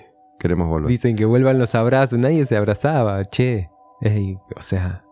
[0.43, 0.89] queremos volver?
[0.89, 2.19] Dicen que vuelvan los abrazos.
[2.19, 3.70] Nadie se abrazaba, che.
[4.01, 5.05] Ey, o sea.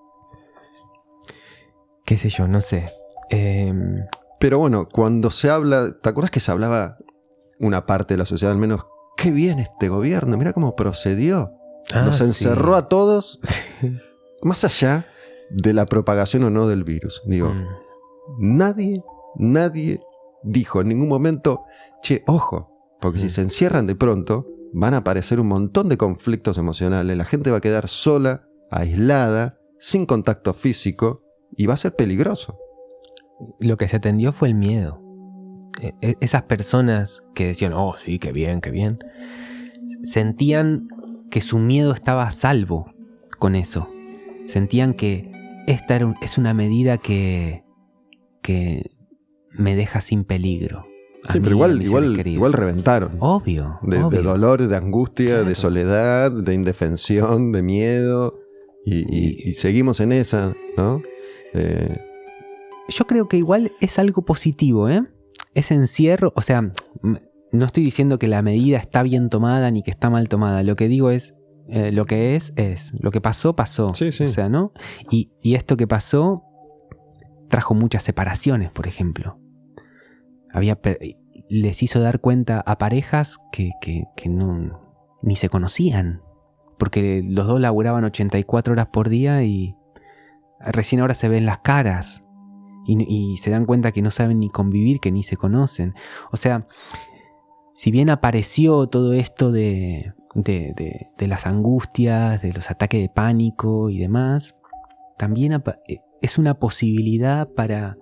[2.04, 2.90] Qué sé yo, no sé.
[3.30, 4.00] Em,
[4.40, 6.96] Pero bueno, cuando se habla, ¿te acuerdas que se hablaba
[7.60, 8.86] una parte de la sociedad al menos?
[9.16, 11.52] Qué bien este gobierno, mira cómo procedió.
[11.92, 12.24] ah, Nos sí.
[12.24, 13.40] encerró a todos,
[13.80, 13.96] Sí.
[14.42, 15.06] más allá
[15.50, 17.22] de la propagación o no del virus.
[17.26, 17.66] Digo, Mm.
[18.58, 19.02] nadie,
[19.36, 20.00] nadie
[20.42, 21.64] dijo en ningún momento,
[22.02, 23.30] che, ojo, porque si Mm.
[23.30, 27.58] se encierran de pronto, van a aparecer un montón de conflictos emocionales, la gente va
[27.58, 31.22] a quedar sola, aislada, sin contacto físico,
[31.56, 32.58] y va a ser peligroso.
[33.58, 35.00] Lo que se atendió fue el miedo.
[35.80, 38.98] E- e- Esas personas que decían, oh, sí, qué bien, qué bien,
[40.02, 40.88] sentían
[41.30, 42.92] que su miedo estaba a salvo
[43.38, 43.88] con eso.
[44.46, 45.30] Sentían que
[45.66, 47.64] esta es una medida que,
[48.42, 48.90] que
[49.50, 50.86] me deja sin peligro.
[51.28, 53.16] Sí, pero igual, igual, igual reventaron.
[53.20, 53.78] Obvio.
[53.82, 55.44] De, dolor, de angustia, Claro.
[55.44, 58.38] de soledad, de indefensión, de miedo.
[58.84, 61.02] Y, y- y seguimos en esa, ¿no?
[61.52, 61.98] Eh,
[62.88, 65.02] Yo creo que igual es algo positivo, ¿eh?
[65.54, 66.72] Ese encierro, o sea,
[67.52, 70.62] no estoy diciendo que la medida está bien tomada ni que está mal tomada.
[70.62, 71.36] Lo que digo es,
[71.68, 72.92] eh, lo que es, es.
[73.00, 73.94] Lo que pasó, pasó.
[73.94, 74.24] Sí, sí.
[74.24, 74.72] O sea, ¿no?
[75.10, 76.42] Y, y esto que pasó
[77.48, 79.38] trajo muchas separaciones, por ejemplo.
[80.52, 80.78] Había
[81.48, 84.04] les hizo dar cuenta a parejas que, que-
[85.22, 86.22] ni se conocían.
[86.78, 89.76] Porque los dos laburaban 84 horas por día y
[90.60, 92.22] recién ahora se ven las caras.
[92.86, 95.94] Y, se dan cuenta que no saben ni convivir, que ni se conocen.
[96.32, 96.66] O sea,
[97.74, 103.98] si bien apareció todo esto de, de, las angustias, de los ataques de pánico y
[103.98, 104.56] demás,
[105.18, 107.96] también eh, es una posibilidad para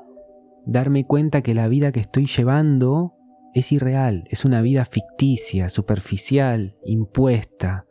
[0.69, 3.15] darme cuenta que la vida que estoy llevando
[3.55, 7.87] es irreal, es una vida ficticia, superficial, impuesta.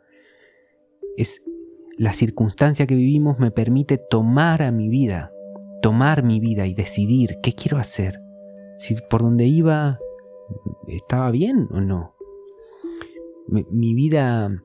[1.16, 1.42] Es
[1.98, 5.32] la circunstancia que vivimos me permite tomar a mi vida,
[5.82, 8.22] tomar mi vida y decidir qué quiero hacer.
[8.78, 9.98] Si por donde iba
[10.86, 12.14] estaba bien o no.
[13.48, 14.62] Mi, mi vida,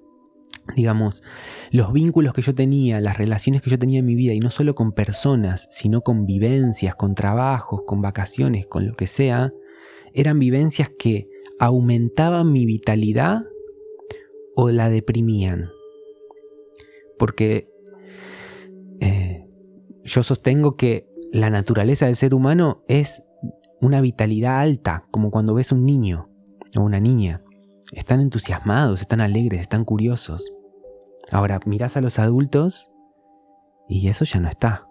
[0.76, 1.24] digamos,
[1.72, 4.50] los vínculos que yo tenía, las relaciones que yo tenía en mi vida, y no
[4.50, 9.52] solo con personas, sino con vivencias, con trabajos, con vacaciones, con lo que sea,
[10.14, 11.28] eran vivencias que
[11.60, 13.42] aumentaban mi vitalidad
[14.56, 15.70] o la deprimían.
[17.18, 17.70] Porque
[19.00, 19.46] eh,
[20.04, 23.24] yo sostengo que la naturaleza del ser humano es
[23.82, 26.30] una vitalidad alta, como cuando ves un niño
[26.78, 27.44] o una niña.
[27.92, 30.52] Están entusiasmados, están alegres, están curiosos.
[31.32, 32.90] Ahora mirás a los adultos
[33.88, 34.88] y eso ya no está.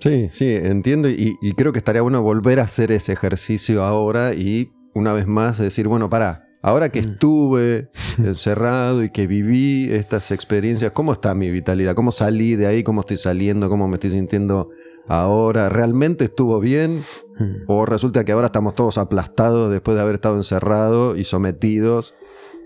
[0.00, 1.08] sí, sí, entiendo.
[1.08, 5.26] Y, y creo que estaría bueno volver a hacer ese ejercicio ahora y una vez
[5.26, 6.42] más decir, bueno, pará.
[6.62, 7.04] Ahora que Mm.
[7.04, 11.94] estuve encerrado y que viví estas experiencias, ¿cómo está mi vitalidad?
[11.94, 12.82] ¿Cómo salí de ahí?
[12.82, 13.68] ¿Cómo estoy saliendo?
[13.68, 14.70] ¿Cómo me estoy sintiendo
[15.06, 15.68] ahora?
[15.68, 17.04] ¿Realmente estuvo bien?
[17.38, 17.64] Mm.
[17.66, 22.14] ¿O resulta que ahora estamos todos aplastados después de haber estado encerrados y sometidos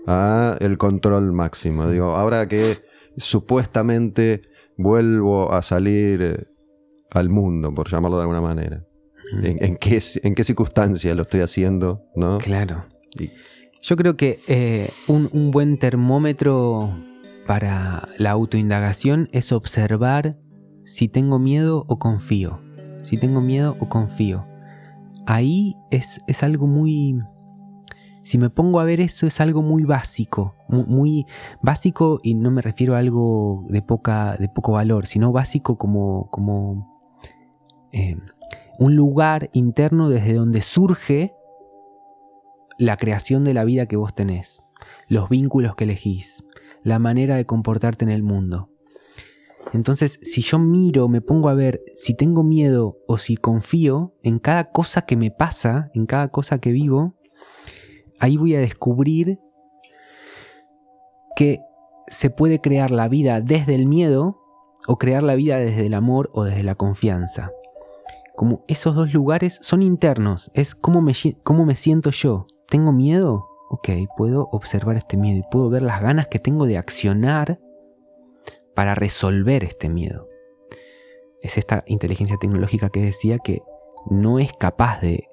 [0.07, 1.87] a el control máximo?
[1.89, 2.77] Digo, ahora que
[3.17, 4.41] supuestamente
[4.77, 6.37] vuelvo a salir eh,
[7.11, 8.83] al mundo, por llamarlo de alguna manera.
[9.33, 9.45] Mm.
[9.45, 12.03] ¿En, en qué, en qué circunstancia lo estoy haciendo?
[12.15, 12.37] ¿no?
[12.39, 12.85] Claro.
[13.19, 13.31] Y-
[13.81, 16.93] Yo creo que eh, un, un buen termómetro
[17.47, 20.37] para la autoindagación es observar
[20.89, 22.59] si tengo miedo o confío.
[23.03, 24.47] Si tengo miedo o confío.
[25.27, 27.21] Ahí es, es algo muy...
[28.23, 31.27] Si me pongo a ver eso es algo muy básico, mu- muy,
[31.61, 36.27] básico y no me refiero a algo de, poca, de poco valor, sino básico como,
[36.31, 36.99] como
[37.91, 38.17] eh,
[38.79, 41.33] un lugar interno desde donde surge
[42.79, 44.63] la creación de la vida que vos tenés,
[45.07, 46.43] los vínculos que elegís,
[46.83, 48.69] la manera de comportarte en el mundo.
[49.73, 54.39] Entonces, si yo miro, me pongo a ver si tengo miedo o si confío en
[54.39, 57.15] cada cosa que me pasa, en cada cosa que vivo,
[58.19, 59.39] ahí voy a descubrir
[61.35, 61.59] que
[62.07, 64.41] se puede crear la vida desde el miedo
[64.87, 67.51] o crear la vida desde el amor o desde la confianza.
[68.35, 71.13] como esos dos lugares son internos, es cómo me,
[71.43, 72.47] cómo me siento yo.
[72.69, 73.45] ¿Tengo miedo?
[73.69, 77.59] Ok, puedo observar este miedo y puedo ver las ganas que tengo de accionar
[78.79, 80.29] para resolver este miedo.
[81.41, 83.61] Es esta inteligencia tecnológica que decía que
[84.09, 85.27] no es capaz de,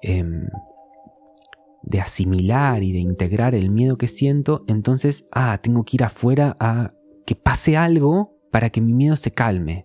[0.00, 0.46] em,
[1.82, 6.56] de asimilar y de integrar el miedo que siento, entonces, ah, tengo que ir afuera
[6.60, 6.94] a
[7.26, 9.84] que pase algo para que mi miedo se calme.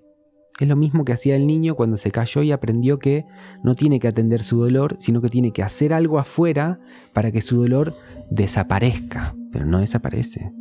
[0.61, 3.25] Es lo mismo que hacía el niño cuando se cayó y aprendió que
[3.65, 6.79] no tiene que atender su dolor, sino que tiene que hacer algo afuera
[7.11, 7.95] para que su dolor
[8.29, 10.53] desaparezca, pero no desaparece.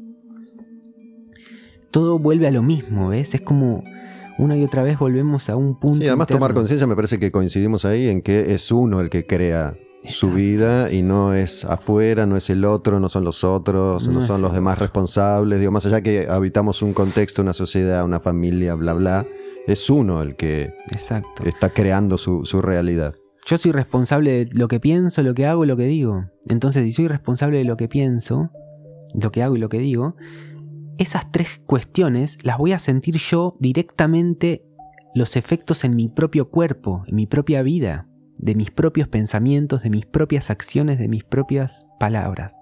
[1.93, 3.35] Todo vuelve a lo mismo, ¿ves?
[3.35, 3.85] Es como
[4.39, 5.99] una y otra vez volvemos a un punto.
[5.99, 9.27] Sí, además tomar conciencia me parece que coincidimos ahí en que es uno el que
[9.27, 14.09] crea su vida y no es afuera, no es el otro, no son los otros,
[14.09, 15.61] no, son los demás responsables.
[15.61, 19.27] Digo, más allá que habitamos un contexto, una sociedad, una familia, bla, bla,
[19.67, 21.45] es uno el que Exacto.
[21.45, 23.15] está creando su, su realidad.
[23.47, 26.27] Yo soy responsable de lo que pienso, lo que hago y lo que digo.
[26.49, 28.51] Entonces, si soy responsable de lo que pienso,
[29.15, 30.17] lo que hago y lo que digo,
[30.99, 34.65] esas tres cuestiones las voy a sentir yo directamente
[35.15, 38.09] los efectos en mi propio cuerpo, en mi propia vida,
[38.39, 42.59] de mis propios pensamientos, de mis propias acciones, de mis propias palabras.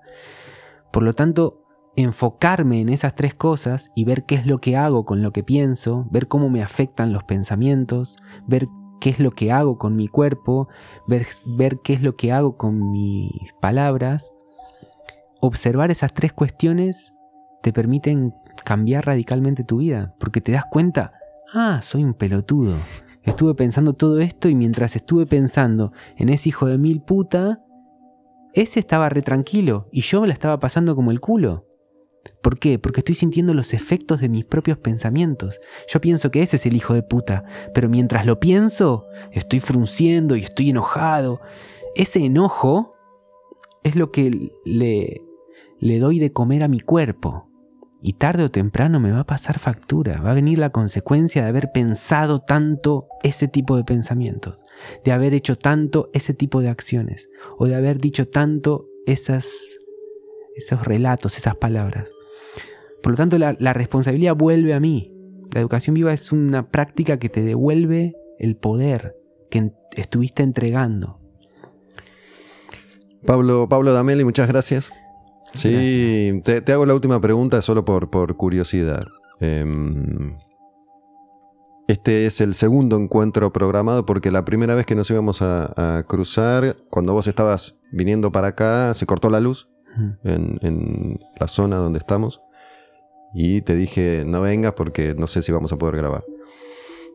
[0.93, 1.65] Por lo tanto,
[1.97, 5.43] enfocarme en esas tres cosas y ver qué es lo que hago con lo que
[5.43, 8.17] pienso, ver cómo me afectan los pensamientos,
[8.47, 8.69] ver
[9.01, 10.69] qué es lo que hago con mi cuerpo,
[11.07, 13.31] ver, ver qué es lo que hago con mis
[13.61, 14.33] palabras,
[15.41, 17.15] observar esas tres cuestiones
[17.63, 18.35] te permiten
[18.65, 21.13] cambiar radicalmente tu vida, porque te das cuenta,
[21.55, 22.77] ah, soy un pelotudo.
[23.23, 27.63] Estuve pensando todo esto y mientras estuve pensando en ese hijo de mil puta,
[28.55, 31.67] ese estaba re tranquilo y yo me la estaba pasando como el culo.
[32.43, 32.79] ¿Por qué?
[32.79, 35.61] Porque estoy sintiendo los efectos de mis propios pensamientos.
[35.89, 40.37] Yo pienso que ese es el hijo de puta, pero mientras lo pienso, estoy frunciendo
[40.37, 41.41] y estoy enojado.
[41.95, 42.95] Ese enojo
[43.83, 45.23] es lo que le,
[45.79, 47.50] le doy de comer a mi cuerpo.
[48.03, 51.49] Y tarde o temprano me va a pasar factura, va a venir la consecuencia de
[51.49, 54.65] haber pensado tanto ese tipo de pensamientos,
[55.05, 57.29] de haber hecho tanto ese tipo de acciones,
[57.59, 59.55] o de haber dicho tanto esas,
[60.57, 62.11] esos relatos, esas palabras.
[63.03, 65.13] Por lo tanto, la, responsabilidad vuelve a mí.
[65.53, 69.17] La educación viva es una práctica que te devuelve el poder
[69.51, 71.19] que estuviste entregando.
[73.27, 74.91] Pablo, Pablo Dameli, muchas gracias.
[75.55, 79.03] Sí, te, hago la última pregunta solo por, por curiosidad.
[79.41, 80.37] Em,
[81.89, 86.77] este es el segundo encuentro programado porque la primera vez que nos íbamos a, cruzar,
[86.89, 89.69] cuando vos estabas viniendo para acá, se cortó la luz
[90.25, 92.43] en, en, la zona donde estamos.
[93.35, 96.25] Y te dije, no vengas porque no sé si vamos a poder grabar.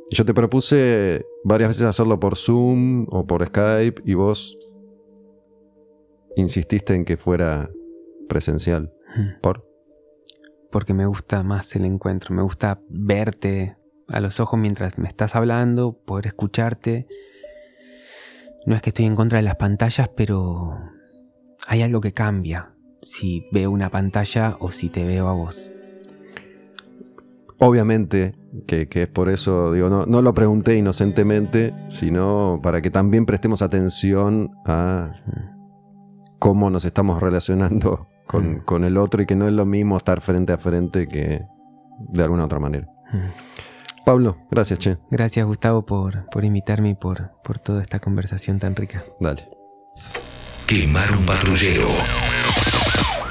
[0.09, 4.57] Y yo te propuse varias veces hacerlo por Zoom o por Skype y vos
[6.35, 7.69] insististe en que fuera
[8.27, 8.93] presencial.
[9.41, 9.61] ¿Por?
[10.71, 13.77] Porque me gusta más el encuentro, me gusta verte
[14.09, 17.07] a los ojos mientras me estás hablando, poder escucharte.
[18.65, 20.77] No es que estoy en contra de las pantallas, pero
[21.67, 25.71] hay algo que cambia si veo una pantalla o si te veo a vos.
[27.59, 28.35] Obviamente
[28.67, 33.61] que, es por eso, digo, no, no, lo pregunté inocentemente, sino para que también prestemos
[33.61, 35.13] atención a
[36.39, 38.59] cómo nos estamos relacionando Mm.
[38.65, 41.45] con, el otro y que no es lo mismo estar frente a frente que
[41.99, 42.87] de alguna otra manera.
[43.11, 44.03] Mm.
[44.05, 44.97] Pablo, gracias, Che.
[45.09, 49.03] Gracias, Gustavo, por, por invitarme y por, por toda esta conversación tan rica.
[49.19, 49.49] Dale.
[50.67, 51.87] Quemar un patrullero.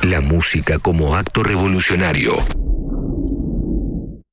[0.02, 2.34] La música como acto revolucionario.